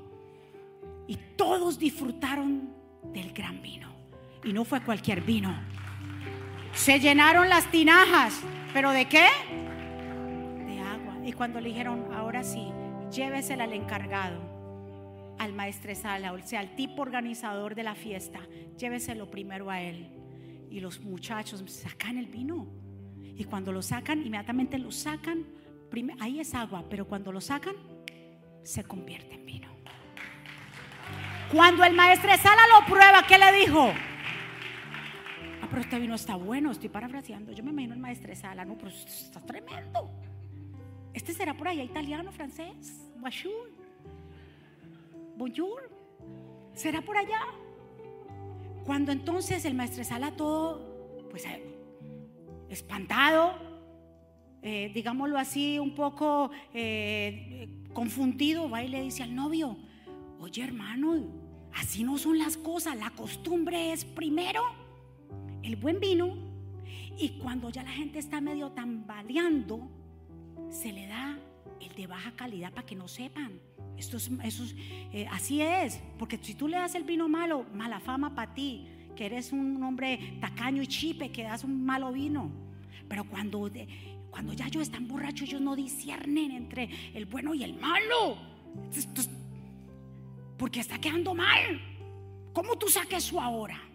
Y 1.08 1.18
todos 1.36 1.80
disfrutaron 1.80 2.70
del 3.12 3.34
gran 3.34 3.62
vino. 3.62 3.90
Y 4.44 4.54
no 4.54 4.64
fue 4.66 4.82
cualquier 4.82 5.22
vino. 5.22 5.56
Se 6.74 7.00
llenaron 7.00 7.50
las 7.50 7.70
tinajas. 7.70 8.42
¿Pero 8.74 8.92
de 8.92 9.06
qué? 9.06 9.28
De 10.66 10.80
agua. 10.80 11.16
Y 11.26 11.34
cuando 11.34 11.60
le 11.60 11.70
dijeron, 11.70 12.08
ahora 12.14 12.44
sí, 12.44 12.72
llévesela 13.12 13.66
al 13.66 13.74
encargado, 13.74 14.40
al 15.38 15.54
maestresala, 15.54 16.32
o 16.32 16.40
sea, 16.40 16.62
al 16.62 16.76
tipo 16.76 17.02
organizador 17.02 17.76
de 17.76 17.84
la 17.84 17.96
fiesta, 17.96 18.40
lléveselo 18.78 19.30
primero 19.30 19.70
a 19.70 19.82
él. 19.82 20.10
Y 20.70 20.80
los 20.80 21.02
muchachos 21.02 21.64
sacan 21.68 22.18
el 22.18 22.28
vino. 22.28 22.68
Y 23.20 23.44
cuando 23.44 23.72
lo 23.72 23.82
sacan, 23.82 24.20
inmediatamente 24.20 24.78
lo 24.78 24.92
sacan. 24.92 25.46
Ahí 26.22 26.40
es 26.40 26.54
agua, 26.56 26.86
pero 26.90 27.06
cuando 27.06 27.34
lo 27.34 27.42
sacan, 27.42 27.76
se 28.64 28.86
convierte 28.86 29.36
en 29.36 29.46
vino. 29.46 29.68
Cuando 31.52 31.84
el 31.84 31.94
maestresala 31.94 32.62
lo 32.68 32.86
prueba, 32.86 33.26
¿qué 33.28 33.38
le 33.38 33.52
dijo? 33.52 33.92
Ah, 35.62 35.68
pero 35.70 35.82
este 35.82 36.00
vino 36.00 36.16
está 36.16 36.36
bueno, 36.36 36.72
estoy 36.72 36.90
parafraseando. 36.90 37.52
Yo 37.52 37.64
me 37.64 37.70
imagino 37.70 37.94
el 37.94 38.00
maestresala, 38.00 38.66
no, 38.66 38.78
pero 38.78 38.90
está 38.90 39.40
tremendo. 39.42 40.10
Este 41.14 41.34
será 41.34 41.54
por 41.54 41.68
allá 41.68 41.84
italiano, 41.84 42.32
francés, 42.32 43.12
bonjour, 43.20 43.70
bonjour. 45.38 45.90
¿Será 46.74 47.02
por 47.02 47.16
allá? 47.16 47.42
Cuando 48.86 49.12
entonces 49.12 49.64
el 49.66 49.76
maestresala 49.76 50.32
todo, 50.32 51.28
pues 51.30 51.46
eh, 51.46 51.64
espantado, 52.70 53.54
eh, 54.64 54.90
digámoslo 54.96 55.38
así, 55.38 55.78
un 55.78 55.94
poco 55.94 56.50
eh, 56.74 57.70
confundido, 57.94 58.70
va 58.70 58.84
y 58.84 58.88
le 58.88 59.04
dice 59.04 59.22
al 59.22 59.36
novio, 59.36 59.78
oye 60.40 60.64
hermano, 60.64 61.24
así 61.76 62.04
no 62.04 62.18
son 62.18 62.40
las 62.40 62.58
cosas, 62.58 62.98
la 62.98 63.12
costumbre 63.12 63.92
es 63.92 64.06
primero 64.06 64.81
el 65.64 65.76
buen 65.76 66.00
vino 66.00 66.36
y 67.18 67.30
cuando 67.40 67.70
ya 67.70 67.84
la 67.84 67.92
gente 67.92 68.20
está 68.20 68.42
medio 68.42 68.72
tambaleando, 68.72 69.88
se 70.70 70.92
le 70.92 71.08
da 71.08 71.38
el 71.80 71.94
de 71.96 72.08
baja 72.08 72.32
calidad 72.32 72.72
para 72.72 72.86
que 72.86 72.96
no 72.96 73.08
sepan. 73.08 73.60
Esto 73.98 74.18
es, 74.18 74.32
eso 74.44 74.64
eh, 75.14 75.28
así 75.32 75.62
es, 75.62 76.02
porque 76.18 76.40
si 76.42 76.56
tú 76.56 76.68
le 76.68 76.78
das 76.78 76.96
el 76.96 77.04
vino 77.04 77.28
malo, 77.28 77.66
mala 77.74 78.00
fama 78.00 78.34
para 78.34 78.54
ti, 78.54 78.88
que 79.16 79.26
eres 79.26 79.52
un 79.52 79.84
hombre 79.84 80.38
tacaño 80.40 80.82
y 80.82 80.88
chipe, 80.88 81.32
que 81.32 81.44
das 81.44 81.64
un 81.64 81.86
malo 81.86 82.12
vino. 82.12 82.50
Pero 83.08 83.26
cuando, 83.26 83.70
cuando 84.30 84.54
ya 84.54 84.68
ellos 84.68 84.84
están 84.84 85.08
borrachos, 85.08 85.50
ellos 85.50 85.62
no 85.62 85.76
disciernen 85.76 86.52
entre 86.52 86.90
el 87.14 87.26
bueno 87.26 87.54
y 87.54 87.64
el 87.64 87.74
malo. 87.74 88.38
Porque 90.58 90.80
está 90.80 91.00
quedando 91.00 91.36
mal. 91.36 91.82
¿Cómo 92.54 92.78
tú 92.78 92.88
saques 92.88 93.26
eso 93.26 93.40
ahora? 93.40 93.91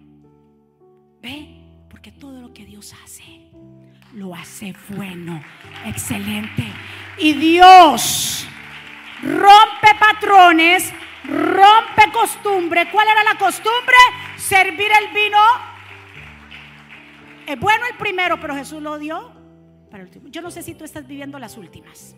Porque 1.88 2.12
todo 2.12 2.40
lo 2.40 2.52
que 2.52 2.64
Dios 2.64 2.94
hace, 3.04 3.50
lo 4.12 4.34
hace 4.34 4.74
bueno, 4.90 5.42
excelente. 5.84 6.64
Y 7.18 7.32
Dios 7.34 8.46
rompe 9.22 9.88
patrones, 9.98 10.92
rompe 11.24 12.12
costumbre. 12.12 12.88
¿Cuál 12.90 13.08
era 13.08 13.24
la 13.24 13.38
costumbre? 13.38 13.96
Servir 14.36 14.90
el 15.02 15.14
vino. 15.14 15.38
Es 17.46 17.58
bueno 17.58 17.84
el 17.90 17.96
primero, 17.96 18.40
pero 18.40 18.54
Jesús 18.54 18.82
lo 18.82 18.98
dio 18.98 19.32
para 19.90 20.02
el 20.02 20.08
último. 20.08 20.28
Yo 20.28 20.42
no 20.42 20.50
sé 20.50 20.62
si 20.62 20.74
tú 20.74 20.84
estás 20.84 21.06
viviendo 21.06 21.38
las 21.38 21.56
últimas. 21.56 22.16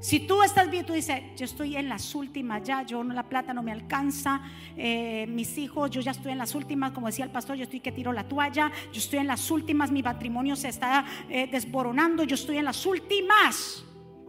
Si 0.00 0.20
tú 0.20 0.42
estás 0.42 0.70
bien, 0.70 0.86
tú 0.86 0.94
dices, 0.94 1.20
yo 1.36 1.44
estoy 1.44 1.76
en 1.76 1.90
las 1.90 2.14
últimas 2.14 2.62
ya, 2.62 2.82
yo 2.84 3.04
la 3.04 3.28
plata 3.28 3.52
no 3.52 3.62
me 3.62 3.70
alcanza, 3.70 4.40
eh, 4.74 5.26
mis 5.28 5.58
hijos, 5.58 5.90
yo 5.90 6.00
ya 6.00 6.12
estoy 6.12 6.32
en 6.32 6.38
las 6.38 6.54
últimas, 6.54 6.92
como 6.92 7.08
decía 7.08 7.26
el 7.26 7.30
pastor, 7.30 7.56
yo 7.56 7.64
estoy 7.64 7.80
que 7.80 7.92
tiro 7.92 8.10
la 8.10 8.26
toalla, 8.26 8.72
yo 8.92 8.98
estoy 8.98 9.18
en 9.18 9.26
las 9.26 9.50
últimas, 9.50 9.92
mi 9.92 10.02
matrimonio 10.02 10.56
se 10.56 10.70
está 10.70 11.04
eh, 11.28 11.48
desboronando, 11.52 12.24
yo 12.24 12.34
estoy 12.34 12.56
en 12.56 12.64
las 12.64 12.86
últimas. 12.86 13.84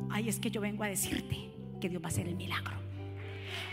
Ay, 0.10 0.28
es 0.28 0.40
que 0.40 0.52
yo 0.52 0.60
vengo 0.60 0.84
a 0.84 0.88
decirte 0.88 1.38
que 1.80 1.88
Dios 1.88 2.02
va 2.04 2.08
a 2.08 2.10
hacer 2.10 2.28
el 2.28 2.36
milagro. 2.36 2.91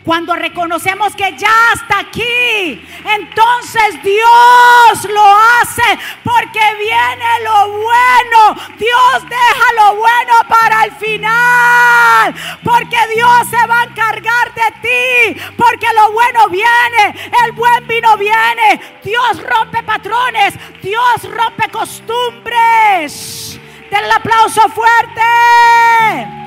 Cuando 0.08 0.34
reconocemos 0.34 1.14
que 1.14 1.36
ya 1.36 1.72
está 1.74 1.98
aquí, 1.98 2.82
entonces 3.04 4.02
Dios 4.02 5.04
lo 5.12 5.22
hace 5.22 5.98
porque 6.24 6.60
viene 6.78 7.40
lo 7.44 7.72
bueno. 7.72 8.56
Dios 8.78 9.28
deja 9.28 9.72
lo 9.76 9.96
bueno 9.96 10.32
para 10.48 10.84
el 10.84 10.92
final. 10.92 12.34
Porque 12.64 12.96
Dios 13.14 13.48
se 13.50 13.66
va 13.66 13.80
a 13.80 13.84
encargar 13.84 14.54
de 14.54 14.72
ti. 14.80 15.40
Porque 15.58 15.86
lo 15.94 16.12
bueno 16.12 16.48
viene. 16.48 17.14
El 17.44 17.52
buen 17.52 17.86
vino 17.86 18.16
viene. 18.16 18.80
Dios 19.04 19.42
rompe 19.42 19.82
patrones. 19.82 20.54
Dios 20.82 21.22
rompe 21.24 21.68
costumbres. 21.70 23.60
Den 23.90 24.04
el 24.04 24.12
aplauso 24.12 24.62
fuerte. 24.70 26.37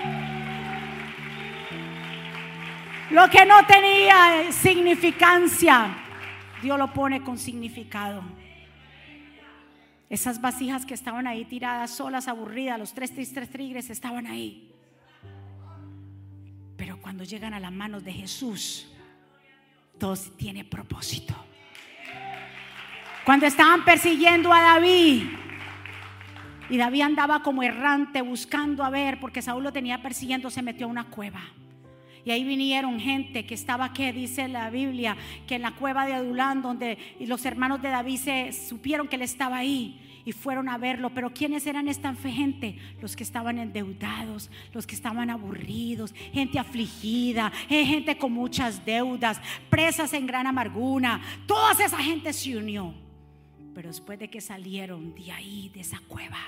Lo 3.12 3.30
que 3.30 3.45
no 3.45 3.66
tenía 3.66 4.53
significancia, 4.53 5.93
Dios 6.62 6.80
lo 6.80 6.93
pone 6.93 7.22
con 7.22 7.38
significado. 7.38 8.24
Esas 10.09 10.39
vasijas 10.39 10.86
que 10.86 10.93
estaban 10.93 11.28
ahí 11.28 11.43
tiradas 11.43 11.91
solas, 11.91 12.30
aburridas, 12.30 12.80
los 12.80 12.93
tres, 12.93 13.14
tres 13.14 13.49
tigres 13.49 13.89
estaban 13.89 14.28
ahí. 14.28 14.74
Pero 16.78 17.01
cuando 17.01 17.26
llegan 17.26 17.53
a 17.53 17.59
las 17.59 17.72
manos 17.74 18.05
de 18.05 18.14
Jesús, 18.14 18.89
todo 19.99 20.16
tiene 20.38 20.64
propósito. 20.64 21.36
Cuando 23.26 23.45
estaban 23.45 23.84
persiguiendo 23.84 24.53
a 24.53 24.62
David, 24.62 25.24
y 26.70 26.78
David 26.78 27.01
andaba 27.01 27.43
como 27.43 27.62
errante 27.62 28.22
buscando 28.22 28.86
a 28.86 28.89
ver, 28.89 29.20
porque 29.20 29.41
Saúl 29.41 29.64
lo 29.64 29.74
tenía 29.74 30.01
persiguiendo, 30.01 30.49
se 30.49 30.62
metió 30.62 30.86
a 30.86 30.89
una 30.89 31.09
cueva. 31.09 31.41
Y 32.26 32.32
ahí 32.32 32.43
vinieron 32.43 32.99
gente 32.99 33.45
que 33.45 33.53
estaba, 33.53 33.93
que 33.93 34.13
dice 34.13 34.47
la 34.47 34.69
Biblia, 34.69 35.17
que 35.47 35.55
en 35.55 35.63
la 35.63 35.72
cueva 35.72 36.05
de 36.05 36.13
Adulán, 36.13 36.61
donde 36.61 36.97
los 37.19 37.45
hermanos 37.45 37.82
de 37.82 37.89
David 37.89 38.17
se 38.17 38.53
supieron 38.53 39.07
que 39.07 39.15
él 39.15 39.24
estaba 39.24 39.57
ahí 39.57 39.99
y 40.26 40.32
fueron 40.32 40.69
a 40.69 40.78
verlo. 40.78 41.09
Pero 41.11 41.34
¿quiénes 41.34 41.65
eran 41.65 41.88
esta 41.88 42.13
gente? 42.15 42.78
Los 43.01 43.15
que 43.15 43.24
estaban 43.24 43.57
endeudados, 43.57 44.49
los 44.74 44.86
que 44.86 44.95
estaban 44.95 45.30
aburridos, 45.30 46.13
gente 46.34 46.59
afligida, 46.59 47.51
eh, 47.69 47.86
gente 47.86 48.17
con 48.17 48.32
muchas 48.32 48.86
deudas, 48.86 49.41
presas 49.69 50.13
en 50.13 50.28
gran 50.28 50.47
amargura. 50.47 51.19
Toda 51.47 51.72
esa 51.84 51.97
gente 51.97 52.34
se 52.34 52.57
unió. 52.57 52.93
Pero 53.74 53.88
después 53.88 54.19
de 54.19 54.30
que 54.30 54.41
salieron 54.41 55.15
de 55.15 55.32
ahí, 55.32 55.72
de 55.74 55.80
esa 55.80 55.99
cueva, 56.07 56.39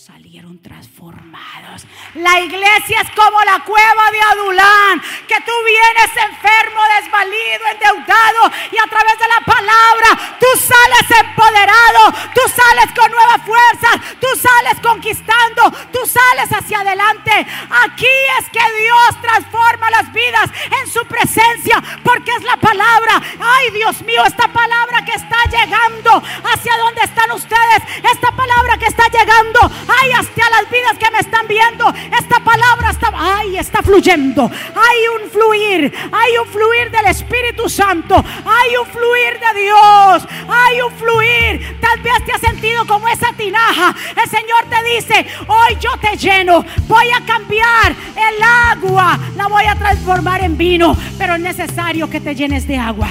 salieron 0.00 0.56
transformados. 0.62 1.84
La 2.14 2.40
iglesia 2.40 3.02
es 3.02 3.10
como 3.10 3.38
la 3.44 3.62
cueva 3.64 4.10
de 4.10 4.22
Adulán, 4.32 5.02
que 5.28 5.36
tú 5.44 5.52
vienes 5.66 6.10
enfermo, 6.30 6.80
desvalido, 6.96 7.66
endeudado 7.70 8.50
y 8.72 8.78
a 8.78 8.88
través 8.88 9.18
de 9.18 9.28
la 9.28 9.40
palabra 9.44 10.38
tú 10.40 10.46
sales 10.58 11.20
empoderado, 11.20 12.12
tú 12.34 12.40
sales 12.48 12.88
con 12.96 13.10
nuevas 13.10 13.42
fuerzas, 13.44 14.18
tú 14.18 14.26
sales 14.40 14.80
conquistando, 14.82 15.70
tú 15.92 16.00
sales 16.06 16.50
hacia 16.50 16.80
adelante. 16.80 17.46
Aquí 17.84 18.16
es 18.40 18.48
que 18.48 18.64
Dios 18.82 19.20
transforma 19.20 19.90
las 19.90 20.10
vidas 20.12 20.50
en 20.80 20.90
su 20.90 21.04
presencia, 21.06 21.82
porque 22.02 22.32
es 22.32 22.42
la 22.44 22.56
palabra. 22.56 23.20
Ay, 23.38 23.70
Dios 23.72 24.00
mío, 24.02 24.24
esta 24.24 24.48
palabra 24.48 25.04
que 25.04 25.12
está 25.12 25.44
llegando 25.50 26.22
hacia 26.52 26.78
donde 26.78 27.02
están 27.02 27.30
ustedes, 27.32 27.82
esta 28.10 28.32
palabra 28.32 28.78
que 28.78 28.86
está 28.86 29.06
llegando 29.08 29.60
Ay, 29.98 30.12
hasta 30.12 30.50
las 30.50 30.70
vidas 30.70 30.98
que 30.98 31.10
me 31.10 31.18
están 31.18 31.46
viendo. 31.48 31.88
Esta 32.16 32.40
palabra 32.40 32.90
está, 32.90 33.10
ay, 33.14 33.56
está 33.56 33.82
fluyendo. 33.82 34.42
Hay 34.44 34.98
un 35.16 35.30
fluir, 35.30 35.92
hay 36.12 36.36
un 36.38 36.46
fluir 36.46 36.90
del 36.90 37.06
Espíritu 37.06 37.68
Santo. 37.68 38.14
Hay 38.16 38.76
un 38.76 38.86
fluir 38.86 39.40
de 39.40 39.60
Dios. 39.62 40.28
Hay 40.48 40.80
un 40.80 40.92
fluir. 40.92 41.80
Tal 41.80 42.00
vez 42.00 42.24
te 42.24 42.32
has 42.32 42.40
sentido 42.40 42.86
como 42.86 43.08
esa 43.08 43.32
tinaja. 43.32 43.94
El 44.22 44.30
Señor 44.30 44.64
te 44.68 44.94
dice, 44.94 45.26
hoy 45.48 45.76
yo 45.80 45.90
te 46.00 46.16
lleno. 46.16 46.64
Voy 46.86 47.10
a 47.10 47.24
cambiar 47.24 47.92
el 48.16 48.42
agua. 48.42 49.18
La 49.36 49.48
voy 49.48 49.64
a 49.64 49.74
transformar 49.74 50.42
en 50.44 50.56
vino. 50.56 50.96
Pero 51.18 51.34
es 51.34 51.40
necesario 51.40 52.08
que 52.08 52.20
te 52.20 52.34
llenes 52.34 52.66
de 52.68 52.78
agua. 52.78 53.08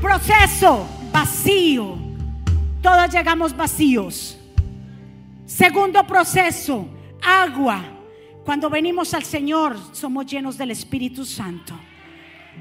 Proceso 0.00 0.88
vacío. 1.12 1.98
Todos 2.82 3.10
llegamos 3.10 3.54
vacíos. 3.54 4.39
Segundo 5.50 6.06
proceso, 6.06 6.88
agua. 7.20 7.82
Cuando 8.44 8.70
venimos 8.70 9.12
al 9.14 9.24
Señor 9.24 9.76
somos 9.90 10.24
llenos 10.24 10.56
del 10.56 10.70
Espíritu 10.70 11.24
Santo. 11.24 11.74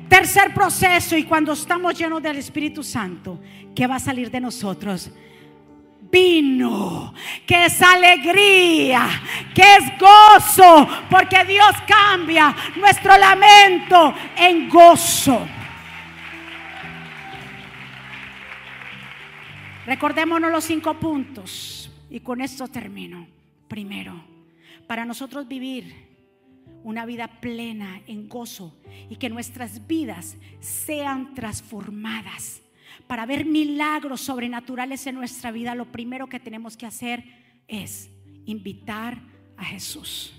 Tercer 0.09 0.55
proceso, 0.55 1.15
y 1.15 1.23
cuando 1.23 1.53
estamos 1.53 1.95
llenos 1.95 2.21
del 2.23 2.37
Espíritu 2.37 2.81
Santo, 2.81 3.39
¿qué 3.75 3.85
va 3.85 3.97
a 3.97 3.99
salir 3.99 4.31
de 4.31 4.41
nosotros? 4.41 5.11
vino, 6.11 7.13
que 7.45 7.65
es 7.65 7.79
alegría, 7.79 9.07
que 9.53 9.61
es 9.61 9.99
gozo, 9.99 10.87
porque 11.07 11.45
Dios 11.45 11.69
cambia 11.87 12.55
nuestro 12.75 13.15
lamento 13.15 14.15
en 14.35 14.67
gozo. 14.67 15.47
Recordémonos 19.85 20.51
los 20.51 20.63
cinco 20.63 20.95
puntos 20.95 21.78
y 22.09 22.19
con 22.21 22.41
esto 22.41 22.67
termino. 22.67 23.27
Primero, 23.67 24.23
para 24.87 25.05
nosotros 25.05 25.47
vivir 25.47 26.09
una 26.83 27.05
vida 27.05 27.27
plena 27.39 28.01
en 28.07 28.27
gozo 28.29 28.75
y 29.09 29.17
que 29.17 29.29
nuestras 29.29 29.85
vidas 29.87 30.37
sean 30.59 31.33
transformadas. 31.33 32.61
Para 33.07 33.25
ver 33.25 33.45
milagros 33.45 34.21
sobrenaturales 34.21 35.05
en 35.07 35.15
nuestra 35.15 35.51
vida, 35.51 35.75
lo 35.75 35.91
primero 35.91 36.27
que 36.27 36.39
tenemos 36.39 36.77
que 36.77 36.85
hacer 36.85 37.23
es 37.67 38.09
invitar 38.45 39.21
a 39.57 39.65
Jesús. 39.65 40.33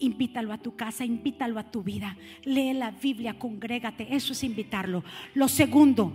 Invítalo 0.00 0.52
a 0.52 0.58
tu 0.58 0.76
casa, 0.76 1.04
invítalo 1.04 1.58
a 1.58 1.70
tu 1.70 1.82
vida. 1.82 2.16
Lee 2.44 2.72
la 2.72 2.92
Biblia, 2.92 3.38
congrégate. 3.38 4.14
Eso 4.14 4.32
es 4.32 4.44
invitarlo. 4.44 5.02
Lo 5.34 5.48
segundo, 5.48 6.12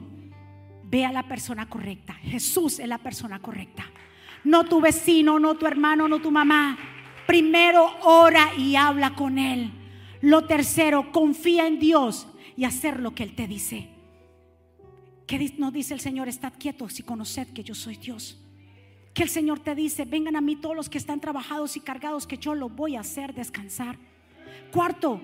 ve 0.85 1.05
a 1.05 1.11
la 1.11 1.27
persona 1.27 1.67
correcta. 1.67 2.13
Jesús 2.13 2.79
es 2.79 2.87
la 2.87 2.99
persona 2.99 3.39
correcta. 3.39 3.85
No 4.43 4.65
tu 4.65 4.81
vecino, 4.81 5.39
no 5.39 5.55
tu 5.55 5.65
hermano, 5.65 6.07
no 6.07 6.19
tu 6.19 6.31
mamá. 6.31 6.77
Primero 7.25 7.85
ora 8.03 8.53
y 8.57 8.75
habla 8.75 9.15
con 9.15 9.37
Él. 9.37 9.71
Lo 10.21 10.45
tercero, 10.45 11.11
confía 11.11 11.67
en 11.67 11.79
Dios 11.79 12.27
y 12.55 12.65
hacer 12.65 12.99
lo 12.99 13.15
que 13.15 13.23
Él 13.23 13.35
te 13.35 13.47
dice. 13.47 13.89
¿Qué 15.25 15.53
nos 15.57 15.73
dice 15.73 15.93
el 15.93 15.99
Señor? 15.99 16.27
Estad 16.27 16.53
quietos 16.57 16.99
y 16.99 17.03
conoced 17.03 17.47
que 17.47 17.63
yo 17.63 17.73
soy 17.73 17.95
Dios. 17.95 18.39
Que 19.13 19.23
el 19.23 19.29
Señor 19.29 19.59
te 19.59 19.75
dice, 19.75 20.05
vengan 20.05 20.35
a 20.35 20.41
mí 20.41 20.55
todos 20.55 20.75
los 20.75 20.89
que 20.89 20.97
están 20.97 21.19
trabajados 21.19 21.77
y 21.77 21.79
cargados, 21.79 22.27
que 22.27 22.37
yo 22.37 22.55
lo 22.55 22.69
voy 22.69 22.95
a 22.95 23.01
hacer 23.01 23.33
descansar. 23.33 23.97
Cuarto, 24.71 25.21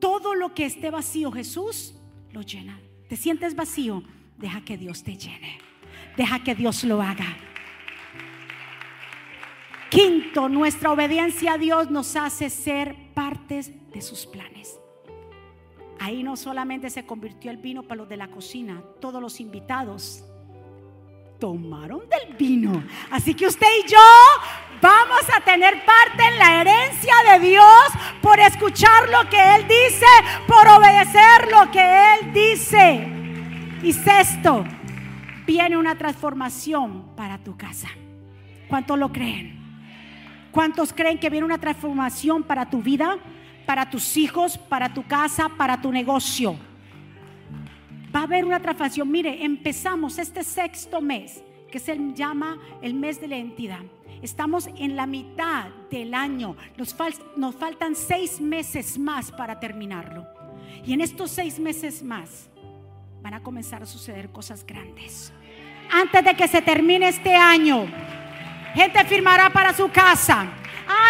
todo 0.00 0.34
lo 0.34 0.54
que 0.54 0.64
esté 0.64 0.90
vacío, 0.90 1.30
Jesús 1.30 1.94
lo 2.32 2.42
llena. 2.42 2.80
¿Te 3.08 3.16
sientes 3.16 3.54
vacío? 3.54 4.02
Deja 4.38 4.64
que 4.64 4.76
Dios 4.76 5.02
te 5.02 5.16
llene. 5.16 5.58
Deja 6.16 6.42
que 6.42 6.54
Dios 6.54 6.84
lo 6.84 7.00
haga. 7.00 7.36
Quinto, 9.92 10.48
nuestra 10.48 10.90
obediencia 10.90 11.52
a 11.52 11.58
Dios 11.58 11.90
nos 11.90 12.16
hace 12.16 12.48
ser 12.48 12.96
partes 13.12 13.70
de 13.92 14.00
sus 14.00 14.24
planes. 14.24 14.80
Ahí 16.00 16.22
no 16.22 16.34
solamente 16.34 16.88
se 16.88 17.04
convirtió 17.04 17.50
el 17.50 17.58
vino 17.58 17.82
para 17.82 17.96
los 17.96 18.08
de 18.08 18.16
la 18.16 18.28
cocina, 18.28 18.82
todos 19.02 19.20
los 19.20 19.38
invitados 19.38 20.24
tomaron 21.38 22.08
del 22.08 22.34
vino. 22.38 22.82
Así 23.10 23.34
que 23.34 23.46
usted 23.46 23.66
y 23.84 23.90
yo 23.90 23.98
vamos 24.80 25.26
a 25.36 25.42
tener 25.42 25.84
parte 25.84 26.26
en 26.26 26.38
la 26.38 26.62
herencia 26.62 27.14
de 27.30 27.46
Dios 27.50 27.84
por 28.22 28.40
escuchar 28.40 29.10
lo 29.10 29.28
que 29.28 29.56
Él 29.56 29.68
dice, 29.68 30.06
por 30.48 30.68
obedecer 30.68 31.50
lo 31.50 31.70
que 31.70 32.14
Él 32.14 32.32
dice. 32.32 33.08
Y 33.82 33.92
sexto, 33.92 34.64
viene 35.46 35.76
una 35.76 35.98
transformación 35.98 37.14
para 37.14 37.36
tu 37.36 37.58
casa. 37.58 37.88
¿Cuántos 38.68 38.98
lo 38.98 39.12
creen? 39.12 39.61
¿Cuántos 40.52 40.92
creen 40.92 41.18
que 41.18 41.30
viene 41.30 41.46
una 41.46 41.58
transformación 41.58 42.42
para 42.42 42.68
tu 42.68 42.82
vida, 42.82 43.16
para 43.64 43.88
tus 43.88 44.18
hijos, 44.18 44.58
para 44.58 44.92
tu 44.92 45.02
casa, 45.04 45.48
para 45.48 45.80
tu 45.80 45.90
negocio? 45.90 46.56
Va 48.14 48.20
a 48.20 48.24
haber 48.24 48.44
una 48.44 48.60
transformación. 48.60 49.10
Mire, 49.10 49.42
empezamos 49.42 50.18
este 50.18 50.44
sexto 50.44 51.00
mes, 51.00 51.42
que 51.70 51.78
se 51.78 51.98
llama 52.12 52.58
el 52.82 52.92
mes 52.92 53.18
de 53.18 53.28
la 53.28 53.36
entidad. 53.36 53.80
Estamos 54.20 54.68
en 54.76 54.94
la 54.94 55.06
mitad 55.06 55.70
del 55.90 56.12
año. 56.12 56.54
Nos, 56.76 56.94
nos 57.36 57.54
faltan 57.54 57.96
seis 57.96 58.38
meses 58.38 58.98
más 58.98 59.32
para 59.32 59.58
terminarlo. 59.58 60.26
Y 60.84 60.92
en 60.92 61.00
estos 61.00 61.30
seis 61.30 61.58
meses 61.58 62.02
más 62.02 62.50
van 63.22 63.32
a 63.32 63.42
comenzar 63.42 63.82
a 63.82 63.86
suceder 63.86 64.28
cosas 64.28 64.66
grandes. 64.66 65.32
Antes 65.90 66.24
de 66.24 66.34
que 66.34 66.46
se 66.46 66.60
termine 66.60 67.08
este 67.08 67.34
año, 67.34 67.86
gente 68.74 69.04
firmará 69.04 69.50
para 69.50 69.72
su 69.72 69.90
casa. 69.90 70.46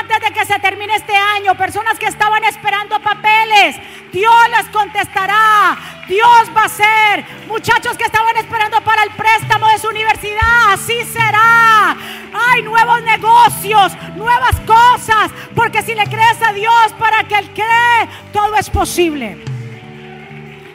Antes 0.00 0.20
de 0.20 0.30
que 0.32 0.44
se 0.44 0.58
termine 0.58 0.94
este 0.94 1.16
año, 1.16 1.56
personas 1.56 1.98
que 1.98 2.06
estaban 2.06 2.44
esperando 2.44 3.00
papeles, 3.00 3.76
Dios 4.12 4.34
les 4.56 4.68
contestará. 4.68 5.76
Dios 6.08 6.50
va 6.56 6.64
a 6.64 6.68
ser. 6.68 7.24
Muchachos 7.48 7.96
que 7.96 8.04
estaban 8.04 8.36
esperando 8.36 8.80
para 8.82 9.02
el 9.02 9.10
préstamo 9.10 9.66
de 9.68 9.78
su 9.78 9.88
universidad, 9.88 10.72
así 10.72 11.04
será. 11.04 11.96
Hay 12.32 12.62
nuevos 12.62 13.02
negocios, 13.02 13.92
nuevas 14.14 14.60
cosas. 14.60 15.30
Porque 15.54 15.82
si 15.82 15.94
le 15.94 16.04
crees 16.04 16.40
a 16.42 16.52
Dios 16.52 16.92
para 16.98 17.24
que 17.24 17.36
Él 17.36 17.50
cree, 17.54 18.08
todo 18.32 18.54
es 18.56 18.68
posible. 18.70 19.42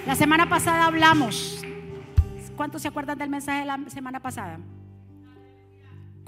La 0.05 0.15
semana 0.15 0.47
pasada 0.49 0.85
hablamos. 0.85 1.63
¿Cuántos 2.55 2.81
se 2.81 2.87
acuerdan 2.87 3.17
del 3.17 3.29
mensaje 3.29 3.59
de 3.59 3.65
la 3.65 3.77
semana 3.89 4.19
pasada? 4.19 4.57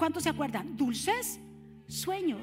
¿Cuántos 0.00 0.22
se 0.22 0.30
acuerdan? 0.30 0.78
Dulces 0.78 1.38
sueños. 1.86 2.40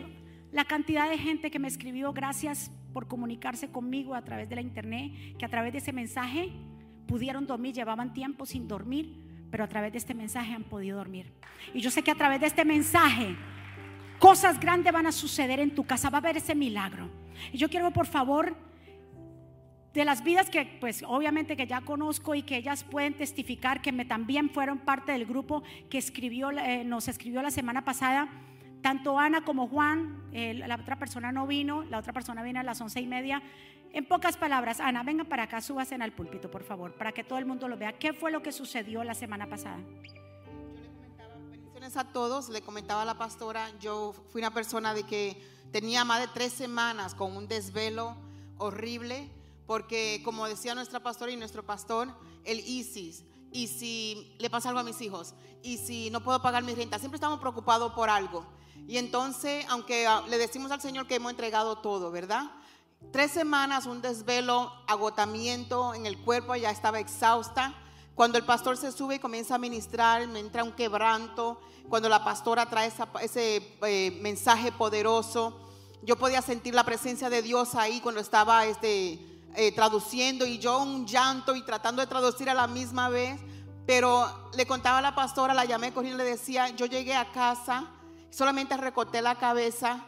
La 0.51 0.65
cantidad 0.65 1.09
de 1.09 1.17
gente 1.17 1.49
que 1.49 1.57
me 1.57 1.67
escribió, 1.67 2.13
gracias 2.13 2.69
por 2.93 3.07
comunicarse 3.07 3.71
conmigo 3.71 4.13
a 4.13 4.23
través 4.23 4.47
de 4.47 4.53
la 4.53 4.61
internet, 4.61 5.11
que 5.39 5.43
a 5.43 5.49
través 5.49 5.71
de 5.71 5.79
ese 5.79 5.91
mensaje 5.91 6.51
pudieron 7.07 7.47
dormir, 7.47 7.73
llevaban 7.73 8.13
tiempo 8.13 8.45
sin 8.45 8.67
dormir, 8.67 9.17
pero 9.49 9.63
a 9.63 9.67
través 9.67 9.91
de 9.91 9.97
este 9.97 10.13
mensaje 10.13 10.53
han 10.53 10.65
podido 10.65 10.97
dormir. 10.97 11.33
Y 11.73 11.81
yo 11.81 11.89
sé 11.89 12.03
que 12.03 12.11
a 12.11 12.15
través 12.15 12.41
de 12.41 12.45
este 12.45 12.63
mensaje 12.63 13.35
cosas 14.19 14.59
grandes 14.59 14.93
van 14.93 15.07
a 15.07 15.11
suceder 15.11 15.59
en 15.59 15.73
tu 15.73 15.83
casa, 15.83 16.11
va 16.11 16.19
a 16.19 16.21
haber 16.21 16.37
ese 16.37 16.53
milagro. 16.53 17.09
Y 17.51 17.57
yo 17.57 17.69
quiero, 17.69 17.89
por 17.89 18.05
favor, 18.05 18.55
de 19.93 20.05
las 20.05 20.23
vidas 20.23 20.49
que 20.49 20.77
pues 20.79 21.03
obviamente 21.07 21.57
que 21.57 21.67
ya 21.67 21.81
conozco 21.81 22.35
y 22.35 22.43
que 22.43 22.57
ellas 22.57 22.83
pueden 22.83 23.15
testificar 23.15 23.81
que 23.81 23.91
me 23.91 24.05
también 24.05 24.49
fueron 24.49 24.79
parte 24.79 25.11
del 25.11 25.25
grupo 25.25 25.63
que 25.89 25.97
escribió, 25.97 26.51
eh, 26.51 26.83
nos 26.83 27.07
escribió 27.07 27.41
la 27.41 27.51
semana 27.51 27.83
pasada, 27.83 28.29
tanto 28.81 29.19
Ana 29.19 29.43
como 29.43 29.67
Juan, 29.67 30.23
eh, 30.31 30.53
la 30.53 30.75
otra 30.75 30.97
persona 30.97 31.31
no 31.31 31.47
vino, 31.47 31.83
la 31.83 31.97
otra 31.97 32.13
persona 32.13 32.43
vino 32.43 32.59
a 32.59 32.63
las 32.63 32.79
once 32.79 33.01
y 33.01 33.07
media. 33.07 33.41
En 33.91 34.05
pocas 34.05 34.37
palabras, 34.37 34.79
Ana, 34.79 35.01
venga 35.01 35.23
para 35.23 35.43
acá, 35.43 35.61
súbase 35.61 35.95
al 35.95 36.11
púlpito, 36.11 36.51
por 36.51 36.63
favor, 36.63 36.93
para 36.93 37.11
que 37.11 37.23
todo 37.23 37.39
el 37.39 37.45
mundo 37.45 37.67
lo 37.67 37.77
vea. 37.77 37.93
¿Qué 37.93 38.13
fue 38.13 38.31
lo 38.31 38.43
que 38.43 38.51
sucedió 38.51 39.03
la 39.03 39.15
semana 39.15 39.47
pasada? 39.47 39.77
Yo 39.77 40.81
le 40.81 40.89
comentaba, 40.89 41.35
bendiciones 41.49 41.97
a 41.97 42.03
todos, 42.11 42.49
le 42.49 42.61
comentaba 42.61 43.01
a 43.01 43.05
la 43.05 43.17
pastora, 43.17 43.71
yo 43.79 44.13
fui 44.29 44.41
una 44.41 44.53
persona 44.53 44.93
de 44.93 45.03
que 45.03 45.41
tenía 45.71 46.03
más 46.05 46.21
de 46.21 46.27
tres 46.27 46.53
semanas 46.53 47.15
con 47.15 47.35
un 47.35 47.47
desvelo 47.47 48.15
horrible 48.57 49.29
porque 49.67 50.21
como 50.23 50.47
decía 50.47 50.73
nuestra 50.73 51.01
pastora 51.01 51.31
y 51.31 51.35
nuestro 51.35 51.63
pastor, 51.63 52.07
el 52.45 52.59
ISIS, 52.59 53.23
y 53.51 53.67
si 53.67 54.35
le 54.39 54.49
pasa 54.49 54.69
algo 54.69 54.79
a 54.79 54.83
mis 54.83 55.01
hijos, 55.01 55.33
y 55.61 55.77
si 55.77 56.09
no 56.09 56.23
puedo 56.23 56.41
pagar 56.41 56.63
mi 56.63 56.73
renta, 56.73 56.97
siempre 56.97 57.17
estamos 57.17 57.39
preocupados 57.39 57.93
por 57.93 58.09
algo. 58.09 58.45
Y 58.87 58.97
entonces, 58.97 59.65
aunque 59.69 60.07
ah, 60.07 60.23
le 60.29 60.37
decimos 60.37 60.71
al 60.71 60.81
Señor 60.81 61.07
que 61.07 61.15
hemos 61.15 61.31
entregado 61.31 61.79
todo, 61.79 62.09
¿verdad? 62.11 62.51
Tres 63.11 63.31
semanas, 63.31 63.85
un 63.85 64.01
desvelo, 64.01 64.71
agotamiento 64.87 65.93
en 65.93 66.05
el 66.05 66.17
cuerpo, 66.17 66.55
ya 66.55 66.71
estaba 66.71 66.99
exhausta. 66.99 67.73
Cuando 68.15 68.37
el 68.37 68.45
pastor 68.45 68.77
se 68.77 68.91
sube 68.91 69.15
y 69.15 69.19
comienza 69.19 69.55
a 69.55 69.57
ministrar, 69.59 70.25
me 70.27 70.39
entra 70.39 70.63
un 70.63 70.71
quebranto. 70.71 71.59
Cuando 71.89 72.09
la 72.09 72.23
pastora 72.23 72.69
trae 72.69 72.91
ese 73.21 73.77
eh, 73.81 74.17
mensaje 74.21 74.71
poderoso, 74.71 75.59
yo 76.01 76.17
podía 76.17 76.41
sentir 76.41 76.73
la 76.73 76.83
presencia 76.83 77.29
de 77.29 77.41
Dios 77.41 77.75
ahí 77.75 77.99
cuando 78.01 78.21
estaba 78.21 78.65
este, 78.65 79.36
eh, 79.57 79.71
traduciendo 79.73 80.45
y 80.45 80.59
yo 80.59 80.77
un 80.77 81.05
llanto 81.05 81.55
y 81.55 81.63
tratando 81.63 82.01
de 82.01 82.07
traducir 82.07 82.49
a 82.49 82.53
la 82.53 82.67
misma 82.67 83.09
vez. 83.09 83.39
Pero 83.85 84.49
le 84.55 84.65
contaba 84.67 84.99
a 84.99 85.01
la 85.01 85.15
pastora, 85.15 85.53
la 85.53 85.65
llamé 85.65 85.93
corriendo 85.93 86.23
y 86.23 86.25
le 86.25 86.31
decía, 86.31 86.69
yo 86.69 86.85
llegué 86.85 87.15
a 87.15 87.31
casa, 87.31 87.87
solamente 88.29 88.77
recoté 88.77 89.21
la 89.21 89.35
cabeza 89.35 90.05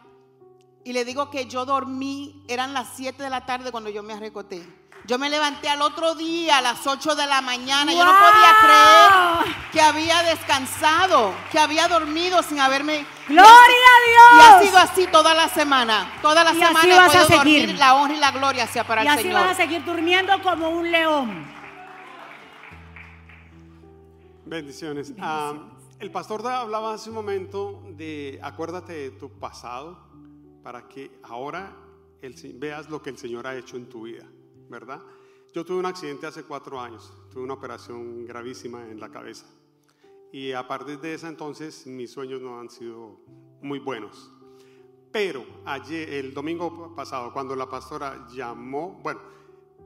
y 0.83 0.93
le 0.93 1.03
digo 1.03 1.29
que 1.29 1.45
yo 1.45 1.65
dormí, 1.65 2.43
eran 2.47 2.73
las 2.73 2.89
7 2.95 3.21
de 3.21 3.29
la 3.29 3.45
tarde 3.45 3.71
cuando 3.71 3.89
yo 3.89 4.03
me 4.03 4.19
recoté. 4.19 4.88
Yo 5.09 5.17
me 5.17 5.27
levanté 5.27 5.67
al 5.67 5.81
otro 5.81 6.13
día 6.13 6.59
a 6.59 6.61
las 6.61 6.85
8 6.85 7.15
de 7.15 7.25
la 7.25 7.41
mañana. 7.41 7.91
Yo 7.91 8.05
no 8.05 8.11
podía 8.11 8.53
creer 8.61 9.55
que 9.71 9.81
había 9.81 10.21
descansado, 10.21 11.33
que 11.51 11.57
había 11.57 11.87
dormido 11.87 12.43
sin 12.43 12.59
haberme. 12.59 13.07
Gloria 13.27 13.47
a 13.47 14.07
Dios. 14.07 14.29
Y 14.35 14.41
ha 14.41 14.61
sido 14.61 14.77
así 14.77 15.07
toda 15.07 15.33
la 15.33 15.49
semana. 15.49 16.13
Toda 16.21 16.43
la 16.43 16.53
semana 16.53 16.83
he 16.83 17.07
podido 17.07 17.27
dormir. 17.27 17.75
La 17.79 17.95
honra 17.95 18.17
y 18.17 18.19
la 18.19 18.29
gloria 18.29 18.67
sea 18.67 18.83
para 18.83 19.03
y 19.03 19.07
el 19.07 19.13
así 19.13 19.23
Señor. 19.23 19.41
vas 19.41 19.49
a 19.49 19.55
seguir 19.55 19.83
durmiendo 19.83 20.43
como 20.43 20.69
un 20.69 20.91
león. 20.91 21.43
Bendiciones. 24.45 25.11
Ah, 25.19 25.55
el 25.97 26.11
pastor 26.11 26.45
hablaba 26.45 26.93
hace 26.93 27.09
un 27.09 27.15
momento 27.15 27.81
de 27.97 28.39
acuérdate 28.43 28.93
de 28.93 29.09
tu 29.09 29.31
pasado 29.39 29.97
para 30.61 30.87
que 30.87 31.19
ahora 31.23 31.75
el, 32.21 32.35
veas 32.59 32.91
lo 32.91 33.01
que 33.01 33.09
el 33.09 33.17
Señor 33.17 33.47
ha 33.47 33.55
hecho 33.55 33.75
en 33.75 33.89
tu 33.89 34.03
vida. 34.03 34.25
¿Verdad? 34.69 35.01
Yo 35.53 35.65
tuve 35.65 35.79
un 35.79 35.85
accidente 35.85 36.27
hace 36.27 36.43
cuatro 36.43 36.79
años, 36.79 37.11
tuve 37.31 37.43
una 37.43 37.55
operación 37.55 38.25
gravísima 38.25 38.87
en 38.87 38.99
la 38.99 39.09
cabeza. 39.09 39.45
Y 40.31 40.51
a 40.51 40.67
partir 40.67 40.99
de 40.99 41.15
ese 41.15 41.27
entonces 41.27 41.87
mis 41.87 42.11
sueños 42.11 42.41
no 42.41 42.59
han 42.59 42.69
sido 42.69 43.19
muy 43.61 43.79
buenos. 43.79 44.31
Pero 45.11 45.43
ayer, 45.65 46.13
el 46.13 46.33
domingo 46.33 46.93
pasado, 46.95 47.33
cuando 47.33 47.55
la 47.55 47.67
pastora 47.67 48.27
llamó, 48.31 48.99
bueno, 49.01 49.19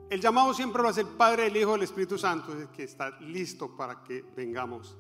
el 0.10 0.20
llamado 0.20 0.54
siempre 0.54 0.82
lo 0.82 0.90
hace 0.90 1.02
el 1.02 1.08
Padre, 1.08 1.48
el 1.48 1.56
Hijo, 1.56 1.76
el 1.76 1.84
Espíritu 1.84 2.18
Santo, 2.18 2.54
que 2.76 2.84
está 2.84 3.20
listo 3.22 3.76
para 3.76 4.04
que 4.04 4.22
vengamos 4.36 4.98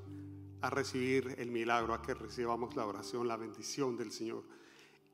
a 0.61 0.69
recibir 0.69 1.36
el 1.38 1.51
milagro, 1.51 1.93
a 1.93 2.01
que 2.01 2.13
recibamos 2.13 2.73
la 2.75 2.86
oración, 2.86 3.27
la 3.27 3.36
bendición 3.36 3.97
del 3.97 4.13
Señor. 4.13 4.43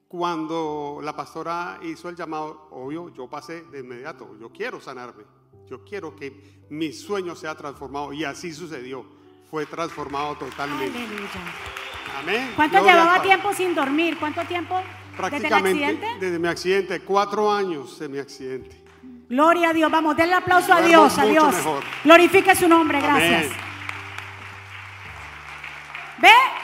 Cuando 0.10 1.02
la 1.04 1.16
pastora 1.16 1.80
hizo 1.84 2.10
el 2.10 2.16
llamado, 2.16 2.68
obvio, 2.72 3.14
yo 3.14 3.30
pasé 3.30 3.62
de 3.62 3.82
inmediato, 3.82 4.36
yo 4.42 4.50
quiero 4.50 4.82
sanarme, 4.82 5.24
yo 5.70 5.86
quiero 5.86 6.16
que 6.16 6.66
mi 6.72 6.92
sueño 6.92 7.36
sea 7.36 7.54
transformado 7.54 8.12
y 8.12 8.24
así 8.24 8.52
sucedió, 8.52 9.06
fue 9.52 9.68
transformado 9.68 10.36
totalmente. 10.36 10.98
Aleluya. 10.98 11.30
Amén. 12.18 12.54
¿Cuánto 12.56 12.78
Gloria 12.78 12.94
llevaba 12.94 13.22
tiempo 13.22 13.54
sin 13.54 13.76
dormir? 13.76 14.18
¿Cuánto 14.20 14.44
tiempo? 14.46 14.82
¿Desde 15.30 15.46
el 15.46 15.54
accidente? 15.54 16.08
desde 16.20 16.40
mi 16.40 16.48
accidente, 16.48 17.00
cuatro 17.02 17.52
años 17.52 18.00
de 18.00 18.10
mi 18.10 18.18
accidente. 18.18 18.84
Gloria 19.30 19.70
a 19.70 19.74
Dios. 19.74 19.92
Vamos, 19.92 20.18
denle 20.18 20.34
aplauso 20.34 20.74
a 20.74 20.82
Dios, 20.82 21.16
a 21.20 21.22
mucho 21.22 21.32
Dios. 21.32 21.56
mejor. 21.56 21.84
Glorifique 22.04 22.56
su 22.56 22.68
nombre, 22.68 23.00
gracias. 23.00 23.46
Amén. 23.46 23.58
¿Ve? 26.18 26.59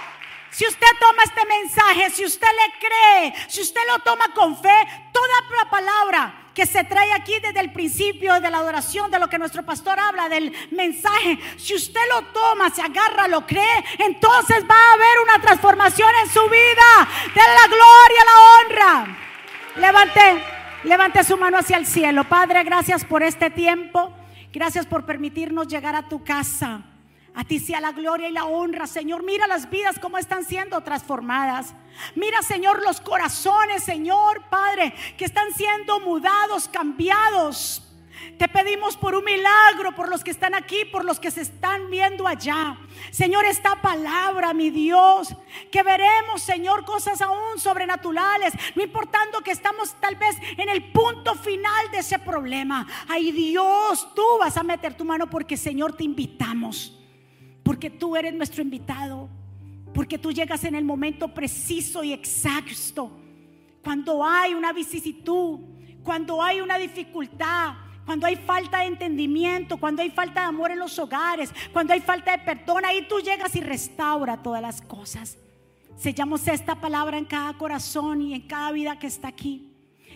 Si 0.55 0.65
usted 0.65 0.87
toma 1.01 1.23
este 1.23 1.45
mensaje, 1.45 2.09
si 2.11 2.23
usted 2.23 2.47
le 2.47 2.87
cree, 2.87 3.33
si 3.49 3.59
usted 3.59 3.81
lo 3.89 3.99
toma 3.99 4.33
con 4.33 4.57
fe, 4.57 4.87
toda 5.11 5.27
la 5.61 5.69
palabra 5.69 6.49
que 6.53 6.65
se 6.65 6.85
trae 6.85 7.11
aquí 7.11 7.33
desde 7.41 7.59
el 7.59 7.73
principio 7.73 8.39
de 8.39 8.49
la 8.49 8.59
adoración, 8.59 9.11
de 9.11 9.19
lo 9.19 9.27
que 9.27 9.37
nuestro 9.37 9.63
pastor 9.65 9.99
habla, 9.99 10.29
del 10.29 10.53
mensaje, 10.71 11.37
si 11.57 11.75
usted 11.75 11.99
lo 12.09 12.21
toma, 12.27 12.69
se 12.69 12.81
agarra, 12.81 13.27
lo 13.27 13.45
cree, 13.45 13.83
entonces 13.99 14.63
va 14.63 14.75
a 14.75 14.93
haber 14.93 15.19
una 15.25 15.41
transformación 15.41 16.09
en 16.23 16.29
su 16.29 16.47
vida. 16.47 17.09
Denle 17.35 17.55
la 17.61 17.67
gloria, 17.67 18.23
la 18.25 19.03
honra. 19.03 19.17
Levante, 19.75 20.43
levante 20.85 21.23
su 21.25 21.35
mano 21.35 21.57
hacia 21.57 21.75
el 21.75 21.85
cielo. 21.85 22.23
Padre, 22.23 22.63
gracias 22.63 23.03
por 23.03 23.23
este 23.23 23.49
tiempo. 23.49 24.13
Gracias 24.53 24.85
por 24.85 25.05
permitirnos 25.05 25.67
llegar 25.67 25.97
a 25.97 26.07
tu 26.07 26.23
casa. 26.23 26.94
A 27.36 27.43
ti 27.43 27.59
sea 27.59 27.81
la 27.81 27.91
gloria 27.91 28.29
y 28.29 28.31
la 28.31 28.45
honra, 28.45 28.88
Señor. 28.88 29.23
Mira 29.23 29.47
las 29.47 29.69
vidas 29.69 29.99
cómo 29.99 30.17
están 30.17 30.45
siendo 30.45 30.81
transformadas. 30.81 31.73
Mira, 32.15 32.41
Señor, 32.41 32.81
los 32.83 33.01
corazones, 33.01 33.83
Señor, 33.83 34.43
Padre, 34.49 34.93
que 35.17 35.25
están 35.25 35.53
siendo 35.53 35.99
mudados, 35.99 36.67
cambiados. 36.69 37.81
Te 38.38 38.47
pedimos 38.47 38.97
por 38.97 39.15
un 39.15 39.23
milagro, 39.23 39.93
por 39.95 40.09
los 40.09 40.23
que 40.23 40.31
están 40.31 40.55
aquí, 40.55 40.86
por 40.91 41.05
los 41.05 41.19
que 41.19 41.31
se 41.31 41.41
están 41.41 41.89
viendo 41.89 42.27
allá. 42.27 42.77
Señor, 43.11 43.45
esta 43.45 43.81
palabra, 43.81 44.53
mi 44.53 44.69
Dios, 44.69 45.36
que 45.71 45.83
veremos, 45.83 46.41
Señor, 46.41 46.83
cosas 46.86 47.21
aún 47.21 47.59
sobrenaturales, 47.59 48.53
no 48.75 48.83
importando 48.83 49.41
que 49.41 49.51
estamos 49.51 49.93
tal 49.99 50.15
vez 50.15 50.36
en 50.57 50.69
el 50.69 50.91
punto 50.91 51.36
final 51.36 51.91
de 51.91 51.99
ese 51.99 52.19
problema. 52.19 52.88
Ay, 53.07 53.31
Dios, 53.31 54.07
tú 54.15 54.23
vas 54.39 54.57
a 54.57 54.63
meter 54.63 54.95
tu 54.95 55.05
mano 55.05 55.29
porque, 55.29 55.55
Señor, 55.55 55.95
te 55.95 56.03
invitamos, 56.03 56.97
porque 57.66 57.89
tú 57.89 58.16
eres 58.16 58.32
nuestro 58.36 58.61
invitado, 58.61 59.28
porque 59.91 60.20
tú 60.20 60.32
llegas 60.32 60.63
en 60.66 60.76
el 60.76 60.86
momento 60.86 61.34
preciso 61.34 62.03
y 62.03 62.13
exacto. 62.13 63.09
Cuando 63.84 64.24
hay 64.24 64.53
una 64.53 64.72
vicisitud, 64.72 65.61
cuando 66.03 66.43
hay 66.43 66.61
una 66.61 66.78
dificultad, 66.78 67.74
cuando 68.05 68.28
hay 68.28 68.36
falta 68.36 68.82
de 68.82 68.86
entendimiento, 68.86 69.78
cuando 69.78 70.03
hay 70.03 70.11
falta 70.11 70.41
de 70.41 70.45
amor 70.45 70.70
en 70.70 70.78
los 70.78 70.99
hogares, 70.99 71.51
cuando 71.74 71.93
hay 71.93 72.01
falta 72.01 72.38
de 72.38 72.43
perdón, 72.43 72.86
ahí 72.86 73.07
tú 73.09 73.20
llegas 73.20 73.55
y 73.55 73.61
restaura 73.61 74.43
todas 74.43 74.61
las 74.61 74.80
cosas. 74.84 75.36
Sellamos 75.97 76.47
esta 76.47 76.76
palabra 76.76 77.18
en 77.18 77.26
cada 77.26 77.57
corazón 77.57 78.22
y 78.22 78.36
en 78.36 78.41
cada 78.41 78.72
vida 78.74 78.99
que 78.99 79.07
está 79.07 79.30
aquí. 79.30 79.74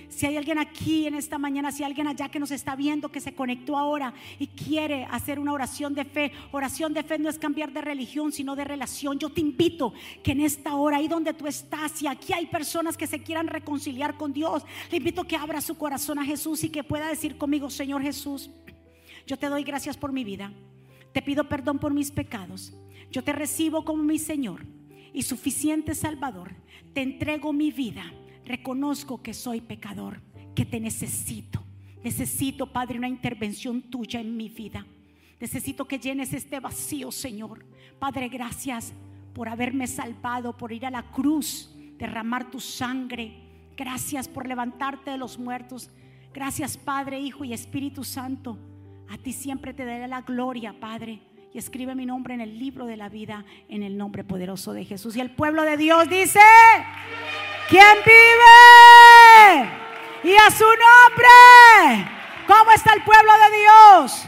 Si 0.10 0.26
hay 0.26 0.38
alguien 0.38 0.58
aquí 0.58 1.06
en 1.06 1.14
esta 1.14 1.38
mañana, 1.38 1.72
si 1.72 1.84
hay 1.84 1.92
alguien 1.92 2.08
allá 2.08 2.30
que 2.30 2.40
nos 2.40 2.50
está 2.50 2.76
viendo, 2.76 3.12
que 3.12 3.22
se 3.22 3.36
conectó 3.36 3.78
ahora 3.78 4.14
y 4.40 4.48
quiere 4.48 5.06
hacer 5.06 5.40
una 5.40 5.54
oración 5.54 5.94
de 5.94 6.04
fe, 6.04 6.32
oración 6.52 6.94
de 6.94 7.04
fe 7.04 7.20
no 7.20 7.30
es 7.30 7.38
cambiar 7.38 7.72
de 7.72 7.82
religión, 7.82 8.32
sino 8.32 8.56
de 8.56 8.64
relación. 8.64 9.20
Yo 9.20 9.30
te 9.30 9.42
invito 9.42 9.94
que 10.24 10.32
en 10.32 10.42
esta 10.42 10.76
hora, 10.76 10.98
ahí 10.98 11.08
donde 11.08 11.34
tú 11.34 11.46
estás, 11.46 12.02
y 12.02 12.08
aquí 12.08 12.34
hay 12.34 12.48
personas 12.48 12.98
que 12.98 13.08
se 13.08 13.22
quieran 13.22 13.48
reconciliar 13.48 14.18
con 14.18 14.34
Dios, 14.34 14.64
le 14.90 14.98
invito 14.98 15.26
que 15.26 15.36
abra 15.36 15.62
su 15.62 15.78
corazón 15.78 16.18
a 16.18 16.26
Jesús 16.26 16.64
y 16.64 16.70
que 16.70 16.84
pueda 16.84 17.08
decir 17.08 17.38
conmigo, 17.38 17.70
Señor 17.70 18.02
Jesús, 18.02 18.50
yo 19.28 19.38
te 19.38 19.48
doy 19.48 19.64
gracias 19.64 19.96
por 19.96 20.12
mi 20.12 20.24
vida. 20.24 20.52
Te 21.14 21.22
pido 21.22 21.48
perdón 21.48 21.78
por 21.78 21.94
mis 21.94 22.10
pecados. 22.10 22.74
Yo 23.12 23.24
te 23.24 23.32
recibo 23.32 23.86
como 23.86 24.04
mi 24.04 24.18
Señor 24.18 24.66
y 25.14 25.24
suficiente 25.24 25.94
Salvador. 25.94 26.56
Te 26.94 27.02
entrego 27.02 27.54
mi 27.54 27.72
vida. 27.72 28.12
Reconozco 28.50 29.22
que 29.22 29.36
soy 29.36 29.62
pecador, 29.62 30.22
que 30.56 30.66
te 30.66 30.80
necesito. 30.80 31.64
Necesito, 32.04 32.66
Padre, 32.66 32.98
una 32.98 33.08
intervención 33.08 33.84
tuya 33.84 34.20
en 34.20 34.36
mi 34.36 34.50
vida. 34.50 34.88
Necesito 35.40 35.88
que 35.88 36.00
llenes 36.00 36.34
este 36.34 36.60
vacío, 36.60 37.12
Señor. 37.12 37.64
Padre, 38.00 38.28
gracias 38.28 38.92
por 39.36 39.50
haberme 39.50 39.86
salvado, 39.86 40.58
por 40.58 40.72
ir 40.72 40.88
a 40.88 40.90
la 40.90 41.04
cruz, 41.12 41.76
derramar 42.00 42.50
tu 42.50 42.60
sangre. 42.60 43.36
Gracias 43.78 44.28
por 44.28 44.48
levantarte 44.48 45.12
de 45.12 45.20
los 45.20 45.38
muertos. 45.38 45.92
Gracias, 46.34 46.76
Padre, 46.76 47.20
Hijo 47.20 47.44
y 47.44 47.54
Espíritu 47.54 48.04
Santo. 48.04 48.58
A 49.10 49.20
ti 49.20 49.32
siempre 49.32 49.76
te 49.76 49.86
daré 49.86 50.08
la 50.08 50.22
gloria, 50.22 50.74
Padre. 50.80 51.22
Y 51.54 51.60
escribe 51.60 51.94
mi 51.94 52.08
nombre 52.08 52.34
en 52.34 52.42
el 52.42 52.58
libro 52.58 52.88
de 52.88 52.98
la 52.98 53.10
vida, 53.10 53.46
en 53.68 53.84
el 53.84 53.96
nombre 53.96 54.24
poderoso 54.24 54.74
de 54.74 54.86
Jesús. 54.86 55.16
Y 55.16 55.20
el 55.20 55.30
pueblo 55.36 55.62
de 55.62 55.78
Dios 55.78 56.10
dice, 56.10 56.40
¿quién 57.70 57.98
vive? 58.06 59.70
Y 60.24 60.36
a 60.36 60.52
su 60.52 60.66
nombre. 60.66 62.10
¿Cómo 62.48 62.72
está 62.72 62.94
el 62.94 63.04
pueblo 63.04 63.32
de 63.32 63.58
Dios? 63.58 64.26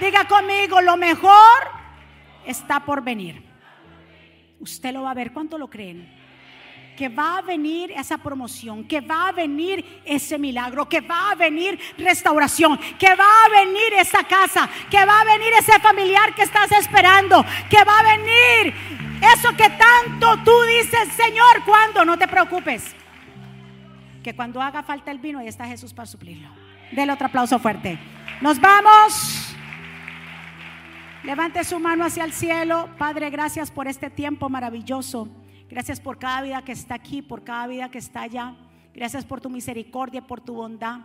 Diga 0.00 0.26
conmigo, 0.26 0.80
lo 0.80 0.96
mejor 0.96 1.70
está 2.44 2.80
por 2.80 3.02
venir. 3.02 3.42
Usted 4.58 4.92
lo 4.92 5.02
va 5.02 5.12
a 5.12 5.14
ver. 5.14 5.32
¿Cuánto 5.32 5.56
lo 5.58 5.68
creen? 5.68 6.20
que 6.96 7.08
va 7.08 7.38
a 7.38 7.42
venir 7.42 7.90
esa 7.92 8.18
promoción, 8.18 8.84
que 8.84 9.00
va 9.00 9.28
a 9.28 9.32
venir 9.32 10.02
ese 10.04 10.38
milagro, 10.38 10.86
que 10.86 11.00
va 11.00 11.30
a 11.30 11.34
venir 11.34 11.80
restauración, 11.96 12.78
que 12.98 13.14
va 13.14 13.44
a 13.46 13.48
venir 13.48 13.94
esa 13.94 14.24
casa, 14.24 14.68
que 14.90 15.02
va 15.02 15.22
a 15.22 15.24
venir 15.24 15.54
ese 15.58 15.80
familiar 15.80 16.34
que 16.34 16.42
estás 16.42 16.70
esperando, 16.72 17.44
que 17.70 17.82
va 17.82 17.98
a 17.98 18.16
venir 18.16 18.74
eso 19.22 19.50
que 19.56 19.70
tanto 19.70 20.42
tú 20.44 20.52
dices, 20.62 21.08
Señor, 21.14 21.64
cuando 21.64 22.04
no 22.04 22.18
te 22.18 22.26
preocupes. 22.26 22.94
Que 24.22 24.34
cuando 24.34 24.60
haga 24.60 24.82
falta 24.82 25.10
el 25.10 25.18
vino, 25.18 25.38
ahí 25.38 25.48
está 25.48 25.66
Jesús 25.66 25.92
para 25.92 26.06
suplirlo. 26.06 26.48
Dele 26.92 27.12
otro 27.12 27.26
aplauso 27.26 27.58
fuerte. 27.58 27.98
Nos 28.40 28.60
vamos. 28.60 29.54
Levante 31.24 31.62
su 31.64 31.78
mano 31.78 32.04
hacia 32.04 32.24
el 32.24 32.32
cielo. 32.32 32.88
Padre, 32.98 33.30
gracias 33.30 33.70
por 33.70 33.86
este 33.86 34.10
tiempo 34.10 34.48
maravilloso. 34.48 35.28
Gracias 35.68 36.00
por 36.00 36.18
cada 36.18 36.42
vida 36.42 36.62
que 36.62 36.72
está 36.72 36.94
aquí, 36.94 37.22
por 37.22 37.44
cada 37.44 37.66
vida 37.66 37.90
que 37.90 37.98
está 37.98 38.22
allá. 38.22 38.54
Gracias 38.92 39.24
por 39.24 39.40
tu 39.40 39.48
misericordia, 39.48 40.20
por 40.20 40.40
tu 40.40 40.54
bondad. 40.54 41.00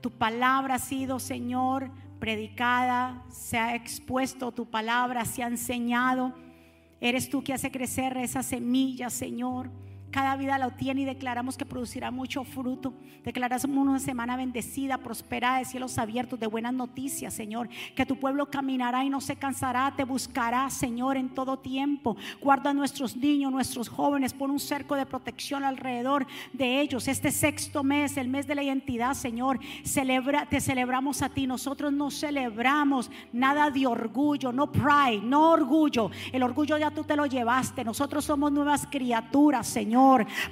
Tu 0.00 0.10
palabra 0.10 0.74
ha 0.74 0.78
sido, 0.78 1.18
Señor, 1.18 1.90
predicada, 2.20 3.24
se 3.30 3.58
ha 3.58 3.74
expuesto 3.74 4.52
tu 4.52 4.66
palabra, 4.66 5.24
se 5.24 5.42
ha 5.42 5.48
enseñado. 5.48 6.34
Eres 7.00 7.28
tú 7.28 7.42
que 7.42 7.52
hace 7.52 7.70
crecer 7.70 8.16
esa 8.16 8.42
semilla, 8.42 9.10
Señor. 9.10 9.70
Cada 10.10 10.36
vida 10.36 10.58
lo 10.58 10.70
tiene 10.70 11.02
y 11.02 11.04
declaramos 11.04 11.58
que 11.58 11.66
producirá 11.66 12.10
mucho 12.10 12.44
fruto. 12.44 12.94
Declaramos 13.24 13.64
una 13.64 13.98
semana 13.98 14.36
bendecida, 14.36 14.98
prosperada, 14.98 15.58
de 15.58 15.64
cielos 15.64 15.98
abiertos, 15.98 16.38
de 16.40 16.46
buenas 16.46 16.72
noticias, 16.72 17.34
Señor. 17.34 17.68
Que 17.94 18.06
tu 18.06 18.16
pueblo 18.16 18.46
caminará 18.46 19.04
y 19.04 19.10
no 19.10 19.20
se 19.20 19.36
cansará, 19.36 19.92
te 19.96 20.04
buscará, 20.04 20.70
Señor, 20.70 21.16
en 21.16 21.28
todo 21.28 21.58
tiempo. 21.58 22.16
Guarda 22.40 22.70
a 22.70 22.74
nuestros 22.74 23.16
niños, 23.16 23.52
nuestros 23.52 23.88
jóvenes, 23.88 24.32
pon 24.32 24.50
un 24.50 24.60
cerco 24.60 24.94
de 24.94 25.06
protección 25.06 25.64
alrededor 25.64 26.26
de 26.52 26.80
ellos. 26.80 27.08
Este 27.08 27.30
sexto 27.30 27.82
mes, 27.84 28.16
el 28.16 28.28
mes 28.28 28.46
de 28.46 28.54
la 28.54 28.62
identidad, 28.62 29.14
Señor, 29.14 29.58
celebra, 29.84 30.46
te 30.46 30.60
celebramos 30.60 31.20
a 31.20 31.28
ti. 31.28 31.46
Nosotros 31.46 31.92
no 31.92 32.10
celebramos 32.10 33.10
nada 33.32 33.70
de 33.70 33.86
orgullo, 33.86 34.52
no 34.52 34.72
pride, 34.72 35.20
no 35.22 35.50
orgullo. 35.50 36.10
El 36.32 36.42
orgullo 36.42 36.78
ya 36.78 36.90
tú 36.90 37.04
te 37.04 37.16
lo 37.16 37.26
llevaste. 37.26 37.84
Nosotros 37.84 38.24
somos 38.24 38.50
nuevas 38.52 38.86
criaturas, 38.86 39.66
Señor. 39.66 40.05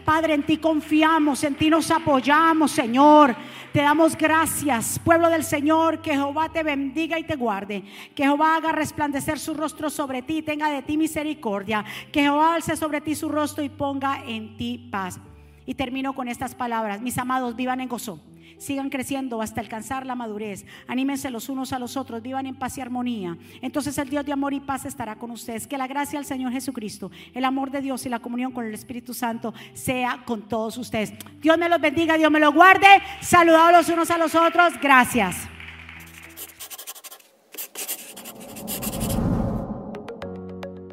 Padre, 0.04 0.34
en 0.34 0.42
ti 0.42 0.58
confiamos, 0.58 1.44
en 1.44 1.54
ti 1.54 1.70
nos 1.70 1.90
apoyamos, 1.90 2.70
Señor. 2.70 3.34
Te 3.72 3.82
damos 3.82 4.16
gracias, 4.16 5.00
pueblo 5.00 5.28
del 5.28 5.42
Señor, 5.42 6.00
que 6.00 6.12
Jehová 6.12 6.48
te 6.48 6.62
bendiga 6.62 7.18
y 7.18 7.24
te 7.24 7.34
guarde. 7.34 7.82
Que 8.14 8.22
Jehová 8.22 8.56
haga 8.56 8.72
resplandecer 8.72 9.38
su 9.38 9.54
rostro 9.54 9.90
sobre 9.90 10.22
ti 10.22 10.42
tenga 10.42 10.70
de 10.70 10.82
ti 10.82 10.96
misericordia. 10.96 11.84
Que 12.12 12.22
Jehová 12.22 12.54
alce 12.54 12.76
sobre 12.76 13.00
ti 13.00 13.14
su 13.14 13.28
rostro 13.28 13.64
y 13.64 13.68
ponga 13.68 14.22
en 14.26 14.56
ti 14.56 14.88
paz. 14.90 15.18
Y 15.66 15.74
termino 15.74 16.12
con 16.12 16.28
estas 16.28 16.54
palabras. 16.54 17.00
Mis 17.00 17.18
amados, 17.18 17.56
vivan 17.56 17.80
en 17.80 17.88
gozo. 17.88 18.20
Sigan 18.58 18.90
creciendo 18.90 19.42
hasta 19.42 19.60
alcanzar 19.60 20.06
la 20.06 20.14
madurez. 20.14 20.64
Anímense 20.86 21.30
los 21.30 21.48
unos 21.48 21.72
a 21.72 21.78
los 21.78 21.96
otros, 21.96 22.22
vivan 22.22 22.46
en 22.46 22.54
paz 22.54 22.78
y 22.78 22.80
armonía. 22.80 23.36
Entonces 23.62 23.96
el 23.98 24.08
Dios 24.08 24.24
de 24.24 24.32
amor 24.32 24.52
y 24.54 24.60
paz 24.60 24.84
estará 24.84 25.16
con 25.16 25.30
ustedes. 25.30 25.66
Que 25.66 25.78
la 25.78 25.86
gracia 25.86 26.18
del 26.18 26.26
Señor 26.26 26.52
Jesucristo, 26.52 27.10
el 27.34 27.44
amor 27.44 27.70
de 27.70 27.80
Dios 27.80 28.04
y 28.06 28.08
la 28.08 28.20
comunión 28.20 28.52
con 28.52 28.64
el 28.66 28.74
Espíritu 28.74 29.14
Santo 29.14 29.54
sea 29.72 30.22
con 30.24 30.48
todos 30.48 30.76
ustedes. 30.78 31.12
Dios 31.40 31.58
me 31.58 31.68
los 31.68 31.80
bendiga, 31.80 32.16
Dios 32.16 32.30
me 32.30 32.40
los 32.40 32.54
guarde. 32.54 32.86
Saludados 33.20 33.72
los 33.72 33.88
unos 33.88 34.10
a 34.10 34.18
los 34.18 34.34
otros. 34.34 34.74
Gracias. 34.80 35.48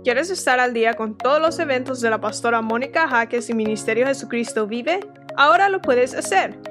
¿Quieres 0.04 0.32
estar 0.32 0.60
al 0.60 0.74
día 0.74 0.96
con 0.96 1.16
todos 1.16 1.40
los 1.40 1.60
eventos 1.60 2.02
de 2.02 2.10
la 2.10 2.20
pastora 2.20 2.64
Mónica 2.64 3.08
Jaques 3.08 3.52
y 3.52 3.54
Ministerio 3.54 4.08
Jesucristo 4.08 4.66
Vive? 4.66 5.00
Ahora 5.38 5.70
lo 5.70 5.80
puedes 5.80 6.16
hacer 6.16 6.71